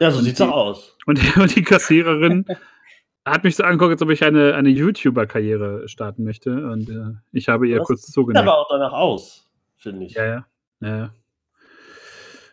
Ja, 0.00 0.10
so 0.10 0.18
Und 0.18 0.24
sieht's 0.24 0.38
die- 0.38 0.44
auch 0.44 0.52
aus. 0.52 0.96
Und 1.06 1.18
die, 1.22 1.40
und 1.40 1.54
die 1.54 1.62
Kassiererin 1.62 2.44
hat 3.24 3.44
mich 3.44 3.56
so 3.56 3.64
angeguckt, 3.64 3.92
als 3.92 4.02
ob 4.02 4.10
ich 4.10 4.24
eine, 4.24 4.54
eine 4.54 4.68
YouTuber-Karriere 4.70 5.88
starten 5.88 6.24
möchte. 6.24 6.50
Und 6.70 6.88
äh, 6.88 7.18
ich 7.32 7.48
habe 7.48 7.68
ihr 7.68 7.78
Das 7.78 7.86
kurz 7.86 8.02
Sieht 8.06 8.14
zugenickt. 8.14 8.40
aber 8.46 8.58
auch 8.58 8.68
danach 8.70 8.92
aus, 8.92 9.48
finde 9.76 10.06
ich. 10.06 10.14
Ja, 10.14 10.24
ja. 10.24 10.46
Ja, 10.80 11.12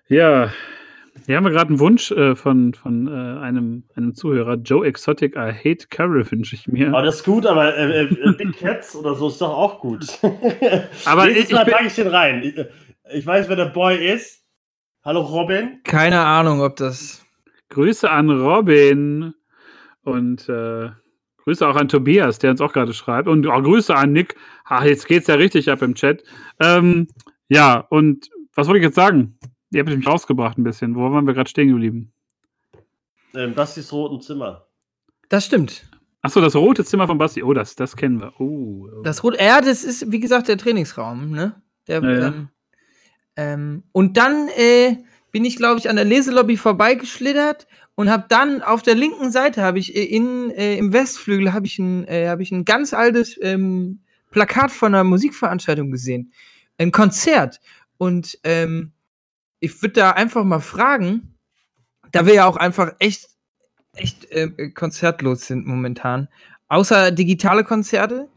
ja. 0.09 0.51
Hier 1.25 1.35
haben 1.37 1.45
wir 1.45 1.51
gerade 1.51 1.69
einen 1.69 1.79
Wunsch 1.79 2.11
äh, 2.11 2.35
von, 2.35 2.73
von 2.75 3.07
äh, 3.07 3.39
einem, 3.39 3.83
einem 3.95 4.13
Zuhörer. 4.13 4.55
Joe 4.55 4.85
Exotic, 4.85 5.35
I 5.35 5.51
hate 5.51 5.87
Carol 5.89 6.29
wünsche 6.31 6.53
ich 6.55 6.67
mir. 6.67 6.89
Aber 6.89 7.01
das 7.01 7.15
ist 7.17 7.23
gut, 7.23 7.45
aber 7.47 7.75
äh, 7.75 8.03
äh, 8.03 8.33
Big 8.37 8.57
Cats 8.59 8.95
oder 8.95 9.15
so 9.15 9.27
ist 9.29 9.41
doch 9.41 9.49
auch 9.49 9.79
gut. 9.79 10.05
Aber 11.05 11.25
Nächstes 11.25 11.49
ich- 11.49 11.55
Mal 11.55 11.59
ich 11.61 11.65
bin- 11.65 11.73
packe 11.73 11.87
ich 11.87 11.95
den 11.95 12.07
rein. 12.07 12.43
Ich, 12.43 12.57
äh, 12.57 12.67
Ich 13.15 13.25
weiß, 13.25 13.49
wer 13.49 13.55
der 13.55 13.65
Boy 13.65 13.97
ist. 14.13 14.43
Hallo 15.03 15.21
Robin. 15.21 15.79
Keine 15.83 16.19
Ahnung, 16.19 16.61
ob 16.61 16.75
das. 16.75 17.25
Grüße 17.69 18.09
an 18.09 18.29
Robin 18.29 19.33
und 20.03 20.47
äh, 20.49 20.89
Grüße 21.43 21.67
auch 21.67 21.75
an 21.75 21.87
Tobias, 21.87 22.39
der 22.39 22.51
uns 22.51 22.61
auch 22.61 22.73
gerade 22.73 22.93
schreibt. 22.93 23.27
Und 23.27 23.47
auch 23.47 23.61
Grüße 23.61 23.95
an 23.95 24.13
Nick. 24.13 24.35
Ach, 24.65 24.83
jetzt 24.83 25.07
geht's 25.07 25.27
ja 25.27 25.35
richtig 25.35 25.69
ab 25.69 25.81
im 25.81 25.95
Chat. 25.95 26.23
Ähm, 26.59 27.07
ja, 27.49 27.79
und 27.89 28.29
was 28.55 28.67
wollte 28.67 28.79
ich 28.79 28.85
jetzt 28.85 28.95
sagen? 28.95 29.37
Ihr 29.71 29.81
habt 29.81 29.89
mich 29.89 30.07
rausgebracht 30.07 30.57
ein 30.57 30.63
bisschen. 30.63 30.95
Wo 30.95 31.11
waren 31.11 31.25
wir 31.25 31.33
gerade 31.33 31.49
stehen 31.49 31.69
geblieben? 31.69 32.11
Ähm, 33.35 33.53
Bastis 33.53 33.91
roten 33.91 34.21
Zimmer. 34.21 34.67
Das 35.29 35.45
stimmt. 35.45 35.89
Achso, 36.21 36.41
das 36.41 36.55
rote 36.55 36.83
Zimmer 36.83 37.07
von 37.07 37.17
Basti. 37.17 37.43
Oh, 37.43 37.53
das, 37.53 37.75
das 37.75 37.95
kennen 37.95 38.19
wir. 38.19 38.33
Oh, 38.39 38.87
oh. 38.91 39.01
Das 39.03 39.23
Rot, 39.23 39.39
ja, 39.39 39.61
das 39.61 39.83
ist, 39.83 40.11
wie 40.11 40.19
gesagt, 40.19 40.47
der 40.47 40.57
Trainingsraum, 40.57 41.31
ne? 41.31 41.61
Der, 41.87 42.01
Ja, 42.01 42.11
ja. 42.11 42.27
Ähm, 42.27 42.49
ähm, 43.37 43.83
und 43.91 44.17
dann 44.17 44.49
äh, 44.57 44.97
bin 45.31 45.45
ich, 45.45 45.55
glaube 45.55 45.79
ich, 45.79 45.89
an 45.89 45.95
der 45.95 46.05
Leselobby 46.05 46.57
vorbeigeschlittert 46.57 47.67
und 47.95 48.09
habe 48.09 48.25
dann 48.27 48.63
auf 48.63 48.81
der 48.81 48.95
linken 48.95 49.31
Seite 49.31 49.61
habe 49.61 49.79
ich 49.79 49.95
äh, 49.95 50.03
in 50.03 50.49
äh, 50.51 50.75
im 50.77 50.91
Westflügel 50.91 51.53
habe 51.53 51.67
ich 51.67 51.77
ein 51.79 52.07
äh, 52.07 52.27
habe 52.27 52.41
ich 52.41 52.51
ein 52.51 52.65
ganz 52.65 52.93
altes 52.93 53.39
ähm, 53.41 54.01
Plakat 54.31 54.71
von 54.71 54.93
einer 54.93 55.03
Musikveranstaltung 55.03 55.91
gesehen, 55.91 56.33
ein 56.79 56.91
Konzert 56.91 57.61
und 57.97 58.39
ähm, 58.43 58.91
ich 59.59 59.81
würde 59.81 59.93
da 59.93 60.11
einfach 60.11 60.43
mal 60.43 60.59
fragen, 60.59 61.35
da 62.11 62.25
wir 62.25 62.33
ja 62.33 62.45
auch 62.45 62.57
einfach 62.57 62.93
echt 62.99 63.29
echt 63.93 64.31
äh, 64.31 64.71
konzertlos 64.71 65.45
sind 65.45 65.65
momentan, 65.65 66.27
außer 66.67 67.11
digitale 67.11 67.63
Konzerte. 67.63 68.27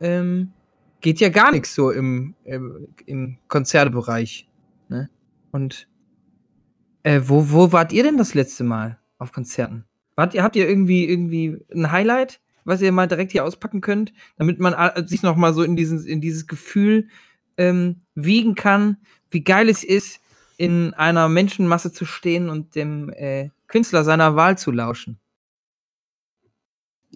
Ähm, 0.00 0.52
geht 1.00 1.20
ja 1.20 1.28
gar 1.28 1.50
nichts 1.52 1.74
so 1.74 1.90
im, 1.90 2.34
im, 2.44 2.88
im 3.06 3.38
Konzertebereich. 3.48 4.48
Ne? 4.88 5.08
Und 5.50 5.88
äh, 7.02 7.20
wo, 7.24 7.50
wo 7.50 7.72
wart 7.72 7.92
ihr 7.92 8.02
denn 8.02 8.18
das 8.18 8.34
letzte 8.34 8.64
Mal 8.64 8.98
auf 9.18 9.32
Konzerten? 9.32 9.84
Wart 10.16 10.34
ihr, 10.34 10.42
habt 10.42 10.56
ihr 10.56 10.68
irgendwie, 10.68 11.08
irgendwie 11.08 11.58
ein 11.72 11.90
Highlight, 11.90 12.40
was 12.64 12.82
ihr 12.82 12.92
mal 12.92 13.08
direkt 13.08 13.32
hier 13.32 13.44
auspacken 13.44 13.80
könnt, 13.80 14.12
damit 14.36 14.58
man 14.60 14.74
a- 14.74 15.06
sich 15.06 15.22
noch 15.22 15.36
mal 15.36 15.54
so 15.54 15.62
in, 15.62 15.76
diesen, 15.76 16.04
in 16.06 16.20
dieses 16.20 16.46
Gefühl 16.46 17.08
ähm, 17.56 18.02
wiegen 18.14 18.54
kann, 18.54 18.98
wie 19.30 19.42
geil 19.42 19.68
es 19.68 19.82
ist, 19.82 20.20
in 20.58 20.92
einer 20.92 21.28
Menschenmasse 21.30 21.90
zu 21.90 22.04
stehen 22.04 22.50
und 22.50 22.74
dem 22.74 23.08
äh, 23.10 23.48
Künstler 23.66 24.04
seiner 24.04 24.36
Wahl 24.36 24.58
zu 24.58 24.70
lauschen? 24.70 25.18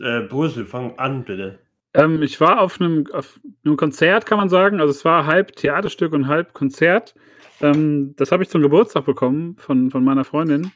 Äh, 0.00 0.22
Brüssel, 0.22 0.64
fang 0.64 0.98
an, 0.98 1.24
bitte. 1.24 1.58
Ähm, 1.94 2.22
ich 2.22 2.40
war 2.40 2.60
auf 2.60 2.80
einem, 2.80 3.06
auf 3.12 3.40
einem 3.64 3.76
Konzert, 3.76 4.26
kann 4.26 4.38
man 4.38 4.48
sagen. 4.48 4.80
Also 4.80 4.90
es 4.90 5.04
war 5.04 5.26
halb 5.26 5.54
Theaterstück 5.56 6.12
und 6.12 6.26
halb 6.26 6.52
Konzert. 6.52 7.14
Ähm, 7.60 8.14
das 8.16 8.32
habe 8.32 8.42
ich 8.42 8.48
zum 8.48 8.62
Geburtstag 8.62 9.06
bekommen 9.06 9.56
von, 9.58 9.90
von 9.90 10.04
meiner 10.04 10.24
Freundin. 10.24 10.72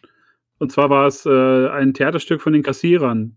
Und 0.59 0.73
zwar 0.73 0.91
war 0.91 1.07
es 1.07 1.27
äh, 1.27 1.69
ein 1.69 1.93
Theaterstück 1.93 2.41
von 2.41 2.53
den 2.53 2.63
Kassierern. 2.63 3.37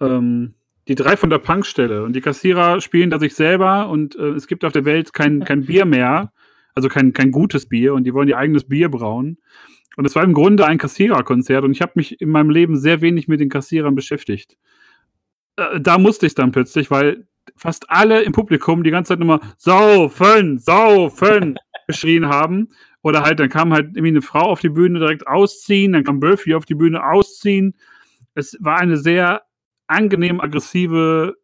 Ähm, 0.00 0.54
die 0.88 0.94
drei 0.94 1.16
von 1.16 1.30
der 1.30 1.38
Punkstelle. 1.38 2.04
Und 2.04 2.14
die 2.14 2.20
Kassierer 2.20 2.80
spielen 2.80 3.10
da 3.10 3.18
sich 3.18 3.34
selber 3.34 3.88
und 3.88 4.16
äh, 4.16 4.30
es 4.30 4.46
gibt 4.46 4.64
auf 4.64 4.72
der 4.72 4.84
Welt 4.84 5.12
kein, 5.12 5.44
kein 5.44 5.64
Bier 5.66 5.84
mehr. 5.84 6.32
Also 6.74 6.88
kein, 6.88 7.12
kein 7.12 7.32
gutes 7.32 7.68
Bier 7.68 7.94
und 7.94 8.04
die 8.04 8.14
wollen 8.14 8.28
ihr 8.28 8.38
eigenes 8.38 8.68
Bier 8.68 8.88
brauen. 8.88 9.38
Und 9.96 10.04
es 10.04 10.14
war 10.14 10.22
im 10.22 10.34
Grunde 10.34 10.66
ein 10.66 10.78
Kassiererkonzert 10.78 11.64
und 11.64 11.72
ich 11.72 11.82
habe 11.82 11.92
mich 11.96 12.20
in 12.20 12.30
meinem 12.30 12.50
Leben 12.50 12.78
sehr 12.78 13.00
wenig 13.00 13.28
mit 13.28 13.40
den 13.40 13.48
Kassierern 13.48 13.94
beschäftigt 13.94 14.56
da 15.80 15.98
musste 15.98 16.26
ich 16.26 16.34
dann 16.34 16.52
plötzlich, 16.52 16.90
weil 16.90 17.26
fast 17.56 17.90
alle 17.90 18.22
im 18.22 18.32
Publikum 18.32 18.82
die 18.82 18.90
ganze 18.90 19.10
Zeit 19.10 19.20
immer 19.20 19.40
saufen, 19.58 20.58
saufen 20.58 21.58
geschrien 21.86 22.28
haben. 22.28 22.68
Oder 23.02 23.22
halt, 23.22 23.40
dann 23.40 23.48
kam 23.48 23.72
halt 23.72 23.88
irgendwie 23.88 24.08
eine 24.08 24.22
Frau 24.22 24.42
auf 24.42 24.60
die 24.60 24.68
Bühne 24.68 24.98
direkt 24.98 25.26
ausziehen, 25.26 25.92
dann 25.92 26.04
kam 26.04 26.20
Burfi 26.20 26.54
auf 26.54 26.66
die 26.66 26.74
Bühne 26.74 27.02
ausziehen. 27.02 27.74
Es 28.34 28.56
war 28.60 28.78
eine 28.78 28.98
sehr 28.98 29.42
angenehm 29.86 30.40
aggressive 30.40 31.34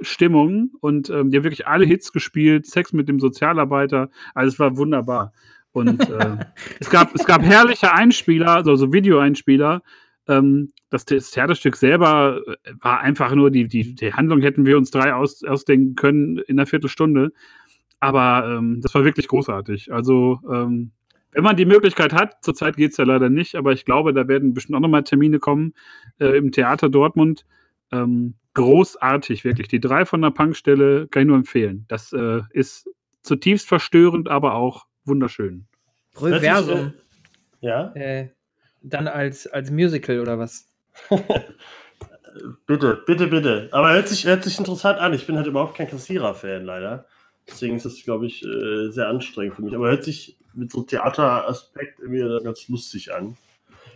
Stimmung 0.00 0.70
und 0.80 1.10
ähm, 1.10 1.30
die 1.30 1.36
haben 1.36 1.44
wirklich 1.44 1.66
alle 1.66 1.84
Hits 1.84 2.12
gespielt, 2.12 2.66
Sex 2.66 2.92
mit 2.92 3.08
dem 3.08 3.20
Sozialarbeiter, 3.20 4.10
also 4.34 4.48
es 4.48 4.58
war 4.58 4.76
wunderbar. 4.76 5.32
Und 5.72 6.08
äh, 6.08 6.36
es, 6.80 6.90
gab, 6.90 7.14
es 7.14 7.24
gab 7.24 7.42
herrliche 7.42 7.92
Einspieler, 7.92 8.56
also 8.56 8.76
so 8.76 8.92
Videoeinspieler, 8.92 9.82
ähm, 10.28 10.70
das, 10.90 11.04
Theaterstück 11.04 11.76
selber 11.76 12.40
äh, 12.46 12.72
war 12.80 13.00
einfach 13.00 13.34
nur, 13.34 13.50
die, 13.50 13.66
die, 13.66 13.94
die 13.94 14.12
Handlung 14.12 14.40
hätten 14.40 14.66
wir 14.66 14.76
uns 14.76 14.90
drei 14.90 15.14
aus, 15.14 15.42
ausdenken 15.44 15.94
können 15.94 16.38
in 16.38 16.58
einer 16.58 16.66
Viertelstunde. 16.66 17.32
Aber 18.00 18.56
ähm, 18.56 18.80
das 18.80 18.94
war 18.94 19.04
wirklich 19.04 19.28
großartig. 19.28 19.92
Also, 19.92 20.40
ähm, 20.50 20.92
wenn 21.32 21.44
man 21.44 21.56
die 21.56 21.64
Möglichkeit 21.64 22.12
hat, 22.12 22.44
zurzeit 22.44 22.76
geht 22.76 22.90
es 22.90 22.98
ja 22.98 23.04
leider 23.04 23.30
nicht, 23.30 23.54
aber 23.54 23.72
ich 23.72 23.84
glaube, 23.84 24.12
da 24.12 24.28
werden 24.28 24.52
bestimmt 24.52 24.76
auch 24.76 24.80
nochmal 24.80 25.02
Termine 25.02 25.38
kommen 25.38 25.72
äh, 26.18 26.36
im 26.36 26.52
Theater 26.52 26.90
Dortmund. 26.90 27.46
Ähm, 27.90 28.34
großartig, 28.54 29.44
wirklich. 29.44 29.68
Die 29.68 29.80
drei 29.80 30.04
von 30.04 30.20
der 30.20 30.30
Punkstelle 30.30 31.08
kann 31.08 31.22
ich 31.22 31.28
nur 31.28 31.36
empfehlen. 31.36 31.86
Das 31.88 32.12
äh, 32.12 32.42
ist 32.50 32.90
zutiefst 33.22 33.66
verstörend, 33.66 34.28
aber 34.28 34.54
auch 34.54 34.86
wunderschön. 35.04 35.66
Reversum. 36.20 36.92
Ja? 37.60 37.92
Äh, 37.94 38.28
dann 38.82 39.08
als, 39.08 39.46
als 39.46 39.70
Musical 39.70 40.20
oder 40.20 40.38
was? 40.38 40.68
Bitte, 42.66 43.02
bitte, 43.06 43.26
bitte. 43.26 43.68
Aber 43.72 43.92
hört 43.92 44.08
sich, 44.08 44.24
hört 44.24 44.42
sich 44.44 44.58
interessant 44.58 44.98
an. 44.98 45.12
Ich 45.12 45.26
bin 45.26 45.36
halt 45.36 45.46
überhaupt 45.46 45.76
kein 45.76 45.88
Kassierer-Fan, 45.88 46.64
leider. 46.64 47.06
Deswegen 47.46 47.76
ist 47.76 47.84
das, 47.84 48.02
glaube 48.04 48.26
ich, 48.26 48.42
äh, 48.44 48.90
sehr 48.90 49.08
anstrengend 49.08 49.56
für 49.56 49.62
mich. 49.62 49.74
Aber 49.74 49.88
hört 49.88 50.04
sich 50.04 50.38
mit 50.54 50.70
so 50.70 50.82
Theateraspekt 50.82 52.00
irgendwie 52.00 52.44
ganz 52.44 52.68
lustig 52.68 53.12
an. 53.12 53.36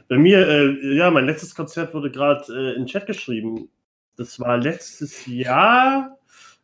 Bei 0.09 0.19
mir, 0.19 0.47
äh, 0.47 0.97
ja, 0.97 1.11
mein 1.11 1.27
letztes 1.27 1.55
Konzert 1.55 1.95
wurde 1.95 2.11
gerade 2.11 2.45
äh, 2.53 2.77
in 2.77 2.87
Chat 2.87 3.07
geschrieben. 3.07 3.69
Das 4.17 4.39
war 4.39 4.57
letztes 4.59 5.27
Jahr, 5.27 6.19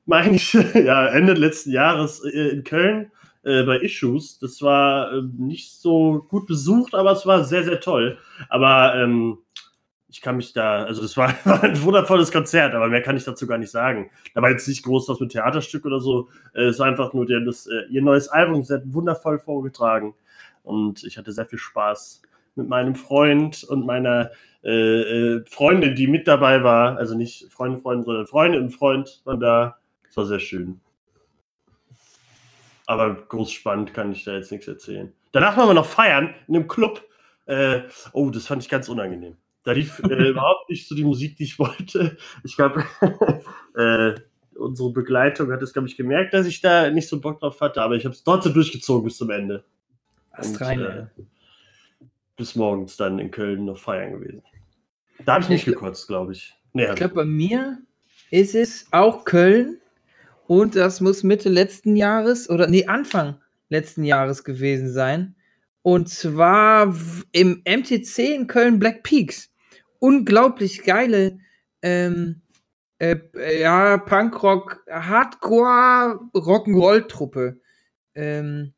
meine 0.07 0.37
ich, 0.37 0.53
ja, 0.75 1.07
Ende 1.09 1.33
letzten 1.33 1.71
Jahres 1.71 2.23
äh, 2.25 2.49
in 2.49 2.65
Köln 2.65 3.11
äh, 3.45 3.63
bei 3.65 3.79
Issues. 3.79 4.39
Das 4.39 4.63
war 4.63 5.13
äh, 5.13 5.23
nicht 5.37 5.73
so 5.73 6.25
gut 6.29 6.47
besucht, 6.47 6.95
aber 6.95 7.13
es 7.13 7.27
war 7.27 7.45
sehr, 7.45 7.65
sehr 7.65 7.81
toll. 7.81 8.19
Aber 8.49 8.95
ähm, 8.97 9.39
ich 10.09 10.21
kann 10.21 10.37
mich 10.37 10.53
da, 10.53 10.85
also 10.85 11.03
das 11.03 11.17
war, 11.17 11.35
ein 11.63 11.83
wundervolles 11.83 12.31
Konzert, 12.31 12.75
aber 12.75 12.89
mehr 12.89 13.03
kann 13.03 13.17
ich 13.17 13.25
dazu 13.25 13.47
gar 13.47 13.59
nicht 13.59 13.71
sagen. 13.71 14.11
Da 14.35 14.43
war 14.43 14.51
jetzt 14.51 14.69
nicht 14.69 14.85
groß 14.85 15.09
was 15.09 15.21
mit 15.21 15.33
Theaterstück 15.33 15.85
oder 15.87 16.01
so. 16.01 16.29
Äh, 16.55 16.65
es 16.65 16.79
war 16.79 16.87
einfach 16.87 17.13
nur, 17.13 17.27
haben 17.27 17.47
das, 17.47 17.67
äh, 17.67 17.85
ihr 17.91 18.03
neues 18.03 18.29
Album 18.29 18.63
sehr 18.63 18.83
wundervoll 18.85 19.39
vorgetragen. 19.39 20.15
Und 20.63 21.03
ich 21.05 21.19
hatte 21.19 21.33
sehr 21.33 21.47
viel 21.47 21.59
Spaß 21.59 22.23
mit 22.55 22.69
meinem 22.69 22.95
Freund 22.95 23.65
und 23.65 23.87
meiner 23.87 24.31
äh, 24.63 25.01
äh, 25.01 25.45
Freundin, 25.49 25.97
die 25.97 26.07
mit 26.07 26.29
dabei 26.29 26.63
war. 26.63 26.97
Also 26.99 27.17
nicht 27.17 27.51
Freundin, 27.51 27.81
Freundin, 27.81 28.05
sondern 28.05 28.27
Freundin 28.27 28.63
und 28.63 28.71
Freund 28.71 29.23
waren 29.25 29.41
da. 29.41 29.79
Es 30.09 30.17
war 30.17 30.27
sehr 30.27 30.39
schön. 30.39 30.81
Aber 32.87 33.15
groß 33.15 33.53
spannend 33.53 33.95
kann 33.95 34.13
ich 34.13 34.25
da 34.25 34.35
jetzt 34.35 34.51
nichts 34.53 34.67
erzählen. 34.69 35.13
Danach 35.33 35.57
waren 35.57 35.69
wir 35.69 35.75
noch 35.75 35.87
feiern 35.87 36.35
in 36.49 36.57
einem 36.57 36.69
Club. 36.69 37.03
Äh, 37.47 37.83
oh, 38.13 38.31
das 38.31 38.47
fand 38.47 38.63
ich 38.63 38.69
ganz 38.69 38.89
unangenehm. 38.89 39.37
Da 39.65 39.73
lief 39.73 40.01
äh, 40.01 40.29
überhaupt 40.31 40.69
nicht 40.69 40.89
so 40.89 40.95
die 40.95 41.05
Musik, 41.05 41.37
die 41.37 41.45
ich 41.45 41.59
wollte. 41.59 42.17
Ich 42.45 42.57
glaube, 42.57 42.85
äh, 43.77 44.15
unsere 44.59 44.91
Begleitung 44.93 45.51
hat 45.53 45.63
es, 45.63 45.73
glaube 45.73 45.89
ich, 45.89 45.97
gemerkt, 45.97 46.35
dass 46.35 46.47
ich 46.47 46.61
da 46.61 46.91
nicht 46.91 47.09
so 47.09 47.21
Bock 47.21 47.41
drauf 47.41 47.61
hatte, 47.61 47.81
aber 47.83 47.95
ich 47.97 48.05
habe 48.05 48.15
es 48.15 48.25
trotzdem 48.25 48.53
durchgezogen 48.55 49.05
bis 49.05 49.17
zum 49.17 49.31
Ende. 49.31 49.65
Und, 50.37 50.61
rein, 50.61 50.81
äh, 50.81 51.07
bis 52.37 52.57
morgens 52.57 52.97
dann 52.97 53.19
in 53.19 53.31
Köln 53.31 53.65
noch 53.67 53.79
feiern 53.79 54.13
gewesen. 54.13 54.43
Da 55.25 55.35
habe 55.35 55.45
ich 55.45 55.49
nicht 55.51 55.67
Ich- 55.67 55.73
gekotzt, 55.75 56.09
glaube 56.09 56.33
ich. 56.33 56.55
Nee, 56.73 56.87
Ich 56.89 56.95
glaube, 56.97 57.15
bei 57.15 57.25
mir 57.25 57.79
ist 58.31 58.55
es 58.55 58.87
auch 58.93 59.25
Köln 59.25 59.79
und 60.53 60.77
das 60.77 61.01
muss 61.01 61.23
Mitte 61.23 61.49
letzten 61.49 61.97
Jahres 61.97 62.51
oder 62.51 62.67
nee, 62.67 62.85
Anfang 62.85 63.39
letzten 63.71 64.05
Jahres 64.05 64.45
gewesen 64.45 64.93
sein. 64.93 65.35
Und 65.81 66.11
zwar 66.11 66.95
im 67.33 67.63
MTC 67.65 68.19
in 68.35 68.49
Köln 68.49 68.79
Black 68.79 69.03
Peaks. 69.03 69.51
Unglaublich 69.99 70.83
geile 70.85 71.39
ähm, 71.81 72.43
äh, 72.99 73.17
äh, 73.35 73.63
ja, 73.63 73.97
Punkrock, 73.97 74.85
Hardcore 74.91 76.21
Rock'n'Roll-Truppe. 76.35 77.59
Ähm, 78.15 78.75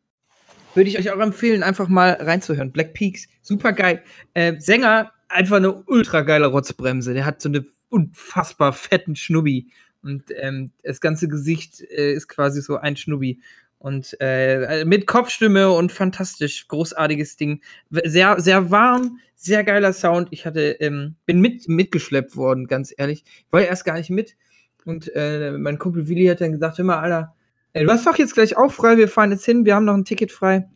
würde 0.74 0.90
ich 0.90 0.98
euch 1.00 1.10
auch 1.10 1.18
empfehlen, 1.18 1.64
einfach 1.64 1.88
mal 1.88 2.12
reinzuhören. 2.12 2.70
Black 2.70 2.94
Peaks, 2.94 3.26
super 3.42 3.72
geil. 3.72 4.00
Äh, 4.34 4.60
Sänger, 4.60 5.10
einfach 5.28 5.56
eine 5.56 5.72
ultra 5.72 6.20
geile 6.20 6.46
Rotzbremse. 6.46 7.14
Der 7.14 7.26
hat 7.26 7.42
so 7.42 7.48
eine 7.48 7.66
unfassbar 7.88 8.72
fetten 8.72 9.16
Schnubbi. 9.16 9.72
Und 10.04 10.24
ähm, 10.36 10.70
das 10.82 11.00
ganze 11.00 11.26
Gesicht 11.26 11.80
äh, 11.80 12.12
ist 12.12 12.28
quasi 12.28 12.60
so 12.62 12.76
ein 12.76 12.96
Schnubbi. 12.96 13.40
Und 13.78 14.16
äh, 14.20 14.84
mit 14.84 15.06
Kopfstimme 15.06 15.72
und 15.72 15.90
fantastisch, 15.90 16.68
großartiges 16.68 17.36
Ding. 17.36 17.60
Sehr, 17.90 18.38
sehr 18.40 18.70
warm, 18.70 19.18
sehr 19.34 19.64
geiler 19.64 19.92
Sound. 19.92 20.28
Ich 20.30 20.46
hatte, 20.46 20.76
ähm, 20.80 21.16
bin 21.26 21.40
mit, 21.40 21.68
mitgeschleppt 21.68 22.36
worden, 22.36 22.66
ganz 22.66 22.94
ehrlich. 22.96 23.24
Ich 23.26 23.52
wollte 23.52 23.68
erst 23.68 23.84
gar 23.84 23.96
nicht 23.98 24.10
mit. 24.10 24.36
Und 24.84 25.10
äh, 25.14 25.50
mein 25.52 25.78
Kumpel 25.78 26.08
Willi 26.08 26.26
hat 26.26 26.40
dann 26.40 26.52
gesagt, 26.52 26.78
hör 26.78 26.84
mal, 26.84 27.00
Alter, 27.00 27.34
Äh, 27.74 27.84
du 27.84 27.90
hast 27.90 28.06
doch 28.06 28.16
jetzt 28.16 28.34
gleich 28.34 28.56
auch 28.56 28.72
frei, 28.72 28.96
wir 28.96 29.08
fahren 29.08 29.32
jetzt 29.32 29.44
hin, 29.44 29.64
wir 29.64 29.74
haben 29.74 29.84
noch 29.84 29.94
ein 29.94 30.04
Ticket 30.04 30.32
frei. 30.32 30.68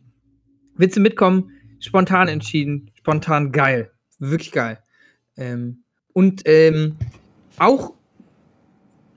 Willst 0.75 0.97
du 0.97 1.01
mitkommen? 1.01 1.51
Spontan 1.79 2.27
entschieden, 2.27 2.91
spontan 2.93 3.51
geil. 3.51 3.91
Wirklich 4.19 4.51
geil. 4.51 4.79
Ähm, 5.37 5.83
und 6.13 6.41
ähm, 6.45 6.97
auch, 7.57 7.93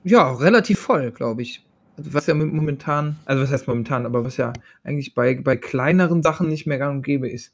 ja, 0.03 0.31
relativ 0.33 0.79
voll, 0.79 1.11
glaube 1.11 1.41
ich. 1.41 1.63
Also 1.97 2.13
was 2.13 2.27
ja 2.27 2.33
momentan, 2.33 3.17
also 3.25 3.43
was 3.43 3.51
heißt 3.51 3.67
momentan, 3.67 4.05
aber 4.05 4.25
was 4.25 4.37
ja 4.37 4.53
eigentlich 4.83 5.13
bei, 5.13 5.35
bei 5.35 5.55
kleineren 5.55 6.23
Sachen 6.23 6.49
nicht 6.49 6.65
mehr 6.65 6.79
gang 6.79 6.95
und 6.97 7.03
gäbe 7.03 7.29
ist. 7.29 7.53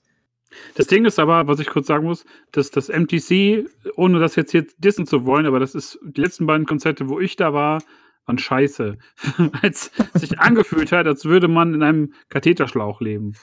Das 0.75 0.87
Ding 0.87 1.05
ist 1.05 1.19
aber, 1.19 1.47
was 1.47 1.59
ich 1.59 1.67
kurz 1.67 1.87
sagen 1.87 2.05
muss, 2.05 2.25
dass 2.51 2.71
das 2.71 2.89
MTC, 2.89 3.69
ohne 3.95 4.19
das 4.19 4.35
jetzt 4.35 4.51
hier 4.51 4.65
dissen 4.77 5.05
zu 5.05 5.25
wollen, 5.25 5.45
aber 5.45 5.59
das 5.59 5.75
ist 5.75 5.99
die 6.01 6.21
letzten 6.21 6.47
beiden 6.47 6.65
Konzerte, 6.65 7.09
wo 7.09 7.19
ich 7.19 7.35
da 7.35 7.53
war, 7.53 7.83
waren 8.25 8.37
scheiße. 8.37 8.97
als 9.61 9.91
sich 10.13 10.39
angefühlt 10.39 10.91
hat, 10.91 11.07
als 11.07 11.25
würde 11.25 11.47
man 11.47 11.73
in 11.73 11.83
einem 11.83 12.13
Katheterschlauch 12.29 13.01
leben. 13.01 13.33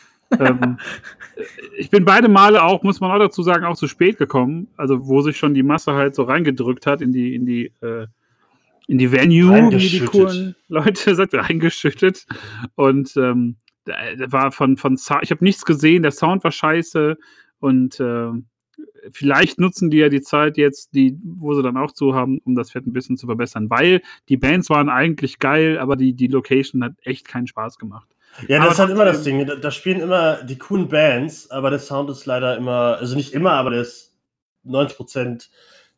ähm, 0.40 0.78
ich 1.76 1.90
bin 1.90 2.04
beide 2.04 2.28
Male 2.28 2.62
auch, 2.64 2.82
muss 2.82 3.00
man 3.00 3.12
auch 3.12 3.18
dazu 3.18 3.42
sagen, 3.42 3.64
auch 3.64 3.76
zu 3.76 3.86
spät 3.86 4.18
gekommen. 4.18 4.68
Also, 4.76 5.06
wo 5.06 5.20
sich 5.20 5.36
schon 5.36 5.54
die 5.54 5.62
Masse 5.62 5.92
halt 5.92 6.14
so 6.14 6.24
reingedrückt 6.24 6.86
hat 6.86 7.00
in 7.02 7.12
die, 7.12 7.34
in 7.34 7.46
die, 7.46 7.66
äh, 7.80 8.06
in 8.86 8.98
die 8.98 9.10
Venue, 9.10 9.70
wie 9.72 9.88
die 9.88 10.04
coolen 10.04 10.54
Leute 10.68 11.14
sagt, 11.16 11.34
reingeschüttet. 11.34 12.26
Und 12.74 13.16
ähm, 13.16 13.56
da 13.84 13.94
war 14.32 14.52
von, 14.52 14.76
von 14.76 14.94
ich 14.94 15.30
habe 15.30 15.44
nichts 15.44 15.64
gesehen, 15.64 16.02
der 16.02 16.12
Sound 16.12 16.44
war 16.44 16.52
scheiße 16.52 17.16
und 17.60 18.00
äh, 18.00 18.30
vielleicht 19.12 19.58
nutzen 19.58 19.90
die 19.90 19.98
ja 19.98 20.08
die 20.08 20.20
Zeit 20.20 20.56
jetzt, 20.56 20.94
die, 20.94 21.18
wo 21.22 21.54
sie 21.54 21.62
dann 21.62 21.76
auch 21.76 21.92
zu 21.92 22.14
haben, 22.14 22.40
um 22.44 22.54
das 22.54 22.72
Fett 22.72 22.86
ein 22.86 22.92
bisschen 22.92 23.16
zu 23.16 23.26
verbessern, 23.26 23.70
weil 23.70 24.02
die 24.28 24.36
Bands 24.36 24.70
waren 24.70 24.88
eigentlich 24.88 25.38
geil, 25.38 25.78
aber 25.78 25.96
die, 25.96 26.14
die 26.14 26.26
Location 26.26 26.84
hat 26.84 26.94
echt 27.02 27.26
keinen 27.28 27.46
Spaß 27.46 27.78
gemacht. 27.78 28.08
Ja, 28.48 28.58
das 28.58 28.64
aber 28.64 28.72
ist 28.72 28.78
halt 28.80 28.90
immer 28.90 29.04
das 29.04 29.22
Ding. 29.22 29.46
Da, 29.46 29.56
da, 29.56 29.70
spielen 29.70 30.00
immer 30.00 30.42
die 30.42 30.58
coolen 30.58 30.88
Bands, 30.88 31.50
aber 31.50 31.70
der 31.70 31.78
Sound 31.78 32.10
ist 32.10 32.26
leider 32.26 32.56
immer, 32.56 32.98
also 32.98 33.16
nicht 33.16 33.32
immer, 33.32 33.52
aber 33.52 33.70
der 33.70 33.80
ist 33.80 34.14
90 34.64 34.96
Prozent 34.96 35.50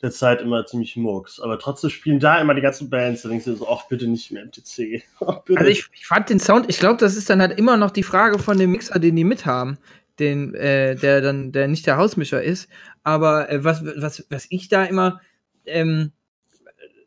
der 0.03 0.11
Zeit 0.11 0.41
immer 0.41 0.65
ziemlich 0.65 0.97
murks. 0.97 1.41
Aber 1.41 1.59
trotzdem 1.59 1.91
spielen 1.91 2.21
da 2.21 2.41
immer 2.41 2.55
die 2.55 2.61
ganzen 2.61 2.89
Bands. 2.89 3.23
Da 3.23 3.29
denkst 3.29 3.47
du 3.47 3.55
so, 3.55 3.69
ach, 3.69 3.89
bitte 3.89 4.07
nicht 4.07 4.31
mehr 4.31 4.45
MTC. 4.45 5.03
also 5.21 5.65
ich, 5.65 5.87
ich, 5.93 6.07
fand 6.07 6.31
den 6.31 6.39
Sound, 6.39 6.67
ich 6.69 6.79
glaube, 6.79 6.99
das 6.99 7.17
ist 7.17 7.29
dann 7.31 7.41
halt 7.41 7.59
immer 7.59 7.77
noch 7.77 7.91
die 7.91 8.03
Frage 8.03 8.39
von 8.39 8.59
dem 8.59 8.71
Mixer, 8.71 8.99
den 8.99 9.17
die 9.17 9.25
mithaben. 9.25 9.79
Den, 10.19 10.53
äh, 10.55 10.97
der 10.97 11.21
dann, 11.21 11.53
der 11.53 11.69
nicht 11.69 11.87
der 11.87 11.97
Hausmischer 11.97 12.43
ist. 12.43 12.69
Aber 13.05 13.51
äh, 13.51 13.63
was, 13.63 13.85
was, 13.85 14.27
was 14.31 14.47
ich 14.51 14.69
da 14.69 14.85
immer, 14.85 15.21
ähm, 15.65 16.11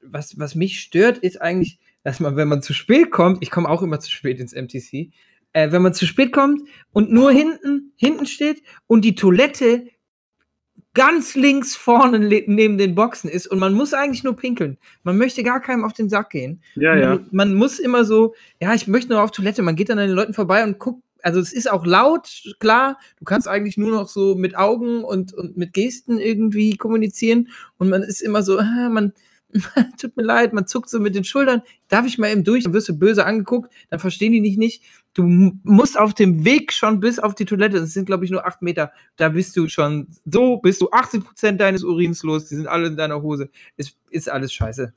was, 0.01 0.39
was 0.39 0.55
mich 0.55 0.79
stört, 0.79 1.17
ist 1.17 1.41
eigentlich, 1.41 1.79
dass 2.03 2.21
man, 2.21 2.37
wenn 2.37 2.47
man 2.47 2.61
zu 2.61 2.73
spät 2.73 3.11
kommt, 3.11 3.43
ich 3.43 3.51
komme 3.51 3.67
auch 3.67 3.81
immer 3.81 3.99
zu 3.99 4.09
spät 4.09 4.39
ins 4.39 4.53
MTC, 4.53 5.11
äh, 5.53 5.71
wenn 5.71 5.81
man 5.81 5.93
zu 5.93 6.05
spät 6.05 6.31
kommt 6.31 6.61
und 6.91 7.11
nur 7.11 7.31
hinten, 7.31 7.91
hinten 7.97 8.25
steht 8.25 8.63
und 8.87 9.03
die 9.03 9.15
Toilette 9.15 9.87
ganz 10.93 11.35
links 11.35 11.75
vorne 11.75 12.19
neben 12.19 12.77
den 12.77 12.95
Boxen 12.95 13.29
ist 13.29 13.47
und 13.47 13.59
man 13.59 13.73
muss 13.73 13.93
eigentlich 13.93 14.23
nur 14.23 14.35
pinkeln. 14.35 14.77
Man 15.03 15.17
möchte 15.17 15.43
gar 15.43 15.61
keinem 15.61 15.85
auf 15.85 15.93
den 15.93 16.09
Sack 16.09 16.31
gehen. 16.31 16.61
Ja, 16.75 16.95
ja. 16.95 17.15
Man, 17.15 17.29
man 17.31 17.53
muss 17.53 17.79
immer 17.79 18.03
so, 18.03 18.35
ja, 18.59 18.73
ich 18.73 18.87
möchte 18.87 19.11
nur 19.11 19.21
auf 19.21 19.31
Toilette. 19.31 19.61
Man 19.61 19.75
geht 19.75 19.89
dann 19.89 19.99
an 19.99 20.07
den 20.07 20.15
Leuten 20.15 20.33
vorbei 20.33 20.63
und 20.63 20.79
guckt, 20.79 21.01
also 21.23 21.39
es 21.39 21.53
ist 21.53 21.69
auch 21.69 21.85
laut, 21.85 22.43
klar. 22.59 22.97
Du 23.19 23.25
kannst 23.25 23.47
eigentlich 23.47 23.77
nur 23.77 23.91
noch 23.91 24.09
so 24.09 24.35
mit 24.35 24.57
Augen 24.57 25.03
und, 25.03 25.33
und 25.33 25.55
mit 25.55 25.73
Gesten 25.73 26.17
irgendwie 26.17 26.75
kommunizieren 26.75 27.49
und 27.77 27.89
man 27.89 28.03
ist 28.03 28.21
immer 28.21 28.43
so, 28.43 28.59
ah, 28.59 28.89
man, 28.89 29.13
tut 29.99 30.17
mir 30.17 30.23
leid, 30.23 30.53
man 30.53 30.67
zuckt 30.67 30.89
so 30.89 30.99
mit 30.99 31.15
den 31.15 31.23
Schultern, 31.23 31.61
darf 31.87 32.05
ich 32.05 32.17
mal 32.17 32.31
eben 32.31 32.43
durch, 32.43 32.63
dann 32.63 32.73
wirst 32.73 32.89
du 32.89 32.97
böse 32.97 33.25
angeguckt, 33.25 33.71
dann 33.89 33.99
verstehen 33.99 34.31
die 34.31 34.41
nicht 34.41 34.57
nicht. 34.57 34.83
Du 35.13 35.23
musst 35.23 35.99
auf 35.99 36.13
dem 36.13 36.45
Weg 36.45 36.71
schon 36.71 36.99
bis 37.01 37.19
auf 37.19 37.35
die 37.35 37.45
Toilette, 37.45 37.79
das 37.79 37.93
sind 37.93 38.05
glaube 38.05 38.25
ich 38.25 38.31
nur 38.31 38.45
acht 38.45 38.61
Meter, 38.61 38.91
da 39.17 39.29
bist 39.29 39.57
du 39.57 39.67
schon, 39.67 40.07
so 40.25 40.57
bist 40.57 40.81
du 40.81 40.89
80 40.89 41.23
Prozent 41.23 41.61
deines 41.61 41.83
Urins 41.83 42.23
los, 42.23 42.45
die 42.45 42.55
sind 42.55 42.67
alle 42.67 42.87
in 42.87 42.97
deiner 42.97 43.21
Hose. 43.21 43.49
Ist, 43.75 43.97
ist 44.09 44.29
alles 44.29 44.53
scheiße. 44.53 44.93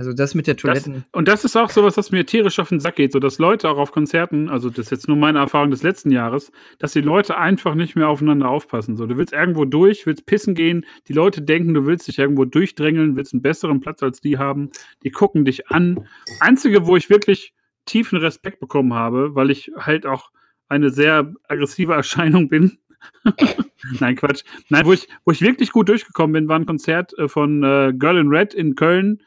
Also 0.00 0.14
das 0.14 0.34
mit 0.34 0.46
der 0.46 0.56
Toilette. 0.56 1.02
und 1.12 1.28
das 1.28 1.44
ist 1.44 1.56
auch 1.56 1.68
sowas, 1.68 1.98
was 1.98 2.10
mir 2.10 2.24
tierisch 2.24 2.58
auf 2.58 2.70
den 2.70 2.80
Sack 2.80 2.96
geht, 2.96 3.12
so 3.12 3.18
dass 3.18 3.38
Leute 3.38 3.68
auch 3.68 3.76
auf 3.76 3.92
Konzerten, 3.92 4.48
also 4.48 4.70
das 4.70 4.86
ist 4.86 4.90
jetzt 4.92 5.08
nur 5.08 5.16
meine 5.18 5.40
Erfahrung 5.40 5.70
des 5.70 5.82
letzten 5.82 6.10
Jahres, 6.10 6.50
dass 6.78 6.94
die 6.94 7.02
Leute 7.02 7.36
einfach 7.36 7.74
nicht 7.74 7.96
mehr 7.96 8.08
aufeinander 8.08 8.48
aufpassen. 8.48 8.96
So, 8.96 9.04
du 9.04 9.18
willst 9.18 9.34
irgendwo 9.34 9.66
durch, 9.66 10.06
willst 10.06 10.24
pissen 10.24 10.54
gehen, 10.54 10.86
die 11.06 11.12
Leute 11.12 11.42
denken, 11.42 11.74
du 11.74 11.84
willst 11.84 12.08
dich 12.08 12.18
irgendwo 12.18 12.46
durchdrängeln, 12.46 13.14
willst 13.14 13.34
einen 13.34 13.42
besseren 13.42 13.80
Platz 13.80 14.02
als 14.02 14.22
die 14.22 14.38
haben, 14.38 14.70
die 15.02 15.10
gucken 15.10 15.44
dich 15.44 15.68
an. 15.68 16.08
Einzige, 16.40 16.86
wo 16.86 16.96
ich 16.96 17.10
wirklich 17.10 17.52
tiefen 17.84 18.16
Respekt 18.16 18.58
bekommen 18.58 18.94
habe, 18.94 19.34
weil 19.34 19.50
ich 19.50 19.70
halt 19.76 20.06
auch 20.06 20.30
eine 20.70 20.88
sehr 20.88 21.30
aggressive 21.46 21.92
Erscheinung 21.92 22.48
bin. 22.48 22.78
Nein, 24.00 24.16
Quatsch. 24.16 24.44
Nein, 24.70 24.86
wo 24.86 24.94
ich, 24.94 25.08
wo 25.26 25.32
ich 25.32 25.42
wirklich 25.42 25.72
gut 25.72 25.90
durchgekommen 25.90 26.32
bin, 26.32 26.48
war 26.48 26.58
ein 26.58 26.64
Konzert 26.64 27.12
äh, 27.18 27.28
von 27.28 27.62
äh, 27.62 27.92
Girl 27.92 28.16
in 28.16 28.28
Red 28.28 28.54
in 28.54 28.76
Köln 28.76 29.20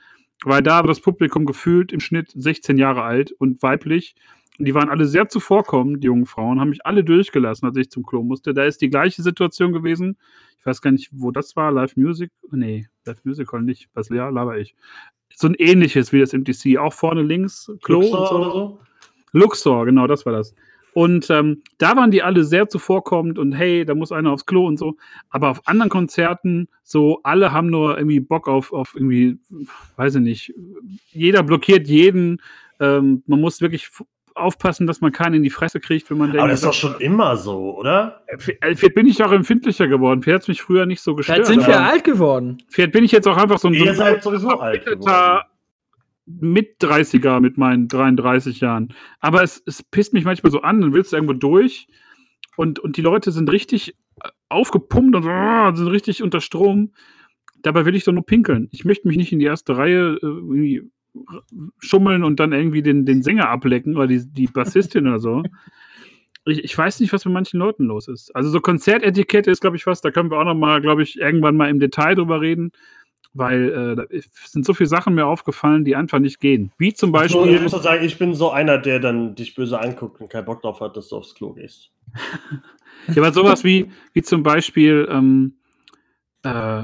weil 0.46 0.62
da 0.62 0.78
war 0.78 0.88
das 0.88 1.00
Publikum 1.00 1.46
gefühlt 1.46 1.92
im 1.92 2.00
Schnitt 2.00 2.32
16 2.36 2.78
Jahre 2.78 3.04
alt 3.04 3.32
und 3.32 3.62
weiblich. 3.62 4.16
Und 4.60 4.66
die 4.66 4.76
waren 4.76 4.90
alle 4.90 5.06
sehr 5.06 5.30
zuvorkommend, 5.30 6.04
die 6.04 6.08
jungen 6.08 6.26
Frauen, 6.26 6.60
haben 6.60 6.70
mich 6.70 6.86
alle 6.86 7.04
durchgelassen, 7.04 7.68
als 7.68 7.78
ich 7.78 7.90
zum 7.90 8.06
Klo 8.06 8.24
musste. 8.24 8.54
Da 8.54 8.66
ist 8.66 8.82
die 8.82 8.90
gleiche 8.90 9.24
Situation 9.24 9.74
gewesen. 9.74 10.18
Ich 10.60 10.66
weiß 10.66 10.82
gar 10.82 10.92
nicht, 10.92 11.10
wo 11.12 11.32
das 11.32 11.56
war. 11.56 11.72
Live 11.72 11.98
Music? 11.98 12.32
Nee, 12.52 12.88
Live 13.06 13.26
Musical 13.26 13.62
nicht. 13.62 13.90
Was 13.94 14.10
ja, 14.10 14.30
laber 14.30 14.58
ich. 14.60 14.76
So 15.36 15.48
ein 15.48 15.56
ähnliches 15.56 16.14
wie 16.14 16.20
das 16.20 16.34
MTC. 16.34 16.78
Auch 16.78 16.94
vorne 16.94 17.24
links, 17.24 17.72
Klo 17.82 18.02
Luxor 18.02 18.22
und 18.22 18.28
so. 18.28 18.36
Oder 18.36 18.52
so. 18.52 18.80
Luxor, 19.32 19.86
genau, 19.86 20.06
das 20.06 20.26
war 20.26 20.34
das. 20.34 20.54
Und 20.94 21.30
ähm, 21.30 21.64
da 21.78 21.96
waren 21.96 22.12
die 22.12 22.22
alle 22.22 22.44
sehr 22.44 22.70
zuvorkommend 22.70 23.40
und 23.40 23.54
hey, 23.54 23.84
da 23.86 23.96
muss 23.96 24.12
einer 24.12 24.32
aufs 24.32 24.46
Klo 24.46 24.68
und 24.68 24.78
so. 24.78 24.96
Aber 25.30 25.50
auf 25.50 25.68
anderen 25.68 25.90
Konzerten, 25.90 26.68
so 26.84 27.20
alle 27.24 27.52
haben 27.52 27.70
nur 27.70 27.98
irgendwie 27.98 28.20
Bock 28.20 28.48
auf, 28.48 28.72
auf 28.72 28.94
irgendwie, 28.96 29.40
weiß 29.98 30.16
ich 30.16 30.22
nicht, 30.22 30.54
jeder 31.12 31.44
blockiert 31.44 31.88
jeden. 31.88 32.42
Ähm, 32.80 33.24
man 33.26 33.42
muss 33.42 33.62
wirklich 33.62 33.90
aufpassen, 34.36 34.88
dass 34.88 35.02
man 35.02 35.12
keinen 35.12 35.36
in 35.36 35.44
die 35.44 35.50
Fresse 35.50 35.80
kriegt, 35.80 36.10
wenn 36.10 36.18
man 36.18 36.28
denkt. 36.28 36.42
Aber 36.42 36.50
das 36.50 36.62
ist 36.62 36.66
doch 36.66 36.74
schon 36.74 37.00
immer 37.00 37.38
so, 37.38 37.78
oder? 37.78 38.24
Vielleicht 38.38 38.84
äh, 38.84 38.90
bin 38.90 39.08
ich 39.08 39.24
auch 39.24 39.32
empfindlicher 39.32 39.88
geworden. 39.88 40.22
Vielleicht 40.22 40.36
hat 40.36 40.42
es 40.44 40.48
mich 40.48 40.62
früher 40.62 40.86
nicht 40.86 41.02
so 41.02 41.16
gestört. 41.16 41.46
Vielleicht 41.46 41.62
sind 41.62 41.68
wir 41.68 41.82
alt 41.82 42.04
geworden. 42.04 42.58
Vielleicht 42.70 42.92
bin 42.92 43.04
ich 43.04 43.12
jetzt 43.12 43.28
auch 43.28 43.38
einfach 43.38 43.60
so 43.60 43.68
ein. 43.68 43.76
Ihr 43.76 43.94
seid 43.94 44.24
sowieso 44.24 44.50
alt 44.60 44.86
geworden 44.86 45.44
mit 46.26 46.82
30er 46.82 47.40
mit 47.40 47.58
meinen 47.58 47.88
33 47.88 48.60
Jahren. 48.60 48.94
Aber 49.20 49.44
es, 49.44 49.62
es 49.66 49.84
pisst 49.84 50.14
mich 50.14 50.26
manchmal 50.26 50.52
so 50.52 50.62
an, 50.62 50.82
dann 50.82 50.94
willst 50.94 51.12
du 51.12 51.18
irgendwo 51.18 51.34
durch 51.34 51.88
und, 52.56 52.80
und 52.80 52.98
die 52.98 53.02
Leute 53.02 53.32
sind 53.32 53.52
richtig 53.52 53.96
äh, 54.22 54.30
aufgepumpt 54.50 55.16
und 55.16 55.26
uh, 55.26 55.76
sind 55.76 55.88
richtig 55.88 56.24
unter 56.24 56.42
Strom. 56.42 56.94
Dabei 57.62 57.86
will 57.86 57.96
ich 57.96 58.04
doch 58.04 58.14
nur 58.14 58.26
pinkeln. 58.26 58.68
Ich 58.72 58.86
möchte 58.86 59.08
mich 59.08 59.18
nicht 59.18 59.32
in 59.32 59.40
die 59.40 59.46
erste 59.46 59.78
Reihe 59.78 60.18
äh, 60.22 60.82
schummeln 61.80 62.24
und 62.24 62.40
dann 62.40 62.54
irgendwie 62.54 62.82
den, 62.82 63.06
den 63.06 63.22
Sänger 63.22 63.50
ablecken 63.50 63.96
oder 63.96 64.08
die, 64.08 64.26
die 64.26 64.48
Bassistin 64.48 65.08
oder 65.08 65.20
so. 65.20 65.44
Ich, 66.46 66.64
ich, 66.64 66.78
weiß 66.78 67.00
nicht, 67.00 67.14
was 67.14 67.24
mit 67.24 67.34
manchen 67.34 67.60
Leuten 67.60 67.86
los 67.86 68.08
ist. 68.08 68.36
Also 68.36 68.50
so 68.50 68.60
Konzertetikette 68.60 69.50
ist, 69.50 69.62
glaube 69.62 69.78
ich, 69.78 69.86
was, 69.86 70.02
da 70.02 70.12
können 70.12 70.30
wir 70.30 70.40
auch 70.40 70.46
noch 70.46 70.56
mal, 70.56 70.82
glaube 70.82 71.04
ich, 71.04 71.20
irgendwann 71.20 71.56
mal 71.56 71.70
im 71.70 71.80
Detail 71.80 72.16
drüber 72.16 72.42
reden 72.42 72.72
weil 73.34 73.70
äh, 73.72 73.96
da 73.96 74.06
sind 74.46 74.66
so 74.66 74.74
viele 74.74 74.88
Sachen 74.88 75.16
mir 75.16 75.26
aufgefallen, 75.26 75.86
die 75.86 75.96
einfach 75.96 76.20
nicht 76.20 76.40
gehen. 76.40 76.72
Wie 76.78 76.94
zum 76.94 77.12
Beispiel. 77.12 77.42
Also, 77.42 77.54
ich 77.54 77.62
muss 77.62 77.84
sagen, 77.84 78.06
ich 78.06 78.18
bin 78.18 78.34
so 78.34 78.52
einer, 78.52 78.78
der 78.78 79.00
dann 79.00 79.36
dich 79.36 79.56
böse 79.56 79.80
anguckt 79.80 80.22
und 80.22 80.30
keinen 80.30 80.46
Bock 80.46 80.62
drauf 80.62 80.80
hat, 80.80 80.96
dass 80.96 81.10
du 81.10 81.18
aufs 81.18 81.34
Klo 81.34 81.54
gehst. 81.54 81.92
ja, 83.08 83.18
aber 83.18 83.34
sowas 83.34 83.64
wie, 83.64 83.90
wie 84.14 84.22
zum 84.22 84.44
Beispiel, 84.44 85.08
ähm, 85.10 85.56
äh, 86.44 86.84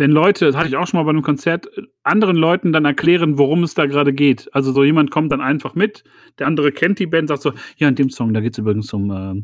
wenn 0.00 0.10
Leute, 0.10 0.46
das 0.46 0.56
hatte 0.56 0.68
ich 0.68 0.76
auch 0.76 0.86
schon 0.86 0.98
mal 0.98 1.04
bei 1.04 1.10
einem 1.10 1.22
Konzert, 1.22 1.68
anderen 2.02 2.36
Leuten 2.36 2.72
dann 2.72 2.86
erklären, 2.86 3.36
worum 3.36 3.62
es 3.62 3.74
da 3.74 3.84
gerade 3.84 4.14
geht. 4.14 4.48
Also 4.52 4.72
so 4.72 4.82
jemand 4.82 5.10
kommt 5.10 5.30
dann 5.30 5.42
einfach 5.42 5.74
mit, 5.74 6.04
der 6.38 6.46
andere 6.46 6.72
kennt 6.72 6.98
die 6.98 7.06
Band, 7.06 7.28
sagt 7.28 7.42
so, 7.42 7.52
ja, 7.76 7.86
in 7.86 7.94
dem 7.94 8.08
Song, 8.08 8.32
da 8.32 8.40
geht 8.40 8.54
es 8.54 8.58
übrigens 8.58 8.90
um 8.94 9.10
äh, 9.10 9.42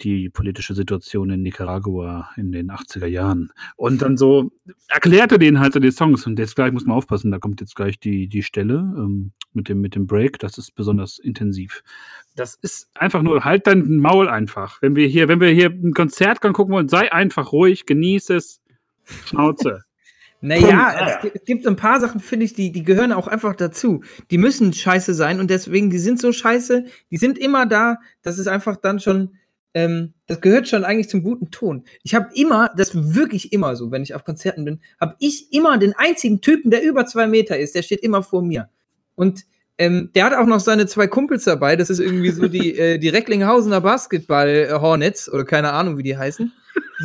die 0.00 0.30
politische 0.30 0.74
Situation 0.74 1.30
in 1.30 1.42
Nicaragua 1.42 2.30
in 2.36 2.52
den 2.52 2.70
80er 2.70 3.06
Jahren. 3.06 3.50
Und 3.74 4.00
dann 4.02 4.16
so 4.16 4.52
erklärt 4.86 5.32
er 5.32 5.38
denen 5.38 5.58
halt 5.58 5.72
so 5.72 5.80
die 5.80 5.90
Songs 5.90 6.24
und 6.24 6.38
jetzt 6.38 6.54
gleich 6.54 6.72
muss 6.72 6.86
man 6.86 6.96
aufpassen, 6.96 7.32
da 7.32 7.38
kommt 7.38 7.60
jetzt 7.60 7.74
gleich 7.74 7.98
die, 7.98 8.28
die 8.28 8.44
Stelle 8.44 8.94
ähm, 8.96 9.32
mit, 9.52 9.68
dem, 9.68 9.80
mit 9.80 9.96
dem 9.96 10.06
Break, 10.06 10.38
das 10.38 10.56
ist 10.56 10.76
besonders 10.76 11.18
intensiv. 11.18 11.82
Das 12.36 12.54
ist 12.54 12.88
einfach 12.94 13.22
nur, 13.22 13.44
halt 13.44 13.66
dein 13.66 13.96
Maul 13.96 14.28
einfach. 14.28 14.80
Wenn 14.80 14.94
wir 14.94 15.08
hier, 15.08 15.26
wenn 15.26 15.40
wir 15.40 15.48
hier 15.48 15.70
ein 15.70 15.94
Konzert 15.94 16.40
gucken 16.40 16.72
wollen, 16.72 16.88
sei 16.88 17.12
einfach 17.12 17.50
ruhig, 17.50 17.86
genieße 17.86 18.36
es, 18.36 18.59
Schnauze. 19.26 19.84
Naja, 20.42 21.20
es, 21.22 21.44
gibt 21.44 21.66
ein 21.66 21.76
paar 21.76 22.00
Sachen, 22.00 22.18
finde 22.18 22.46
ich, 22.46 22.54
die, 22.54 22.72
die 22.72 22.82
gehören 22.82 23.12
auch 23.12 23.28
einfach 23.28 23.54
dazu. 23.54 24.02
Die 24.30 24.38
müssen 24.38 24.72
scheiße 24.72 25.12
sein 25.12 25.38
und 25.38 25.50
deswegen, 25.50 25.90
die 25.90 25.98
sind 25.98 26.18
so 26.18 26.32
scheiße, 26.32 26.86
die 27.10 27.16
sind 27.18 27.36
immer 27.36 27.66
da. 27.66 27.98
Das 28.22 28.38
ist 28.38 28.46
einfach 28.46 28.76
dann 28.76 29.00
schon, 29.00 29.36
ähm, 29.74 30.14
das 30.26 30.40
gehört 30.40 30.66
schon 30.66 30.84
eigentlich 30.84 31.10
zum 31.10 31.22
guten 31.22 31.50
Ton. 31.50 31.84
Ich 32.04 32.14
habe 32.14 32.30
immer, 32.34 32.70
das 32.74 32.94
ist 32.94 33.14
wirklich 33.14 33.52
immer 33.52 33.76
so, 33.76 33.90
wenn 33.90 34.02
ich 34.02 34.14
auf 34.14 34.24
Konzerten 34.24 34.64
bin, 34.64 34.80
habe 34.98 35.14
ich 35.18 35.52
immer 35.52 35.76
den 35.76 35.92
einzigen 35.94 36.40
Typen, 36.40 36.70
der 36.70 36.82
über 36.84 37.04
zwei 37.04 37.26
Meter 37.26 37.58
ist, 37.58 37.74
der 37.74 37.82
steht 37.82 38.00
immer 38.00 38.22
vor 38.22 38.40
mir. 38.40 38.70
Und 39.16 39.44
Ähm, 39.80 40.10
der 40.14 40.26
hat 40.26 40.34
auch 40.34 40.44
noch 40.44 40.60
seine 40.60 40.86
zwei 40.86 41.06
Kumpels 41.06 41.44
dabei. 41.44 41.74
Das 41.74 41.88
ist 41.88 42.00
irgendwie 42.00 42.30
so 42.32 42.48
die, 42.48 42.76
äh, 42.78 42.98
die 42.98 43.08
Recklinghausener 43.08 43.80
Basketball-Hornets 43.80 45.32
oder 45.32 45.46
keine 45.46 45.72
Ahnung, 45.72 45.96
wie 45.96 46.02
die 46.02 46.18
heißen. 46.18 46.52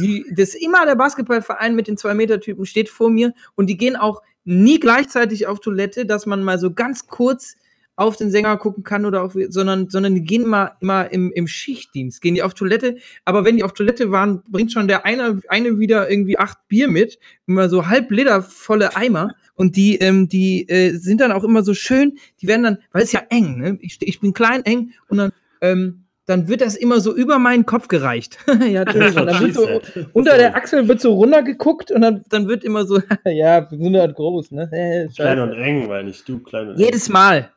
Die, 0.02 0.26
das 0.36 0.50
ist 0.50 0.62
immer 0.62 0.86
der 0.86 0.96
Basketballverein 0.96 1.74
mit 1.74 1.88
den 1.88 1.96
Zwei-Meter-Typen 1.96 2.66
steht 2.66 2.90
vor 2.90 3.10
mir 3.10 3.34
und 3.56 3.68
die 3.68 3.78
gehen 3.78 3.96
auch 3.96 4.22
nie 4.44 4.78
gleichzeitig 4.78 5.48
auf 5.48 5.62
Toilette, 5.62 6.06
dass 6.06 6.26
man 6.26 6.44
mal 6.44 6.60
so 6.60 6.74
ganz 6.74 7.08
kurz 7.08 7.56
auf 7.96 8.18
den 8.18 8.30
Sänger 8.30 8.58
gucken 8.58 8.84
kann 8.84 9.06
oder 9.06 9.24
auf, 9.24 9.36
sondern, 9.50 9.90
sondern 9.90 10.16
die 10.16 10.24
gehen 10.24 10.44
immer, 10.44 10.76
immer 10.82 11.12
im, 11.12 11.32
im 11.32 11.48
Schichtdienst, 11.48 12.22
gehen 12.22 12.36
die 12.36 12.44
auf 12.44 12.54
Toilette. 12.54 12.98
Aber 13.24 13.46
wenn 13.46 13.58
die 13.58 13.64
auf 13.64 13.74
Toilette 13.74 14.12
waren, 14.12 14.44
bringt 14.50 14.72
schon 14.72 14.88
der 14.88 15.06
eine, 15.06 15.42
eine 15.48 15.80
wieder 15.80 16.10
irgendwie 16.10 16.38
acht 16.38 16.58
Bier 16.68 16.90
mit, 16.90 17.20
immer 17.48 17.70
so 17.70 17.88
halb 17.88 18.12
Liter 18.12 18.42
volle 18.42 18.96
Eimer. 18.96 19.34
Und 19.56 19.78
die, 19.78 19.96
ähm, 19.98 20.28
die 20.28 20.68
äh, 20.68 20.92
sind 20.92 21.22
dann 21.22 21.32
auch 21.32 21.46
immer 21.46 21.64
so 21.64 21.74
schön, 21.74 22.18
die 22.42 22.48
werden 22.48 22.64
dann, 22.64 22.78
weil 22.92 23.04
es 23.04 23.14
ja 23.14 23.22
eng, 23.30 23.60
ne? 23.60 23.78
Ich, 23.80 23.98
ich 24.02 24.20
bin 24.20 24.34
klein, 24.34 24.66
eng 24.66 24.92
und 25.08 25.18
dann, 25.18 25.32
ähm, 25.62 26.06
dann 26.26 26.50
wird 26.50 26.60
das 26.60 26.76
immer 26.76 27.00
so 27.00 27.16
über 27.16 27.40
meinen 27.40 27.66
Kopf 27.66 27.88
gereicht. 27.88 28.38
ja, 28.68 28.84
dann 28.84 29.16
wird 29.16 29.54
so, 29.54 29.82
unter 30.12 30.38
der 30.38 30.56
Achsel 30.56 30.88
wird 30.90 31.00
so 31.00 31.14
runtergeguckt 31.14 31.92
und 31.92 32.02
dann, 32.02 32.26
dann 32.30 32.50
wird 32.50 32.66
immer 32.66 32.86
so, 32.86 33.00
ja, 33.26 33.66
100 33.70 34.14
groß, 34.14 34.52
ne? 34.52 34.70
Äh, 34.74 35.08
Klein 35.16 35.40
und 35.40 35.54
eng, 35.54 35.88
meine 35.88 36.10
ich. 36.10 36.26
Du, 36.26 36.40
klein 36.40 36.70
und 36.70 36.76
eng. 36.76 36.80
Jedes 36.82 37.08
Mal. 37.08 37.52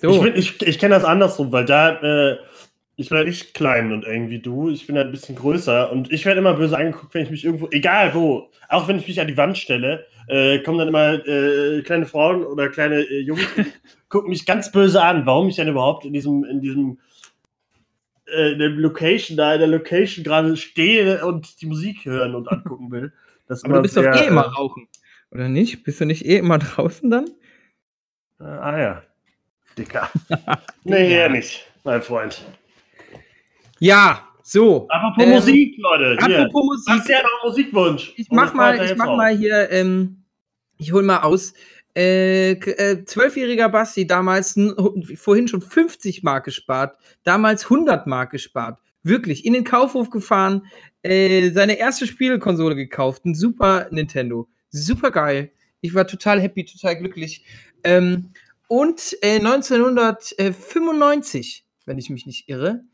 So. 0.00 0.10
Ich, 0.10 0.20
bin- 0.22 0.36
ich, 0.36 0.62
ich 0.62 0.78
kenne 0.78 0.94
das 0.94 1.04
andersrum, 1.04 1.52
weil 1.52 1.64
da, 1.64 2.00
äh, 2.32 2.38
ich 2.96 3.08
bin 3.08 3.18
halt 3.18 3.28
nicht 3.28 3.54
klein 3.54 3.92
und 3.92 4.04
eng 4.04 4.30
wie 4.30 4.40
du. 4.40 4.70
Ich 4.70 4.86
bin 4.86 4.96
halt 4.96 5.08
ein 5.08 5.12
bisschen 5.12 5.36
größer 5.36 5.90
und 5.92 6.12
ich 6.12 6.24
werde 6.24 6.40
immer 6.40 6.54
böse 6.54 6.76
angeguckt, 6.76 7.14
wenn 7.14 7.24
ich 7.24 7.30
mich 7.30 7.44
irgendwo, 7.44 7.68
egal 7.70 8.14
wo, 8.14 8.50
auch 8.68 8.88
wenn 8.88 8.98
ich 8.98 9.08
mich 9.08 9.20
an 9.20 9.26
die 9.28 9.36
Wand 9.36 9.56
stelle, 9.58 10.06
äh, 10.28 10.58
kommen 10.60 10.78
dann 10.78 10.88
immer 10.88 11.26
äh, 11.26 11.82
kleine 11.82 12.06
Frauen 12.06 12.44
oder 12.44 12.68
kleine 12.68 13.00
äh, 13.00 13.20
Jungs, 13.20 13.46
gucken 14.08 14.30
mich 14.30 14.46
ganz 14.46 14.70
böse 14.72 15.02
an, 15.02 15.26
warum 15.26 15.48
ich 15.48 15.56
denn 15.56 15.68
überhaupt 15.68 16.04
in 16.04 16.12
diesem, 16.12 16.44
in 16.44 16.60
diesem 16.60 16.98
äh, 18.26 18.52
in 18.52 18.58
der 18.58 18.68
Location, 18.70 19.36
da 19.36 19.54
in 19.54 19.60
der 19.60 19.68
Location 19.68 20.24
gerade 20.24 20.56
stehe 20.56 21.24
und 21.26 21.60
die 21.60 21.66
Musik 21.66 22.04
hören 22.04 22.34
und 22.34 22.48
angucken 22.50 22.90
will. 22.90 23.12
Aber 23.62 23.74
du 23.76 23.82
bist 23.82 23.96
doch 23.96 24.02
sehr, 24.02 24.14
eh 24.14 24.26
immer 24.26 24.42
äh, 24.42 24.48
rauchen. 24.48 24.88
Oder 25.32 25.48
nicht? 25.48 25.82
Bist 25.84 26.00
du 26.00 26.04
nicht 26.04 26.24
eh 26.24 26.36
immer 26.38 26.58
draußen 26.58 27.10
dann? 27.10 27.30
Ah 28.38 28.78
ja. 28.78 29.02
Dicker. 29.76 30.10
nee, 30.84 31.12
eher 31.12 31.28
nicht, 31.28 31.66
mein 31.84 32.02
Freund. 32.02 32.42
Ja, 33.78 34.28
so. 34.42 34.86
Apropos 34.88 35.24
Ähm, 35.24 35.30
Musik, 35.30 35.76
Leute. 35.78 36.16
Apropos 36.20 36.64
Musik. 36.64 36.88
Hast 36.88 37.08
du 37.08 37.12
ja 37.12 37.22
noch 37.22 37.42
einen 37.42 37.50
Musikwunsch? 37.50 38.12
Ich 38.16 38.28
mach 38.30 38.52
mal, 38.52 38.84
ich 38.84 38.96
mach 38.96 39.06
auf. 39.06 39.16
mal 39.16 39.36
hier, 39.36 39.70
ähm, 39.70 40.24
ich 40.78 40.92
hol 40.92 41.02
mal 41.02 41.20
aus. 41.20 41.54
Äh, 41.96 42.52
äh, 42.52 43.04
Zwölfjähriger 43.04 43.68
Basti, 43.68 44.06
damals 44.06 44.58
vorhin 45.16 45.48
schon 45.48 45.60
50 45.60 46.22
Mark 46.22 46.44
gespart, 46.44 46.96
damals 47.24 47.64
100 47.64 48.06
Mark 48.06 48.30
gespart. 48.30 48.78
Wirklich, 49.02 49.44
in 49.44 49.54
den 49.54 49.64
Kaufhof 49.64 50.10
gefahren, 50.10 50.66
äh, 51.02 51.50
seine 51.50 51.78
erste 51.78 52.06
Spielekonsole 52.06 52.76
gekauft, 52.76 53.24
ein 53.24 53.34
Super 53.34 53.88
Nintendo. 53.90 54.48
Super 54.70 55.10
geil. 55.10 55.50
Ich 55.80 55.94
war 55.94 56.06
total 56.06 56.40
happy, 56.40 56.64
total 56.64 56.96
glücklich. 56.96 57.44
Ähm, 57.82 58.30
und 58.70 59.16
äh, 59.22 59.40
1995, 59.40 61.66
wenn 61.86 61.98
ich 61.98 62.08
mich 62.08 62.24
nicht 62.24 62.48
irre, 62.48 62.84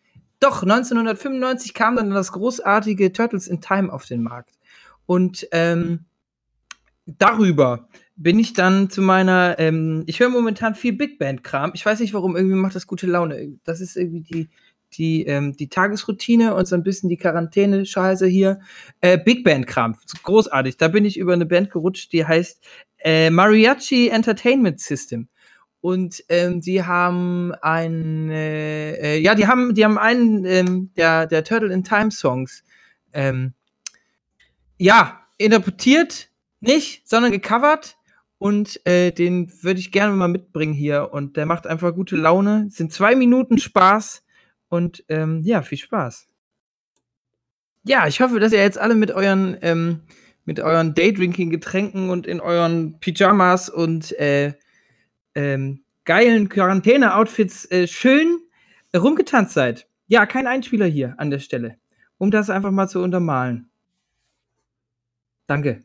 doch, 0.40 0.62
1995 0.62 1.74
kam 1.74 1.96
dann 1.96 2.08
das 2.08 2.32
großartige 2.32 3.12
Turtles 3.12 3.46
in 3.46 3.60
Time 3.60 3.92
auf 3.92 4.06
den 4.06 4.22
Markt. 4.22 4.52
Und 5.04 5.46
ähm, 5.52 6.06
darüber 7.04 7.90
bin 8.16 8.38
ich 8.38 8.54
dann 8.54 8.88
zu 8.88 9.02
meiner, 9.02 9.58
ähm, 9.58 10.04
ich 10.06 10.18
höre 10.18 10.30
momentan 10.30 10.74
viel 10.74 10.94
Big 10.94 11.18
Band-Kram. 11.18 11.72
Ich 11.74 11.84
weiß 11.84 12.00
nicht 12.00 12.14
warum, 12.14 12.36
irgendwie 12.36 12.56
macht 12.56 12.74
das 12.74 12.86
gute 12.86 13.06
Laune. 13.06 13.58
Das 13.64 13.82
ist 13.82 13.98
irgendwie 13.98 14.22
die, 14.22 14.48
die, 14.94 15.26
ähm, 15.26 15.52
die 15.52 15.68
Tagesroutine 15.68 16.54
und 16.54 16.66
so 16.66 16.74
ein 16.74 16.84
bisschen 16.84 17.10
die 17.10 17.18
Quarantäne-Scheiße 17.18 18.26
hier. 18.26 18.60
Äh, 19.02 19.18
Big 19.18 19.44
Band-Kram, 19.44 19.98
großartig. 20.22 20.78
Da 20.78 20.88
bin 20.88 21.04
ich 21.04 21.18
über 21.18 21.34
eine 21.34 21.44
Band 21.44 21.70
gerutscht, 21.70 22.14
die 22.14 22.24
heißt 22.24 22.64
äh, 22.96 23.28
Mariachi 23.28 24.08
Entertainment 24.08 24.80
System. 24.80 25.28
Und 25.86 26.24
ähm, 26.30 26.60
die 26.60 26.82
haben 26.82 27.52
ein, 27.62 28.28
äh, 28.28 28.94
äh, 28.94 29.18
ja, 29.20 29.36
die 29.36 29.46
haben, 29.46 29.72
die 29.72 29.84
haben 29.84 29.98
einen 29.98 30.44
ähm, 30.44 30.90
der, 30.96 31.28
der 31.28 31.44
Turtle 31.44 31.72
in 31.72 31.84
Time 31.84 32.10
Songs, 32.10 32.64
ähm, 33.12 33.54
ja, 34.78 35.20
interpretiert, 35.38 36.28
nicht, 36.58 37.08
sondern 37.08 37.30
gecovert. 37.30 37.98
Und 38.38 38.84
äh, 38.84 39.12
den 39.12 39.48
würde 39.62 39.78
ich 39.78 39.92
gerne 39.92 40.12
mal 40.12 40.26
mitbringen 40.26 40.72
hier. 40.74 41.12
Und 41.12 41.36
der 41.36 41.46
macht 41.46 41.68
einfach 41.68 41.94
gute 41.94 42.16
Laune. 42.16 42.64
Es 42.66 42.74
sind 42.74 42.92
zwei 42.92 43.14
Minuten 43.14 43.56
Spaß. 43.56 44.24
Und 44.66 45.04
ähm, 45.08 45.42
ja, 45.44 45.62
viel 45.62 45.78
Spaß. 45.78 46.26
Ja, 47.84 48.08
ich 48.08 48.20
hoffe, 48.20 48.40
dass 48.40 48.50
ihr 48.50 48.58
jetzt 48.58 48.78
alle 48.78 48.96
mit 48.96 49.12
euren, 49.12 49.56
ähm, 49.62 50.00
mit 50.44 50.58
euren 50.58 50.94
Daydrinking-Getränken 50.94 52.10
und 52.10 52.26
in 52.26 52.40
euren 52.40 52.98
Pyjamas 52.98 53.68
und 53.70 54.10
äh, 54.18 54.54
ähm, 55.36 55.82
geilen 56.04 56.48
Quarantäne-Outfits 56.48 57.70
äh, 57.70 57.86
schön 57.86 58.40
rumgetanzt 58.96 59.52
seid. 59.54 59.86
Ja, 60.08 60.26
kein 60.26 60.46
Einspieler 60.48 60.86
hier 60.86 61.14
an 61.18 61.30
der 61.30 61.38
Stelle, 61.38 61.76
um 62.18 62.30
das 62.32 62.50
einfach 62.50 62.70
mal 62.72 62.88
zu 62.88 63.00
untermalen. 63.02 63.68
Danke. 65.46 65.84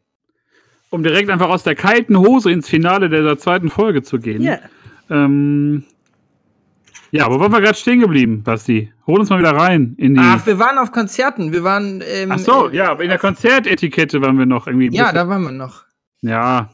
Um 0.89 1.03
direkt 1.03 1.29
einfach 1.29 1.49
aus 1.49 1.63
der 1.63 1.75
kalten 1.75 2.17
Hose 2.17 2.51
ins 2.51 2.67
Finale 2.67 3.09
dieser 3.09 3.37
zweiten 3.37 3.69
Folge 3.69 4.01
zu 4.03 4.19
gehen. 4.19 4.41
Ja, 4.41 4.59
Ähm, 5.09 5.83
ja, 7.11 7.25
aber 7.25 7.39
waren 7.41 7.51
wir 7.51 7.59
gerade 7.61 7.77
stehen 7.77 7.99
geblieben, 7.99 8.43
Basti? 8.43 8.91
Hol 9.05 9.19
uns 9.19 9.29
mal 9.29 9.39
wieder 9.39 9.51
rein 9.55 9.95
in 9.97 10.13
die. 10.15 10.21
Ach, 10.23 10.45
wir 10.45 10.57
waren 10.59 10.77
auf 10.77 10.91
Konzerten. 10.93 11.51
Wir 11.51 11.63
waren. 11.63 12.01
Ähm, 12.05 12.31
Ach 12.31 12.39
so, 12.39 12.69
äh, 12.69 12.75
ja, 12.77 12.93
in 12.93 13.09
der 13.09 13.17
Konzertetikette 13.17 14.21
waren 14.21 14.37
wir 14.39 14.45
noch 14.45 14.67
irgendwie. 14.67 14.85
Ja, 14.95 15.03
bisschen- 15.03 15.15
da 15.15 15.27
waren 15.27 15.41
wir 15.43 15.51
noch. 15.51 15.83
Ja. 16.21 16.73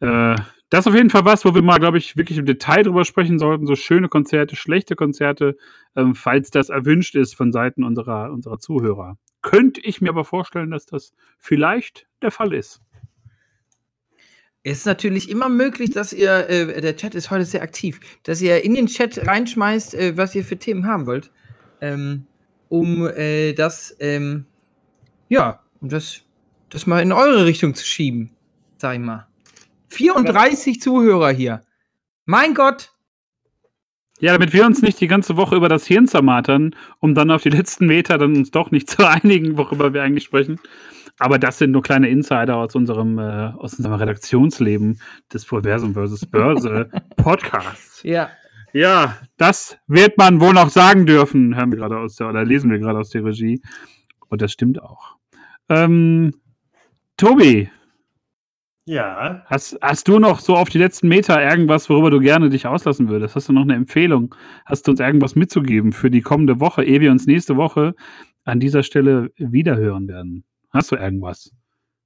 Äh, 0.00 0.36
das 0.70 0.80
ist 0.80 0.86
auf 0.88 0.94
jeden 0.94 1.10
Fall 1.10 1.24
was, 1.24 1.44
wo 1.44 1.54
wir 1.54 1.62
mal, 1.62 1.78
glaube 1.78 1.98
ich, 1.98 2.16
wirklich 2.16 2.36
im 2.38 2.44
Detail 2.44 2.82
drüber 2.82 3.04
sprechen 3.04 3.38
sollten. 3.38 3.66
So 3.66 3.74
schöne 3.74 4.08
Konzerte, 4.08 4.54
schlechte 4.54 4.96
Konzerte, 4.96 5.56
ähm, 5.96 6.14
falls 6.14 6.50
das 6.50 6.68
erwünscht 6.68 7.14
ist 7.14 7.34
von 7.34 7.52
Seiten 7.52 7.84
unserer, 7.84 8.30
unserer 8.32 8.58
Zuhörer. 8.58 9.16
Könnte 9.40 9.80
ich 9.80 10.00
mir 10.00 10.10
aber 10.10 10.24
vorstellen, 10.24 10.70
dass 10.70 10.84
das 10.84 11.14
vielleicht 11.38 12.06
der 12.20 12.30
Fall 12.30 12.52
ist. 12.52 12.82
Es 14.62 14.78
ist 14.78 14.86
natürlich 14.86 15.30
immer 15.30 15.48
möglich, 15.48 15.92
dass 15.92 16.12
ihr, 16.12 16.50
äh, 16.50 16.80
der 16.80 16.96
Chat 16.96 17.14
ist 17.14 17.30
heute 17.30 17.44
sehr 17.44 17.62
aktiv, 17.62 18.00
dass 18.24 18.42
ihr 18.42 18.62
in 18.62 18.74
den 18.74 18.88
Chat 18.88 19.26
reinschmeißt, 19.26 19.94
äh, 19.94 20.16
was 20.16 20.34
ihr 20.34 20.44
für 20.44 20.58
Themen 20.58 20.86
haben 20.86 21.06
wollt. 21.06 21.30
Ähm, 21.80 22.26
um 22.68 23.06
äh, 23.06 23.54
das, 23.54 23.96
ähm, 24.00 24.44
ja, 25.28 25.62
um 25.80 25.88
das, 25.88 26.22
das 26.68 26.86
mal 26.86 27.00
in 27.00 27.12
eure 27.12 27.46
Richtung 27.46 27.74
zu 27.74 27.86
schieben, 27.86 28.32
sag 28.76 28.94
ich 28.94 29.00
mal. 29.00 29.27
34 29.88 30.80
Zuhörer 30.80 31.30
hier. 31.30 31.62
Mein 32.24 32.54
Gott. 32.54 32.92
Ja, 34.20 34.32
damit 34.32 34.52
wir 34.52 34.66
uns 34.66 34.82
nicht 34.82 35.00
die 35.00 35.06
ganze 35.06 35.36
Woche 35.36 35.54
über 35.54 35.68
das 35.68 35.86
Hirn 35.86 36.08
zermatern, 36.08 36.74
um 36.98 37.14
dann 37.14 37.30
auf 37.30 37.42
die 37.42 37.50
letzten 37.50 37.86
Meter 37.86 38.18
dann 38.18 38.36
uns 38.36 38.50
doch 38.50 38.70
nicht 38.70 38.90
zu 38.90 39.08
einigen, 39.08 39.56
worüber 39.56 39.92
wir 39.92 40.02
eigentlich 40.02 40.24
sprechen. 40.24 40.60
Aber 41.18 41.38
das 41.38 41.58
sind 41.58 41.72
nur 41.72 41.82
kleine 41.82 42.08
Insider 42.08 42.56
aus 42.56 42.74
unserem, 42.74 43.18
äh, 43.18 43.52
aus 43.56 43.74
unserem 43.74 43.94
Redaktionsleben 43.94 45.00
des 45.32 45.44
Proversum 45.44 45.94
vs. 45.94 46.26
Börse 46.26 46.90
Podcasts. 47.16 48.02
Ja. 48.02 48.30
Ja, 48.72 49.16
das 49.38 49.78
wird 49.86 50.18
man 50.18 50.40
wohl 50.40 50.52
noch 50.52 50.68
sagen 50.68 51.06
dürfen, 51.06 51.56
hören 51.56 51.72
wir 51.72 51.78
gerade 51.78 51.98
aus 51.98 52.16
der, 52.16 52.28
oder 52.28 52.44
lesen 52.44 52.70
wir 52.70 52.78
gerade 52.78 52.98
aus 52.98 53.10
der 53.10 53.24
Regie. 53.24 53.62
Und 54.28 54.42
das 54.42 54.52
stimmt 54.52 54.82
auch. 54.82 55.16
Ähm, 55.68 56.34
Tobi, 57.16 57.70
Ja, 58.88 59.42
hast, 59.44 59.78
hast 59.82 60.08
du 60.08 60.18
noch 60.18 60.40
so 60.40 60.56
auf 60.56 60.70
die 60.70 60.78
letzten 60.78 61.08
Meter 61.08 61.42
irgendwas, 61.42 61.90
worüber 61.90 62.10
du 62.10 62.20
gerne 62.20 62.48
dich 62.48 62.66
auslassen 62.66 63.10
würdest? 63.10 63.36
Hast 63.36 63.46
du 63.50 63.52
noch 63.52 63.62
eine 63.62 63.74
Empfehlung? 63.74 64.34
Hast 64.64 64.86
du 64.86 64.92
uns 64.92 65.00
irgendwas 65.00 65.36
mitzugeben 65.36 65.92
für 65.92 66.10
die 66.10 66.22
kommende 66.22 66.58
Woche, 66.58 66.84
ehe 66.84 67.02
wir 67.02 67.10
uns 67.10 67.26
nächste 67.26 67.58
Woche 67.58 67.94
an 68.44 68.60
dieser 68.60 68.82
Stelle 68.82 69.30
wiederhören 69.36 70.08
werden? 70.08 70.44
Hast 70.70 70.90
du 70.90 70.96
irgendwas 70.96 71.52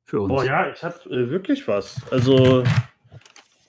für 0.02 0.22
uns? 0.22 0.32
Boah, 0.32 0.44
ja, 0.44 0.72
ich 0.72 0.82
habe 0.82 0.96
äh, 1.08 1.30
wirklich 1.30 1.68
was. 1.68 2.00
Also, 2.10 2.64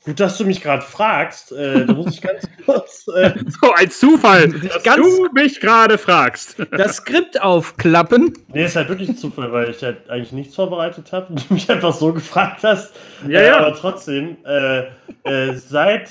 gut, 0.05 0.19
dass 0.19 0.37
du 0.37 0.45
mich 0.45 0.61
gerade 0.61 0.81
fragst. 0.83 1.51
Äh, 1.51 1.85
da 1.85 1.93
muss 1.93 2.13
ich 2.15 2.21
ganz 2.21 2.47
kurz. 2.65 3.05
Äh, 3.15 3.33
So, 3.61 3.71
ein 3.73 3.89
Zufall, 3.91 4.49
dass 4.61 4.83
ganz- 4.83 5.05
du 5.17 5.29
mich 5.33 5.59
gerade 5.59 5.97
fragst. 5.97 6.55
Das 6.71 6.97
Skript 6.97 7.41
aufklappen. 7.41 8.33
nee, 8.49 8.65
ist 8.65 8.75
halt 8.75 8.89
wirklich 8.89 9.09
ein 9.09 9.17
Zufall, 9.17 9.51
weil 9.51 9.69
ich 9.71 9.81
halt 9.83 10.09
eigentlich 10.09 10.31
nichts 10.31 10.55
vorbereitet 10.55 11.11
habe 11.11 11.27
und 11.33 11.49
du 11.49 11.53
mich 11.53 11.69
einfach 11.69 11.93
so 11.93 12.11
gefragt 12.13 12.63
hast. 12.63 12.93
Ja, 13.27 13.39
äh, 13.39 13.47
ja. 13.47 13.57
Aber 13.59 13.75
trotzdem, 13.75 14.37
äh, 14.45 14.83
äh, 15.23 15.53
seit 15.55 16.09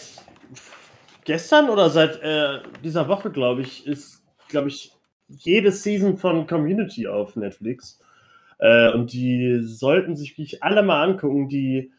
gestern 1.24 1.68
oder 1.70 1.90
seit 1.90 2.20
äh, 2.22 2.58
dieser 2.82 3.08
Woche, 3.08 3.30
glaube 3.30 3.62
ich, 3.62 3.86
ist, 3.86 4.22
glaube 4.48 4.68
ich, 4.68 4.92
jede 5.28 5.72
Season 5.72 6.18
von 6.18 6.46
Community 6.46 7.06
auf 7.06 7.36
Netflix. 7.36 7.98
Äh, 8.58 8.90
und 8.92 9.12
die 9.12 9.60
sollten 9.62 10.14
sich 10.16 10.30
wirklich 10.32 10.62
alle 10.62 10.82
mal 10.82 11.02
angucken. 11.02 11.48
Die, 11.48 11.92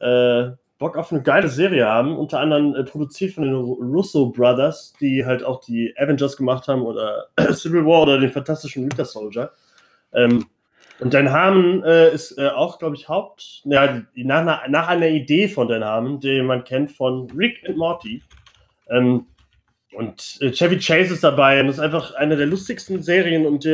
äh, 0.00 0.50
Bock 0.78 0.96
auf 0.96 1.12
eine 1.12 1.22
geile 1.22 1.48
Serie 1.48 1.86
haben, 1.86 2.16
unter 2.16 2.38
anderem 2.40 2.74
äh, 2.74 2.84
produziert 2.84 3.34
von 3.34 3.44
den 3.44 3.54
Russo 3.54 4.30
Brothers, 4.30 4.94
die 5.00 5.26
halt 5.26 5.42
auch 5.42 5.60
die 5.60 5.92
Avengers 5.96 6.36
gemacht 6.36 6.68
haben 6.68 6.82
oder 6.82 7.26
Civil 7.52 7.84
War 7.84 8.02
oder 8.02 8.20
den 8.20 8.30
fantastischen 8.30 8.84
Winter 8.84 9.04
Soldier. 9.04 9.50
Ähm, 10.12 10.46
und 11.00 11.14
Dan 11.14 11.30
Harmon 11.30 11.82
äh, 11.84 12.12
ist 12.12 12.38
äh, 12.38 12.48
auch, 12.48 12.78
glaube 12.78 12.96
ich, 12.96 13.08
Haupt, 13.08 13.62
ja, 13.64 14.02
nach, 14.14 14.68
nach, 14.68 14.88
einer 14.88 15.08
Idee 15.08 15.48
von 15.48 15.68
Dan 15.68 15.84
Harmon, 15.84 16.20
den 16.20 16.46
man 16.46 16.64
kennt 16.64 16.92
von 16.92 17.30
Rick 17.32 17.68
and 17.68 17.76
Morty. 17.76 18.22
Ähm, 18.88 19.26
und 19.92 20.38
äh, 20.40 20.50
Chevy 20.50 20.78
Chase 20.78 21.14
ist 21.14 21.24
dabei 21.24 21.60
und 21.60 21.68
ist 21.68 21.80
einfach 21.80 22.14
eine 22.14 22.36
der 22.36 22.46
lustigsten 22.46 23.02
Serien 23.02 23.46
und 23.46 23.66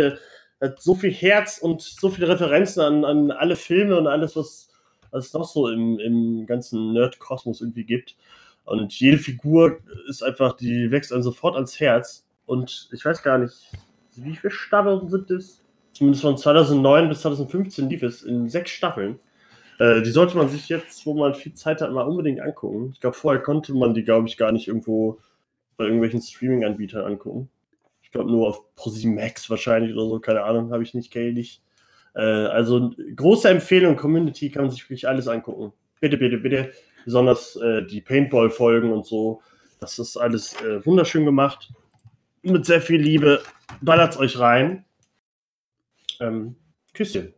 hat 0.60 0.80
so 0.80 0.94
viel 0.94 1.12
Herz 1.12 1.58
und 1.58 1.82
so 1.82 2.08
viele 2.08 2.28
Referenzen 2.28 2.82
an, 2.82 3.04
an 3.04 3.30
alle 3.30 3.56
Filme 3.56 3.98
und 3.98 4.06
alles, 4.06 4.36
was, 4.36 4.68
was 5.14 5.26
es 5.26 5.32
noch 5.32 5.44
so 5.44 5.68
im, 5.68 5.98
im 6.00 6.44
ganzen 6.44 6.92
Nerd-Kosmos 6.92 7.60
irgendwie 7.60 7.84
gibt. 7.84 8.16
Und 8.64 8.92
jede 8.98 9.18
Figur 9.18 9.78
ist 10.08 10.22
einfach, 10.22 10.56
die 10.56 10.90
wächst 10.90 11.12
einem 11.12 11.22
sofort 11.22 11.54
ans 11.54 11.78
Herz. 11.78 12.26
Und 12.46 12.88
ich 12.92 13.04
weiß 13.04 13.22
gar 13.22 13.38
nicht, 13.38 13.70
wie 14.16 14.34
viele 14.34 14.50
Staffeln 14.50 15.08
sind 15.08 15.30
es? 15.30 15.62
Zumindest 15.92 16.22
von 16.22 16.36
2009 16.36 17.08
bis 17.08 17.20
2015 17.20 17.88
lief 17.88 18.02
es 18.02 18.22
in 18.22 18.48
sechs 18.48 18.72
Staffeln. 18.72 19.20
Äh, 19.78 20.02
die 20.02 20.10
sollte 20.10 20.36
man 20.36 20.48
sich 20.48 20.68
jetzt, 20.68 21.06
wo 21.06 21.14
man 21.14 21.34
viel 21.34 21.54
Zeit 21.54 21.80
hat, 21.80 21.92
mal 21.92 22.02
unbedingt 22.02 22.40
angucken. 22.40 22.90
Ich 22.94 23.00
glaube, 23.00 23.16
vorher 23.16 23.40
konnte 23.40 23.72
man 23.72 23.94
die, 23.94 24.02
glaube 24.02 24.26
ich, 24.26 24.36
gar 24.36 24.50
nicht 24.50 24.66
irgendwo 24.66 25.20
bei 25.76 25.84
irgendwelchen 25.84 26.20
Streaming-Anbietern 26.20 27.04
angucken. 27.04 27.48
Ich 28.02 28.10
glaube, 28.10 28.30
nur 28.30 28.48
auf 28.48 28.74
ProSieben 28.74 29.14
Max 29.14 29.48
wahrscheinlich 29.48 29.92
oder 29.92 30.08
so, 30.08 30.18
keine 30.18 30.42
Ahnung, 30.42 30.72
habe 30.72 30.82
ich 30.82 30.94
nicht, 30.94 31.12
kenne 31.12 31.32
nicht. 31.32 31.63
Äh, 32.14 32.20
also, 32.20 32.92
große 33.16 33.48
Empfehlung, 33.48 33.96
Community 33.96 34.50
kann 34.50 34.64
man 34.64 34.70
sich 34.70 34.84
wirklich 34.84 35.08
alles 35.08 35.28
angucken. 35.28 35.72
Bitte, 36.00 36.16
bitte, 36.16 36.38
bitte. 36.38 36.72
Besonders 37.04 37.56
äh, 37.56 37.84
die 37.86 38.00
Paintball-Folgen 38.00 38.92
und 38.92 39.06
so. 39.06 39.42
Das 39.80 39.98
ist 39.98 40.16
alles 40.16 40.54
äh, 40.62 40.84
wunderschön 40.84 41.24
gemacht. 41.24 41.70
Mit 42.42 42.64
sehr 42.66 42.80
viel 42.80 43.00
Liebe. 43.00 43.42
Ballert's 43.80 44.18
euch 44.18 44.38
rein. 44.38 44.84
Ähm, 46.20 46.56
Küsschen. 46.94 47.34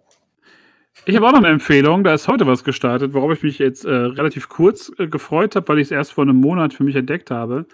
Ich 1.05 1.15
habe 1.15 1.27
auch 1.27 1.33
noch 1.33 1.39
eine 1.39 1.49
Empfehlung. 1.49 2.03
Da 2.05 2.15
ist 2.15 2.27
heute 2.27 2.47
was 2.47 2.65
gestartet, 2.65 3.15
worauf 3.15 3.33
ich 3.33 3.43
mich 3.43 3.59
jetzt 3.59 3.85
äh, 3.85 3.91
relativ 3.91 4.49
kurz 4.49 4.93
äh, 4.99 5.07
gefreut 5.07 5.55
habe, 5.55 5.69
weil 5.69 5.79
ich 5.79 5.87
es 5.87 5.91
erst 5.91 6.13
vor 6.13 6.23
einem 6.23 6.37
Monat 6.37 6.75
für 6.75 6.85
mich 6.85 6.97
entdeckt 6.97 7.31
habe. 7.31 7.67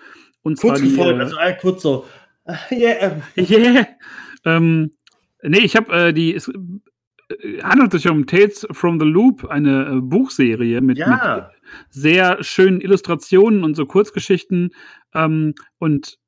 Und 0.42 0.58
kurz 0.58 0.80
zwar 0.80 0.88
gefolgt, 0.88 1.20
also 1.20 1.36
äh, 1.38 1.56
kurz 1.60 1.82
so. 1.82 2.04
Yeah. 2.72 3.22
yeah. 3.36 3.86
Ähm, 4.44 4.90
nee, 5.42 5.60
ich 5.60 5.76
habe 5.76 6.08
äh, 6.08 6.12
die. 6.12 6.34
Es 6.34 6.48
äh, 6.48 6.52
handelt 7.62 7.92
sich 7.92 8.08
um 8.08 8.26
Tales 8.26 8.66
from 8.70 8.98
the 9.00 9.06
Loop, 9.06 9.44
eine 9.44 9.86
äh, 9.86 10.00
Buchserie 10.00 10.80
mit, 10.80 10.98
ja. 10.98 11.08
mit, 11.08 11.44
sehr 11.90 12.42
schönen 12.42 12.80
Illustrationen 12.80 13.64
und 13.64 13.74
so 13.74 13.86
Kurzgeschichten. 13.86 14.70
Ähm, 15.14 15.54
und 15.78 16.18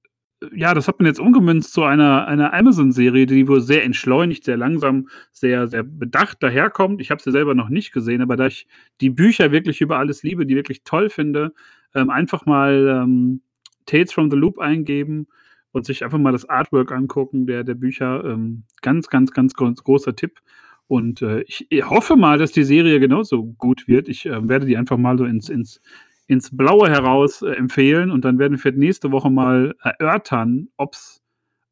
ja, 0.52 0.74
das 0.74 0.88
hat 0.88 0.98
man 0.98 1.06
jetzt 1.06 1.20
umgemünzt 1.20 1.72
zu 1.72 1.84
einer, 1.84 2.26
einer 2.26 2.52
Amazon-Serie, 2.52 3.26
die 3.26 3.48
wohl 3.48 3.60
sehr 3.60 3.84
entschleunigt, 3.84 4.44
sehr 4.44 4.56
langsam, 4.56 5.08
sehr, 5.32 5.68
sehr 5.68 5.82
bedacht 5.82 6.42
daherkommt. 6.42 7.00
Ich 7.00 7.10
habe 7.10 7.22
sie 7.22 7.30
selber 7.30 7.54
noch 7.54 7.68
nicht 7.68 7.92
gesehen, 7.92 8.20
aber 8.20 8.36
da 8.36 8.46
ich 8.46 8.66
die 9.00 9.10
Bücher 9.10 9.52
wirklich 9.52 9.80
über 9.80 9.98
alles 9.98 10.22
liebe, 10.22 10.46
die 10.46 10.56
wirklich 10.56 10.82
toll 10.84 11.08
finde, 11.08 11.52
ähm, 11.94 12.10
einfach 12.10 12.46
mal 12.46 13.02
ähm, 13.04 13.42
Tales 13.86 14.12
from 14.12 14.30
the 14.30 14.36
Loop 14.36 14.58
eingeben 14.58 15.28
und 15.72 15.86
sich 15.86 16.04
einfach 16.04 16.18
mal 16.18 16.32
das 16.32 16.48
Artwork 16.48 16.92
angucken 16.92 17.46
der, 17.46 17.64
der 17.64 17.74
Bücher. 17.74 18.24
Ähm, 18.24 18.64
ganz, 18.82 19.08
ganz, 19.08 19.32
ganz 19.32 19.54
großer 19.54 20.14
Tipp. 20.14 20.40
Und 20.86 21.22
äh, 21.22 21.42
ich, 21.42 21.66
hoffe 21.84 22.16
mal, 22.16 22.38
dass 22.38 22.52
die 22.52 22.64
Serie 22.64 23.00
genauso 23.00 23.44
gut 23.44 23.88
wird. 23.88 24.08
Ich 24.08 24.26
äh, 24.26 24.48
werde 24.48 24.66
die 24.66 24.76
einfach 24.76 24.98
mal 24.98 25.16
so 25.16 25.24
ins, 25.24 25.48
ins 25.48 25.80
ins 26.26 26.56
Blaue 26.56 26.88
heraus 26.88 27.42
äh, 27.42 27.50
empfehlen 27.50 28.10
und 28.10 28.24
dann 28.24 28.38
werden 28.38 28.62
wir 28.62 28.72
nächste 28.72 29.12
Woche 29.12 29.30
mal 29.30 29.74
erörtern, 29.82 30.68
ob's, 30.76 31.22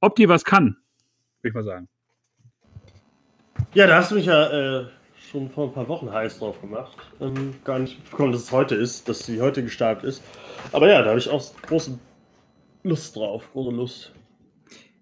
ob 0.01 0.17
die 0.17 0.29
was 0.29 0.45
kann, 0.45 0.77
würde 1.41 1.49
ich 1.49 1.55
mal 1.55 1.65
sagen. 1.65 1.89
Ja, 3.75 3.87
da 3.87 3.97
hast 3.97 4.11
du 4.11 4.17
mich 4.17 4.27
ja 4.27 4.81
äh, 4.81 4.87
schon 5.31 5.49
vor 5.51 5.69
ein 5.69 5.73
paar 5.73 5.89
Wochen 5.89 6.13
heiß 6.13 6.39
drauf 6.39 6.61
gemacht. 6.61 6.97
Ähm, 7.21 7.55
gar 7.65 7.79
nicht 7.79 7.99
mitbekommen, 7.99 8.33
dass 8.33 8.43
es 8.43 8.53
heute 8.53 8.75
ist, 8.75 9.09
dass 9.09 9.21
sie 9.21 9.41
heute 9.41 9.63
gestartet 9.63 10.05
ist. 10.05 10.23
Aber 10.73 10.89
ja, 10.89 11.01
da 11.01 11.11
habe 11.11 11.19
ich 11.19 11.31
auch 11.31 11.43
große 11.63 11.99
Lust 12.83 13.17
drauf, 13.17 13.51
große 13.53 13.75
Lust. 13.75 14.13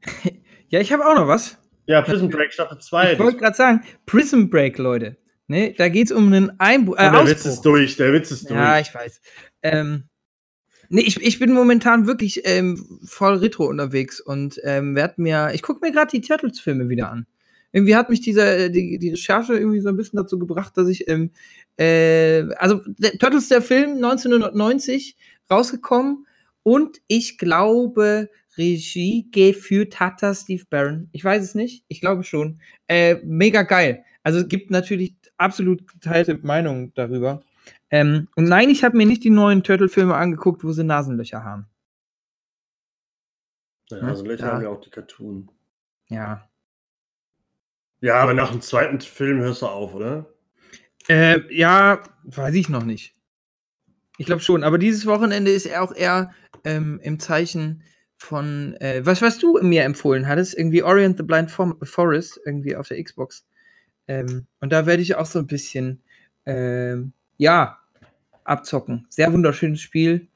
ja, 0.68 0.80
ich 0.80 0.92
habe 0.92 1.04
auch 1.04 1.16
noch 1.16 1.26
was. 1.26 1.59
Ja, 1.90 2.02
Prison 2.02 2.30
Break 2.30 2.52
Staffel 2.52 2.78
2. 2.78 3.14
Ich 3.14 3.18
wollte 3.18 3.38
gerade 3.38 3.56
sagen, 3.56 3.82
Prison 4.06 4.48
Break, 4.48 4.78
Leute. 4.78 5.16
Ne, 5.48 5.74
da 5.76 5.88
geht 5.88 6.06
es 6.06 6.12
um 6.12 6.28
einen 6.28 6.52
Einbruch. 6.60 6.96
Äh, 6.96 7.10
der 7.10 7.26
Witz 7.26 7.44
ist 7.44 7.62
durch, 7.62 7.96
der 7.96 8.12
Witz 8.12 8.30
ist 8.30 8.48
durch. 8.48 8.56
Ja, 8.56 8.78
ich 8.78 8.94
weiß. 8.94 9.20
Ähm, 9.64 10.04
nee, 10.88 11.00
ich, 11.00 11.20
ich 11.20 11.40
bin 11.40 11.52
momentan 11.52 12.06
wirklich 12.06 12.42
ähm, 12.44 13.00
voll 13.04 13.38
Retro 13.38 13.66
unterwegs 13.66 14.20
und 14.20 14.60
ähm, 14.62 14.94
werd 14.94 15.18
mir, 15.18 15.50
ich 15.52 15.62
gucke 15.62 15.84
mir 15.84 15.90
gerade 15.90 16.12
die 16.12 16.20
Turtles-Filme 16.20 16.88
wieder 16.88 17.10
an. 17.10 17.26
Irgendwie 17.72 17.96
hat 17.96 18.08
mich 18.08 18.20
dieser, 18.20 18.68
die, 18.68 19.00
die 19.00 19.10
Recherche 19.10 19.54
irgendwie 19.54 19.80
so 19.80 19.88
ein 19.88 19.96
bisschen 19.96 20.16
dazu 20.16 20.38
gebracht, 20.38 20.76
dass 20.76 20.86
ich, 20.86 21.08
ähm, 21.08 21.32
äh, 21.76 22.42
also 22.54 22.82
der, 22.86 23.18
Turtles, 23.18 23.48
der 23.48 23.62
Film 23.62 23.96
1990 23.96 25.16
rausgekommen 25.50 26.24
und 26.62 26.98
ich 27.08 27.36
glaube, 27.36 28.28
Regie 28.56 29.30
geführt 29.30 30.00
hat 30.00 30.22
da 30.22 30.34
Steve 30.34 30.64
Barron. 30.68 31.08
Ich 31.12 31.24
weiß 31.24 31.42
es 31.42 31.54
nicht, 31.54 31.84
ich 31.88 32.00
glaube 32.00 32.24
schon. 32.24 32.60
Äh, 32.88 33.16
mega 33.24 33.62
geil. 33.62 34.04
Also 34.22 34.40
es 34.40 34.48
gibt 34.48 34.70
natürlich 34.70 35.14
absolut 35.36 35.86
geteilte 35.86 36.38
Meinungen 36.42 36.92
darüber. 36.94 37.42
Ähm, 37.90 38.28
und 38.36 38.44
nein, 38.44 38.70
ich 38.70 38.84
habe 38.84 38.96
mir 38.96 39.06
nicht 39.06 39.24
die 39.24 39.30
neuen 39.30 39.62
Turtle-Filme 39.62 40.14
angeguckt, 40.14 40.62
wo 40.62 40.72
sie 40.72 40.84
Nasenlöcher 40.84 41.44
haben. 41.44 41.66
Ja, 43.90 44.02
Nasenlöcher 44.02 44.46
ja. 44.46 44.52
haben 44.52 44.62
ja 44.62 44.68
auch 44.68 44.80
die 44.80 44.90
Cartoon. 44.90 45.50
Ja. 46.08 46.48
Ja, 48.00 48.14
aber 48.16 48.34
nach 48.34 48.50
dem 48.50 48.60
zweiten 48.60 49.00
Film 49.00 49.40
hörst 49.40 49.62
du 49.62 49.66
auf, 49.66 49.94
oder? 49.94 50.26
Äh, 51.08 51.40
ja, 51.54 52.02
weiß 52.24 52.54
ich 52.54 52.68
noch 52.68 52.84
nicht. 52.84 53.14
Ich 54.16 54.26
glaube 54.26 54.42
schon, 54.42 54.64
aber 54.64 54.78
dieses 54.78 55.06
Wochenende 55.06 55.50
ist 55.50 55.66
er 55.66 55.82
auch 55.82 55.94
eher 55.94 56.32
ähm, 56.64 57.00
im 57.02 57.18
Zeichen 57.18 57.82
von, 58.20 58.74
äh, 58.80 59.00
was, 59.04 59.22
was 59.22 59.38
du 59.38 59.58
mir 59.62 59.82
empfohlen 59.82 60.28
hattest, 60.28 60.56
irgendwie 60.56 60.82
Orient 60.82 61.16
the 61.16 61.22
Blind 61.22 61.50
Forest, 61.50 62.38
irgendwie 62.44 62.76
auf 62.76 62.86
der 62.86 63.02
Xbox. 63.02 63.46
Ähm, 64.06 64.46
und 64.60 64.72
da 64.72 64.84
werde 64.84 65.02
ich 65.02 65.16
auch 65.16 65.24
so 65.24 65.38
ein 65.38 65.46
bisschen, 65.46 66.02
ähm, 66.44 67.12
ja, 67.38 67.78
abzocken. 68.44 69.06
Sehr 69.08 69.32
wunderschönes 69.32 69.80
Spiel 69.80 70.28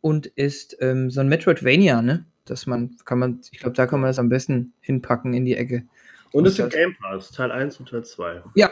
und 0.00 0.26
ist 0.26 0.76
ähm, 0.80 1.10
so 1.10 1.20
ein 1.20 1.28
Metroidvania, 1.28 2.00
ne? 2.00 2.26
Dass 2.44 2.66
man, 2.66 2.96
kann 3.04 3.18
man, 3.18 3.40
ich 3.50 3.58
glaube, 3.58 3.74
da 3.74 3.86
kann 3.86 4.00
man 4.00 4.08
das 4.08 4.18
am 4.18 4.28
besten 4.28 4.72
hinpacken 4.80 5.34
in 5.34 5.44
die 5.44 5.56
Ecke. 5.56 5.84
Und 6.32 6.46
es 6.46 6.58
ist 6.58 6.70
Game 6.70 6.94
Pass, 7.00 7.32
Teil 7.32 7.50
1 7.50 7.80
und 7.80 7.88
Teil 7.88 8.04
2. 8.04 8.42
Ja, 8.54 8.70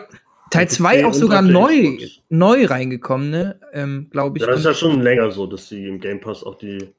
Teil 0.50 0.68
2 0.68 1.06
auch 1.06 1.14
sogar 1.14 1.42
neu, 1.42 1.98
neu 2.28 2.66
reingekommen, 2.66 3.30
ne? 3.30 3.60
Ähm, 3.72 4.08
glaube 4.10 4.38
ich. 4.38 4.42
Ja, 4.44 4.50
das 4.50 4.60
ist 4.60 4.66
ja 4.66 4.74
schon 4.74 5.02
länger 5.02 5.30
so, 5.32 5.46
dass 5.46 5.68
die 5.68 5.88
im 5.88 5.98
Game 6.00 6.20
Pass 6.20 6.44
auch 6.44 6.56
die, 6.56 6.92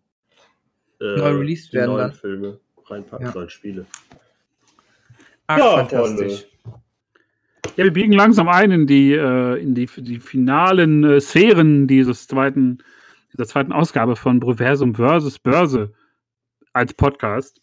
äh, 1.00 1.18
neu 1.18 1.38
released 1.38 1.74
werden 1.74 1.92
neuen 1.92 2.10
dann. 2.10 2.14
Filme 2.14 2.60
reinpacken 2.86 3.26
ja. 3.28 3.32
sollen, 3.32 3.50
Spiele. 3.50 3.86
Ach, 5.48 5.58
ja, 5.58 5.78
fantastisch. 5.78 6.48
Freunde. 6.64 6.80
Ja, 7.76 7.86
wir 7.86 7.94
biegen 7.94 8.14
langsam 8.14 8.50
ein 8.50 8.72
in 8.72 8.88
die, 8.88 9.14
äh, 9.14 9.62
in 9.62 9.74
die, 9.74 9.88
die 9.98 10.20
finalen 10.20 11.04
äh, 11.04 11.22
Sphären 11.22 11.88
dieses 11.88 12.28
zweiten, 12.28 12.80
dieser 13.34 13.46
zweiten 13.46 13.72
Ausgabe 13.72 14.16
von 14.16 14.40
Proversum 14.40 14.96
versus 14.96 15.40
Börse 15.40 15.94
als 16.74 16.94
Podcast. 16.94 17.62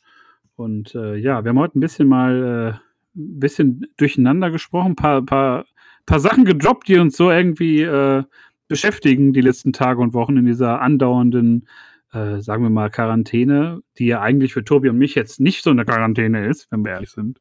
Und 0.57 0.95
äh, 0.95 1.17
ja, 1.17 1.45
wir 1.45 1.51
haben 1.51 1.59
heute 1.59 1.79
ein 1.79 1.81
bisschen 1.81 2.09
mal 2.09 2.79
äh, 3.15 3.19
ein 3.19 3.41
bisschen 3.41 3.87
durcheinander 3.97 4.51
gesprochen, 4.51 4.93
ein 4.93 4.97
paar, 4.97 5.23
paar, 5.23 5.67
paar 6.07 6.21
Sachen 6.21 6.45
gedroppt, 6.45 6.89
die 6.89 6.99
uns 6.99 7.17
so 7.17 7.31
irgendwie 7.31 7.83
äh, 7.83 8.23
beschäftigen 8.69 9.33
die 9.33 9.41
letzten 9.41 9.73
Tage 9.73 10.01
und 10.01 10.15
Wochen 10.15 10.37
in 10.37 10.47
dieser 10.47 10.81
andauernden, 10.81 11.69
äh, 12.13 12.41
sagen 12.41 12.63
wir 12.63 12.71
mal, 12.71 12.91
Quarantäne, 12.91 13.81
die 13.99 14.07
ja 14.07 14.21
eigentlich 14.21 14.53
für 14.53 14.65
Tobi 14.65 14.89
und 14.89 14.99
mich 14.99 15.15
jetzt 15.15 15.41
nicht 15.41 15.63
so 15.63 15.71
eine 15.71 15.85
Quarantäne 15.85 16.47
ist, 16.47 16.71
wenn 16.71 16.85
wir 16.85 16.93
ehrlich 16.93 17.11
sind. 17.11 17.41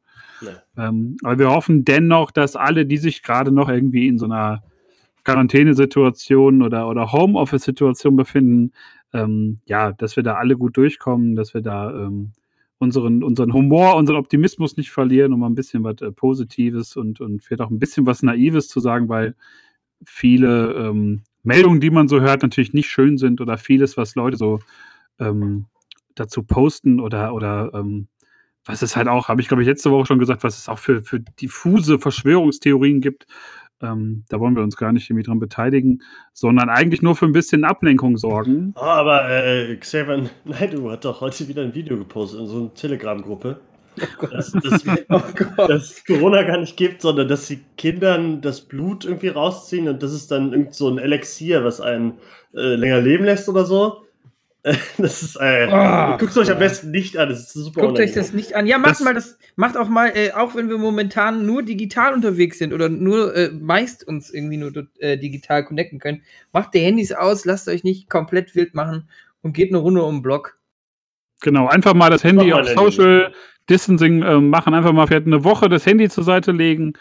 Ähm, 0.77 1.17
aber 1.23 1.39
wir 1.39 1.49
hoffen 1.51 1.85
dennoch, 1.85 2.31
dass 2.31 2.55
alle, 2.55 2.85
die 2.85 2.97
sich 2.97 3.23
gerade 3.23 3.51
noch 3.51 3.69
irgendwie 3.69 4.07
in 4.07 4.17
so 4.17 4.25
einer 4.25 4.63
Quarantänesituation 5.23 6.61
oder, 6.61 6.87
oder 6.87 7.11
Homeoffice-Situation 7.11 8.15
befinden, 8.15 8.71
ähm, 9.13 9.59
ja, 9.65 9.91
dass 9.91 10.15
wir 10.15 10.23
da 10.23 10.35
alle 10.35 10.57
gut 10.57 10.77
durchkommen, 10.77 11.35
dass 11.35 11.53
wir 11.53 11.61
da 11.61 11.91
ähm, 11.91 12.33
unseren, 12.77 13.23
unseren 13.23 13.53
Humor, 13.53 13.95
unseren 13.95 14.17
Optimismus 14.17 14.77
nicht 14.77 14.91
verlieren, 14.91 15.33
um 15.33 15.39
mal 15.39 15.47
ein 15.47 15.55
bisschen 15.55 15.83
was 15.83 16.01
äh, 16.01 16.11
Positives 16.11 16.95
und, 16.95 17.21
und 17.21 17.43
vielleicht 17.43 17.61
auch 17.61 17.71
ein 17.71 17.79
bisschen 17.79 18.05
was 18.05 18.23
Naives 18.23 18.67
zu 18.67 18.79
sagen, 18.79 19.09
weil 19.09 19.35
viele 20.05 20.73
ähm, 20.73 21.21
Meldungen, 21.43 21.79
die 21.79 21.89
man 21.89 22.07
so 22.07 22.21
hört, 22.21 22.41
natürlich 22.41 22.73
nicht 22.73 22.89
schön 22.89 23.17
sind 23.17 23.41
oder 23.41 23.57
vieles, 23.57 23.97
was 23.97 24.15
Leute 24.15 24.37
so 24.37 24.59
ähm, 25.19 25.65
dazu 26.15 26.43
posten 26.43 26.99
oder, 26.99 27.33
oder 27.33 27.71
ähm, 27.73 28.07
was 28.65 28.81
es 28.81 28.95
halt 28.95 29.07
auch, 29.07 29.27
habe 29.27 29.41
ich 29.41 29.47
glaube 29.47 29.61
ich 29.61 29.67
letzte 29.67 29.91
Woche 29.91 30.07
schon 30.07 30.19
gesagt, 30.19 30.43
was 30.43 30.57
es 30.57 30.69
auch 30.69 30.79
für, 30.79 31.01
für 31.01 31.19
diffuse 31.19 31.99
Verschwörungstheorien 31.99 33.01
gibt, 33.01 33.27
Ähm, 33.81 34.23
da 34.29 34.39
wollen 34.39 34.55
wir 34.55 34.63
uns 34.63 34.77
gar 34.77 34.93
nicht 34.93 35.09
irgendwie 35.09 35.25
dran 35.25 35.39
beteiligen, 35.39 36.01
sondern 36.33 36.69
eigentlich 36.69 37.01
nur 37.01 37.15
für 37.15 37.25
ein 37.25 37.33
bisschen 37.33 37.65
Ablenkung 37.65 38.17
sorgen. 38.17 38.73
Oh, 38.77 38.81
aber 38.81 39.29
äh, 39.29 39.75
Xavier 39.75 40.29
Naidu 40.45 40.89
hat 40.89 41.03
doch 41.03 41.19
heute 41.19 41.47
wieder 41.49 41.61
ein 41.61 41.75
Video 41.75 41.97
gepostet 41.97 42.39
in 42.39 42.47
so 42.47 42.57
einer 42.57 42.73
Telegram-Gruppe. 42.73 43.59
Dass, 44.31 44.51
dass, 44.51 44.83
Oh 45.09 45.21
dass 45.67 46.03
Corona 46.05 46.43
gar 46.43 46.57
nicht 46.57 46.77
gibt, 46.77 47.01
sondern 47.01 47.27
dass 47.27 47.47
sie 47.47 47.59
Kindern 47.77 48.41
das 48.41 48.61
Blut 48.61 49.05
irgendwie 49.05 49.29
rausziehen 49.29 49.87
und 49.87 50.01
das 50.03 50.13
ist 50.13 50.31
dann 50.31 50.51
irgend 50.53 50.73
so 50.73 50.89
ein 50.89 50.97
Elixier, 50.97 51.63
was 51.63 51.81
einen 51.81 52.13
äh, 52.53 52.75
länger 52.75 53.01
leben 53.01 53.25
lässt 53.25 53.47
oder 53.49 53.65
so. 53.65 54.01
Das 54.97 55.21
ist, 55.21 55.35
äh, 55.39 55.67
Oh, 55.71 56.17
guckt 56.17 56.35
euch 56.37 56.49
am 56.51 56.57
besten 56.57 56.89
nicht 56.89 57.17
an, 57.17 57.29
das 57.29 57.41
ist 57.41 57.53
super 57.53 57.81
Guckt 57.81 57.99
euch 57.99 58.13
das 58.13 58.33
nicht 58.33 58.55
an. 58.55 58.65
Ja, 58.65 58.79
macht 58.79 58.93
Das- 58.93 58.99
mal 59.01 59.13
das, 59.13 59.37
macht 59.55 59.77
auch 59.77 59.87
mal, 59.89 60.11
äh, 60.15 60.31
auch 60.31 60.55
wenn 60.55 60.69
wir 60.69 60.79
momentan 60.79 61.45
nur 61.45 61.61
digital 61.61 62.13
unterwegs 62.15 62.57
sind 62.57 62.73
oder 62.73 62.89
nur 62.89 63.35
äh, 63.35 63.51
meist 63.51 64.07
uns 64.07 64.31
irgendwie 64.33 64.57
nur 64.57 64.71
äh, 64.97 65.19
digital 65.19 65.63
connecten 65.65 65.99
können, 65.99 66.23
macht 66.51 66.73
die 66.73 66.79
Handys 66.79 67.11
aus, 67.11 67.45
lasst 67.45 67.67
euch 67.67 67.83
nicht 67.83 68.09
komplett 68.09 68.55
wild 68.55 68.73
machen 68.73 69.07
und 69.43 69.53
geht 69.53 69.69
eine 69.69 69.77
Runde 69.77 70.01
um 70.01 70.15
den 70.17 70.21
Block. 70.23 70.57
Genau, 71.41 71.67
einfach 71.67 71.93
mal 71.93 72.09
das 72.09 72.23
Handy 72.23 72.53
auf 72.53 72.67
Social 72.69 73.31
Distancing 73.69 74.21
äh, 74.21 74.39
machen, 74.39 74.73
einfach 74.73 74.93
mal 74.93 75.07
vielleicht 75.07 75.27
eine 75.27 75.43
Woche 75.43 75.69
das 75.69 75.85
Handy 75.85 76.09
zur 76.09 76.23
Seite 76.23 76.51
legen. 76.51 76.93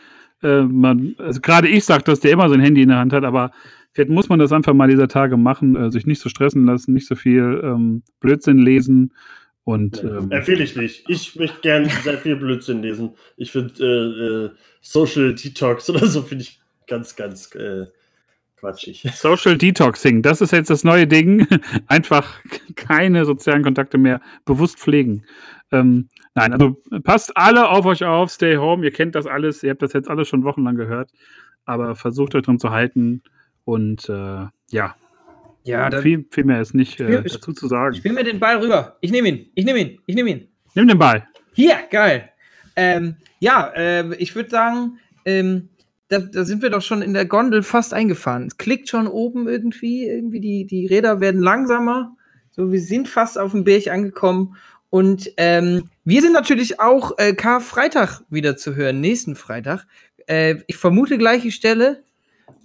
Äh, 0.43 0.63
man, 0.63 1.15
also 1.19 1.41
gerade 1.41 1.69
ich 1.69 1.85
sage, 1.85 2.05
dass 2.05 2.21
der 2.21 2.33
immer 2.33 2.49
sein 2.49 2.61
Handy 2.61 2.83
in 2.83 2.89
der 2.89 2.99
Hand 2.99 3.13
hat, 3.13 3.25
aber 3.25 3.51
vielleicht 3.93 4.11
muss 4.11 4.29
man 4.29 4.39
das 4.39 4.53
einfach 4.53 4.75
mal 4.75 4.89
dieser 4.89 5.09
Tage 5.09 5.37
machen, 5.37 5.77
äh, 5.77 5.91
sich 5.91 6.07
nicht 6.07 6.21
so 6.21 6.29
stressen 6.29 6.67
lassen, 6.67 6.95
nicht 6.95 7.07
so 7.07 7.15
viel 7.15 7.61
ähm, 7.63 8.03
Blödsinn 8.21 8.59
lesen 8.59 9.13
und 9.65 10.05
ähm, 10.05 10.31
Empfehle 10.31 10.63
ich 10.63 10.77
nicht. 10.77 11.09
Ich 11.09 11.37
möchte 11.37 11.61
gern 11.63 11.89
sehr 11.89 12.19
viel 12.19 12.37
Blödsinn 12.37 12.83
lesen. 12.83 13.15
Ich 13.37 13.51
finde 13.51 13.73
äh, 13.83 14.47
äh, 14.47 14.51
Social 14.83 15.35
Detox 15.35 15.89
oder 15.89 16.07
so 16.07 16.23
finde 16.23 16.45
ich 16.45 16.61
ganz, 16.87 17.17
ganz 17.17 17.55
äh, 17.55 17.87
quatschig. 18.65 19.03
Social 19.15 19.57
Detoxing, 19.57 20.23
das 20.23 20.41
ist 20.41 20.53
jetzt 20.53 20.71
das 20.71 20.85
neue 20.85 21.07
Ding. 21.07 21.47
Einfach 21.87 22.41
keine 22.77 23.25
sozialen 23.25 23.63
Kontakte 23.63 23.99
mehr 23.99 24.21
bewusst 24.45 24.79
pflegen. 24.79 25.25
Ähm, 25.71 26.09
nein, 26.35 26.53
also 26.53 26.81
passt 27.03 27.37
alle 27.37 27.69
auf 27.69 27.85
euch 27.87 28.05
auf, 28.05 28.31
stay 28.31 28.57
home, 28.57 28.85
ihr 28.85 28.93
kennt 28.93 29.15
das 29.15 29.27
alles, 29.27 29.63
ihr 29.63 29.71
habt 29.71 29.83
das 29.83 29.93
jetzt 29.93 30.09
alles 30.09 30.29
schon 30.29 30.45
wochenlang 30.45 30.77
gehört, 30.77 31.11
aber 31.65 31.95
versucht 31.97 32.35
euch 32.35 32.43
dran 32.43 32.59
zu 32.59 32.71
halten 32.71 33.23
und 33.65 34.09
äh, 34.09 34.47
ja, 34.71 34.95
Ja, 35.65 35.91
viel, 36.01 36.27
viel 36.31 36.45
mehr 36.45 36.61
ist 36.61 36.75
nicht 36.75 37.01
äh, 37.01 37.23
dazu 37.23 37.53
zu 37.53 37.67
sagen. 37.67 37.95
spiel 37.95 38.13
mir 38.13 38.25
den 38.25 38.39
Ball 38.39 38.59
rüber. 38.59 38.97
Ich 39.01 39.11
nehme 39.11 39.29
ihn, 39.29 39.51
ich 39.55 39.65
nehme 39.65 39.81
ihn, 39.81 39.99
ich 40.07 40.15
nehme 40.15 40.31
ihn. 40.31 40.49
Nimm 40.75 40.89
den 40.89 40.99
Ball. 40.99 41.27
Hier, 41.55 41.79
geil. 41.91 42.31
Ähm, 42.77 43.17
ja, 43.39 43.69
äh, 43.75 44.15
ich 44.17 44.35
würde 44.35 44.51
sagen, 44.51 44.99
ähm, 45.25 45.69
da, 46.15 46.21
da 46.21 46.45
sind 46.45 46.63
wir 46.63 46.71
doch 46.71 46.83
schon 46.83 47.03
in 47.03 47.15
der 47.15 47.27
Gondel 47.27 47.63
fast 47.63 47.93
eingefahren. 47.93 48.47
Es 48.47 48.57
klickt 48.57 48.89
schon 48.89 49.07
oben 49.07 49.49
irgendwie, 49.49 50.07
irgendwie 50.07 50.41
die, 50.41 50.67
die 50.67 50.87
Räder 50.87 51.21
werden 51.21 51.41
langsamer. 51.41 52.17
So, 52.51 52.71
wir 52.71 52.81
sind 52.81 53.09
fast 53.09 53.39
auf 53.39 53.53
dem 53.53 53.65
Berg 53.65 53.89
angekommen. 53.89 54.57
Und 54.91 55.33
ähm, 55.39 55.91
wir 56.05 56.23
sind 56.23 56.33
natürlich 56.33 56.79
auch 56.79 57.19
äh, 57.19 57.35
Karfreitag 57.35 58.23
wieder 58.31 58.57
zu 58.57 58.77
hören, 58.77 59.01
nächsten 59.01 59.35
Freitag. 59.35 59.87
Äh, 60.27 60.57
ich 60.69 60.77
vermute 60.77 61.19
gleiche 61.19 61.51
Stelle 61.51 62.05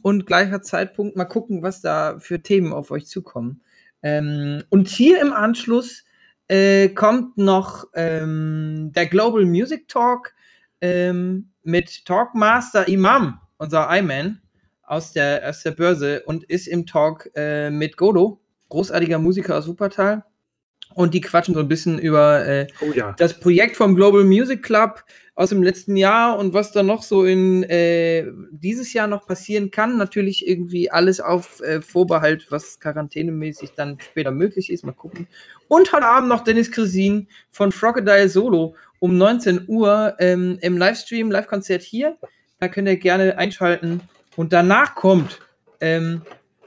und 0.03 0.27
gleicher 0.27 0.61
Zeitpunkt. 0.61 1.15
Mal 1.15 1.25
gucken, 1.25 1.63
was 1.63 1.81
da 1.81 2.19
für 2.19 2.41
Themen 2.41 2.71
auf 2.71 2.91
euch 2.91 3.07
zukommen. 3.07 3.61
Ähm, 4.03 4.63
und 4.69 4.87
hier 4.87 5.19
im 5.21 5.33
Anschluss 5.33 6.03
äh, 6.47 6.89
kommt 6.89 7.37
noch 7.37 7.87
ähm, 7.95 8.91
der 8.95 9.07
Global 9.07 9.45
Music 9.45 9.87
Talk 9.87 10.33
ähm, 10.81 11.49
mit 11.70 12.05
Talkmaster 12.05 12.88
Imam, 12.88 13.39
unser 13.57 13.88
I-Man 13.91 14.41
aus 14.84 15.13
der, 15.13 15.47
aus 15.47 15.61
der 15.61 15.72
Börse 15.72 16.24
und 16.26 16.43
ist 16.45 16.67
im 16.67 16.86
Talk 16.86 17.30
äh, 17.36 17.70
mit 17.70 17.95
Godo, 17.95 18.41
großartiger 18.70 19.20
Musiker 19.20 19.57
aus 19.57 19.67
Wuppertal. 19.67 20.24
Und 20.95 21.13
die 21.13 21.22
quatschen 21.22 21.53
so 21.53 21.59
ein 21.59 21.67
bisschen 21.67 21.99
über 21.99 22.45
äh, 22.47 22.67
Oh 22.82 22.91
ja. 22.93 23.13
das 23.17 23.39
Projekt 23.39 23.78
vom 23.78 23.95
Global 23.95 24.24
Music 24.24 24.63
Club 24.63 25.03
aus 25.36 25.49
dem 25.49 25.61
letzten 25.61 25.95
Jahr 25.95 26.38
und 26.39 26.53
was 26.53 26.72
da 26.72 26.82
noch 26.82 27.03
so 27.03 27.24
in 27.24 27.61
äh, 27.63 28.26
dieses 28.51 28.91
Jahr 28.91 29.05
noch 29.05 29.28
passieren 29.28 29.70
kann. 29.70 29.97
Natürlich 29.97 30.47
irgendwie 30.47 30.89
alles 30.89 31.22
auf 31.22 31.61
äh, 31.61 31.82
Vorbehalt, 31.82 32.47
was 32.49 32.80
quarantänemäßig 32.80 33.74
dann 33.76 33.99
später 33.99 34.32
möglich 34.32 34.72
ist. 34.72 34.84
Mal 34.84 34.93
gucken. 34.93 35.28
Und 35.67 35.93
heute 35.93 36.07
Abend 36.07 36.28
noch 36.28 36.43
Dennis 36.43 36.72
Kresin 36.72 37.28
von 37.51 37.70
Crocodile 37.70 38.28
Solo 38.28 38.76
um 38.99 39.17
19 39.17 39.65
Uhr 39.67 40.15
ähm, 40.19 40.57
im 40.61 40.77
Livestream, 40.77 41.31
Live-Konzert 41.31 41.81
hier. 41.81 42.17
Da 42.59 42.67
könnt 42.67 42.87
ihr 42.87 42.97
gerne 42.97 43.37
einschalten. 43.37 44.01
Und 44.35 44.53
danach 44.53 44.95
kommt 44.95 45.39
ähm, 45.79 46.21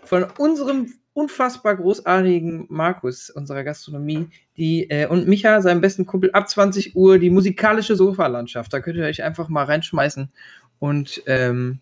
von 0.04 0.24
unserem 0.38 0.92
unfassbar 1.14 1.76
großartigen 1.76 2.66
Markus, 2.70 3.28
unserer 3.30 3.64
Gastronomie, 3.64 4.28
die 4.56 4.88
äh, 4.90 5.06
und 5.06 5.28
Micha, 5.28 5.60
seinem 5.60 5.80
besten 5.80 6.06
Kumpel, 6.06 6.30
ab 6.32 6.48
20 6.48 6.96
Uhr 6.96 7.18
die 7.18 7.30
musikalische 7.30 7.96
Sofalandschaft. 7.96 8.72
Da 8.72 8.80
könnt 8.80 8.96
ihr 8.96 9.04
euch 9.04 9.22
einfach 9.22 9.48
mal 9.48 9.64
reinschmeißen 9.64 10.30
und, 10.78 11.22
ähm, 11.26 11.80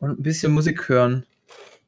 und 0.00 0.18
ein 0.18 0.22
bisschen 0.22 0.52
Musik 0.52 0.88
hören. 0.88 1.24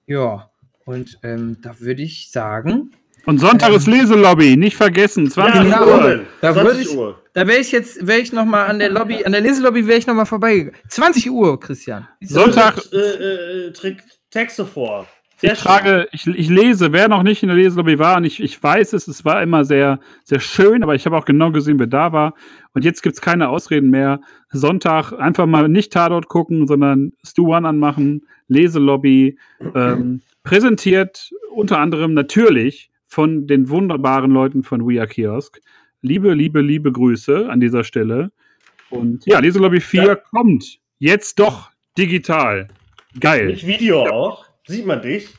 Ja, 0.06 0.50
und 0.84 1.18
ähm, 1.24 1.58
da 1.60 1.80
würde 1.80 2.02
ich 2.02 2.30
sagen, 2.30 2.92
Und 3.26 3.38
Sonntag 3.38 3.72
ist 3.72 3.86
Leselobby, 3.86 4.56
nicht 4.56 4.76
vergessen, 4.76 5.28
20 5.30 5.54
Ja, 5.68 5.78
genau. 5.84 5.86
Uhr. 5.98 6.20
Da 6.40 6.52
20 6.52 6.64
würde 6.64 6.80
ich- 6.82 6.96
Uhr. 6.96 7.22
da 7.32 7.46
wäre 7.46 7.58
ich 7.60 7.72
jetzt, 7.72 8.06
wäre 8.06 8.20
ich 8.20 8.32
noch 8.32 8.44
mal 8.44 8.66
an 8.66 8.78
der 8.78 8.90
Lobby, 8.90 9.24
an 9.24 9.32
der 9.32 9.40
Leselobby 9.40 9.86
wäre 9.86 9.98
ich 9.98 10.06
noch 10.06 10.14
mal 10.14 10.24
vorbeigegangen. 10.24 10.80
20 10.88 11.30
Uhr, 11.30 11.58
Christian. 11.60 12.06
Sonntag- 12.22 12.80
Äh, 12.92 12.96
äh, 13.66 13.72
trägt 13.72 14.04
Texte 14.30 14.64
vor. 14.64 15.06
Sehr 15.38 15.52
Ich 15.52 15.58
trage, 15.58 16.08
ich, 16.12 16.26
ich 16.26 16.48
lese, 16.48 16.92
wer 16.92 17.08
noch 17.08 17.22
nicht 17.22 17.42
in 17.42 17.48
der 17.50 17.58
Leselobby 17.58 17.98
war, 17.98 18.16
und 18.16 18.24
ich, 18.24 18.40
ich 18.42 18.62
weiß 18.62 18.94
es, 18.94 19.06
es 19.06 19.22
war 19.24 19.42
immer 19.42 19.66
sehr, 19.66 19.98
sehr 20.24 20.40
schön, 20.40 20.82
aber 20.82 20.94
ich 20.94 21.04
habe 21.04 21.14
auch 21.16 21.26
genau 21.26 21.50
gesehen, 21.50 21.78
wer 21.78 21.86
da 21.88 22.10
war. 22.12 22.32
Und 22.72 22.86
jetzt 22.86 23.02
gibt 23.02 23.16
es 23.16 23.20
keine 23.20 23.50
Ausreden 23.50 23.90
mehr. 23.90 24.20
Sonntag 24.50 25.12
einfach 25.12 25.44
mal 25.44 25.68
nicht 25.68 25.92
Tatort 25.92 26.28
gucken, 26.28 26.66
sondern 26.66 27.12
Stu 27.26 27.54
One 27.54 27.68
anmachen, 27.68 28.22
Leselobby, 28.48 29.36
ähm, 29.74 30.22
präsentiert 30.42 31.30
unter 31.54 31.80
anderem 31.80 32.14
natürlich 32.14 32.88
von 33.16 33.46
den 33.46 33.70
wunderbaren 33.70 34.30
Leuten 34.30 34.62
von 34.62 34.86
We 34.86 35.00
Are 35.00 35.08
Kiosk. 35.08 35.58
Liebe, 36.02 36.34
liebe, 36.34 36.60
liebe 36.60 36.92
Grüße 36.92 37.48
an 37.48 37.60
dieser 37.60 37.82
Stelle. 37.82 38.30
Und 38.90 39.24
ja, 39.24 39.38
Leselobby 39.38 39.80
4 39.80 40.02
Ja. 40.04 40.14
kommt 40.16 40.80
jetzt 40.98 41.38
doch 41.38 41.70
digital. 41.96 42.68
Geil. 43.18 43.46
Nicht 43.46 43.66
Video 43.66 44.04
auch. 44.04 44.44
Sieht 44.66 44.84
man 44.84 45.00
dich? 45.00 45.30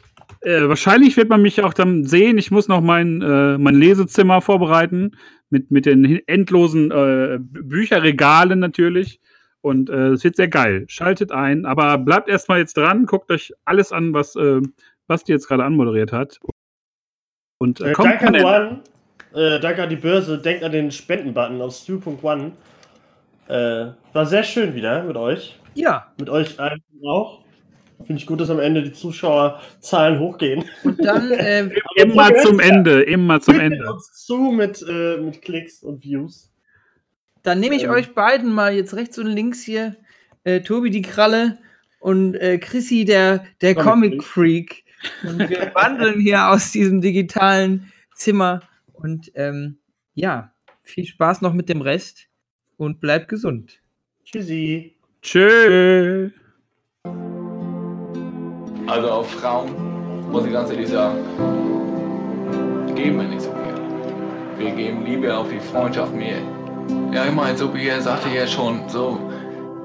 Äh, 0.41 0.67
wahrscheinlich 0.67 1.17
wird 1.17 1.29
man 1.29 1.43
mich 1.43 1.61
auch 1.61 1.75
dann 1.75 2.03
sehen. 2.03 2.39
Ich 2.39 2.49
muss 2.49 2.67
noch 2.67 2.81
mein, 2.81 3.21
äh, 3.21 3.59
mein 3.59 3.75
Lesezimmer 3.75 4.41
vorbereiten 4.41 5.11
mit, 5.51 5.69
mit 5.69 5.85
den 5.85 6.19
endlosen 6.27 6.89
äh, 6.89 6.95
Bü- 7.37 7.61
Bücherregalen 7.61 8.57
natürlich. 8.57 9.19
Und 9.61 9.91
äh, 9.91 10.13
es 10.13 10.23
wird 10.23 10.35
sehr 10.35 10.47
geil. 10.47 10.85
Schaltet 10.87 11.31
ein, 11.31 11.67
aber 11.67 11.99
bleibt 11.99 12.27
erstmal 12.27 12.57
jetzt 12.57 12.75
dran, 12.75 13.05
guckt 13.05 13.29
euch 13.29 13.53
alles 13.65 13.91
an, 13.91 14.13
was 14.15 14.35
äh, 14.35 14.61
Basti 15.05 15.31
jetzt 15.31 15.47
gerade 15.47 15.63
anmoderiert 15.63 16.11
hat. 16.11 16.39
Und 17.57 17.81
äh, 17.81 17.89
Äh, 17.89 17.93
kommt 17.93 18.07
danke 18.09 18.27
an 18.27 18.35
One. 18.43 18.83
Äh, 19.33 19.59
danke 19.59 19.83
an 19.83 19.89
die 19.89 19.95
Börse. 19.95 20.37
Denkt 20.39 20.63
an 20.63 20.71
den 20.71 20.91
Spendenbutton 20.91 21.61
auf 21.61 21.73
stu.one. 21.73 22.51
Äh, 23.47 23.87
war 24.13 24.25
sehr 24.25 24.43
schön 24.43 24.73
wieder 24.75 25.03
mit 25.03 25.15
euch. 25.17 25.59
Ja, 25.73 26.11
Mit 26.19 26.29
euch 26.29 26.59
allen 26.59 26.81
auch. 27.05 27.43
Finde 28.05 28.19
ich 28.21 28.27
gut, 28.27 28.39
dass 28.41 28.49
am 28.49 28.59
Ende 28.59 28.83
die 28.83 28.91
Zuschauerzahlen 28.93 30.19
hochgehen. 30.19 30.65
und 30.83 31.03
dann, 31.03 31.31
äh, 31.31 31.69
immer 31.95 32.33
zum 32.35 32.59
Ende, 32.59 33.01
immer 33.03 33.39
zum 33.41 33.59
Ende. 33.59 33.91
uns 33.91 34.11
zu 34.25 34.37
mit, 34.51 34.83
äh, 34.87 35.17
mit 35.17 35.41
Klicks 35.41 35.81
und 35.83 36.03
Views. 36.03 36.51
dann 37.43 37.59
nehme 37.59 37.75
ich 37.75 37.83
Ähm. 37.83 37.91
euch 37.91 38.13
beiden 38.13 38.51
mal 38.53 38.73
jetzt 38.73 38.93
rechts 38.95 39.17
und 39.17 39.27
links 39.27 39.61
hier, 39.63 39.95
äh, 40.43 40.61
Tobi 40.61 40.89
die 40.89 41.01
Kralle 41.01 41.57
und 41.99 42.35
äh, 42.35 42.57
Chrissy 42.59 43.05
der, 43.05 43.45
der 43.61 43.73
Comic 43.75 44.11
Comic 44.11 44.23
Freak. 44.23 44.83
Und 45.23 45.49
wir 45.49 45.71
wandeln 45.75 46.19
hier 46.19 46.49
aus 46.49 46.71
diesem 46.71 47.01
digitalen 47.01 47.91
Zimmer. 48.15 48.61
Und 48.93 49.31
ähm, 49.35 49.77
ja, 50.13 50.53
viel 50.81 51.05
Spaß 51.05 51.41
noch 51.41 51.53
mit 51.53 51.69
dem 51.69 51.81
Rest 51.81 52.27
und 52.77 52.99
bleibt 52.99 53.29
gesund. 53.29 53.79
Tschüssi. 54.23 54.95
Tschö. 55.21 56.29
Also 58.87 59.09
auf 59.09 59.29
Frauen 59.31 60.31
muss 60.31 60.45
ich 60.45 60.53
ganz 60.53 60.69
ehrlich 60.71 60.87
sagen, 60.87 61.17
geben 62.95 63.17
wir 63.17 63.27
nicht 63.27 63.41
so 63.41 63.51
viel. 63.51 64.65
Wir 64.65 64.71
geben 64.71 65.05
lieber 65.05 65.37
auf 65.37 65.49
die 65.49 65.59
Freundschaft 65.59 66.13
mehr. 66.13 66.37
Ja, 67.13 67.25
ich 67.25 67.33
meine, 67.33 67.57
so 67.57 67.73
wie 67.73 67.87
er 67.87 68.01
sagte 68.01 68.29
ja 68.29 68.47
schon, 68.47 68.87
so, 68.87 69.19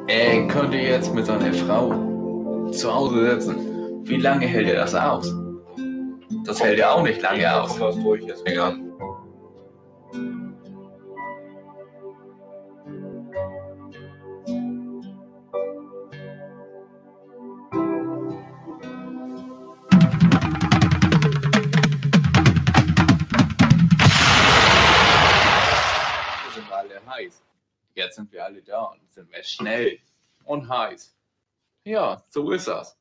er 0.06 0.46
könnte 0.48 0.76
jetzt 0.76 1.14
mit 1.14 1.26
seiner 1.26 1.52
Frau 1.52 2.70
zu 2.70 2.94
Hause 2.94 3.40
sitzen. 3.40 3.71
Wie 4.05 4.16
lange 4.16 4.46
hält 4.46 4.68
er 4.68 4.76
das 4.76 4.94
aus? 4.94 5.34
Das 6.44 6.59
Kommt 6.59 6.68
hält 6.68 6.78
er 6.80 6.94
auch 6.94 7.03
nicht 7.03 7.22
lange 7.22 7.62
aus. 7.62 7.76
Durch 7.76 8.26
ist. 8.26 8.46
Ja. 8.48 8.74
Jetzt 27.94 28.16
sind 28.16 28.32
wir 28.32 28.44
alle 28.44 28.62
da 28.62 28.84
und 28.84 29.12
sind 29.12 29.30
wir 29.30 29.42
schnell 29.42 29.98
und 30.44 30.68
heiß. 30.68 31.14
Ja, 31.84 32.22
so 32.28 32.50
ist 32.50 32.66
das. 32.66 32.98